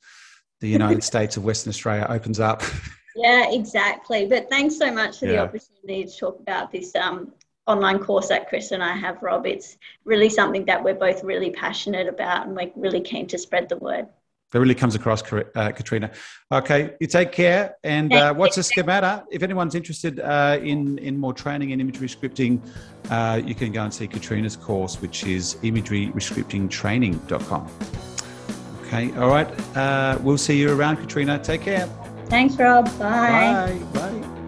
the 0.59 0.69
United 0.69 1.03
States 1.03 1.37
of 1.37 1.43
Western 1.43 1.71
Australia 1.71 2.05
opens 2.09 2.39
up. 2.39 2.63
Yeah, 3.13 3.51
exactly. 3.51 4.25
But 4.25 4.49
thanks 4.49 4.77
so 4.77 4.91
much 4.91 5.19
for 5.19 5.25
yeah. 5.25 5.31
the 5.33 5.39
opportunity 5.41 6.05
to 6.05 6.17
talk 6.17 6.39
about 6.39 6.71
this 6.71 6.95
um, 6.95 7.33
online 7.67 7.99
course 7.99 8.29
that 8.29 8.47
Chris 8.47 8.71
and 8.71 8.83
I 8.83 8.93
have, 8.93 9.21
Rob. 9.21 9.45
It's 9.45 9.77
really 10.05 10.29
something 10.29 10.65
that 10.65 10.83
we're 10.83 10.95
both 10.95 11.23
really 11.23 11.51
passionate 11.51 12.07
about 12.07 12.47
and 12.47 12.55
we're 12.55 12.71
really 12.75 13.01
keen 13.01 13.27
to 13.27 13.37
spread 13.37 13.69
the 13.69 13.77
word. 13.77 14.07
That 14.51 14.59
really 14.59 14.75
comes 14.75 14.95
across, 14.95 15.23
uh, 15.31 15.71
Katrina. 15.71 16.11
Okay, 16.51 16.95
you 16.99 17.07
take 17.07 17.31
care. 17.31 17.77
And 17.83 18.13
uh, 18.13 18.33
what's 18.33 18.57
a 18.57 18.63
schemata? 18.63 19.23
If 19.31 19.43
anyone's 19.43 19.75
interested 19.75 20.19
uh, 20.19 20.59
in 20.61 20.97
in 20.97 21.17
more 21.17 21.33
training 21.33 21.69
in 21.71 21.79
imagery 21.79 22.07
rescripting, 22.07 22.59
uh, 23.09 23.41
you 23.45 23.55
can 23.55 23.71
go 23.71 23.83
and 23.83 23.93
see 23.93 24.07
Katrina's 24.07 24.57
course, 24.57 25.01
which 25.01 25.25
is 25.25 25.55
imageryscriptingtraining.com. 25.63 27.67
Okay, 28.85 29.17
all 29.17 29.29
right. 29.29 29.77
Uh, 29.77 30.19
we'll 30.21 30.37
see 30.37 30.59
you 30.59 30.77
around, 30.77 30.97
Katrina. 30.97 31.39
Take 31.39 31.61
care. 31.61 31.87
Thanks, 32.25 32.57
Rob. 32.57 32.85
Bye. 32.99 33.79
Bye. 33.93 34.11
Bye. 34.11 34.40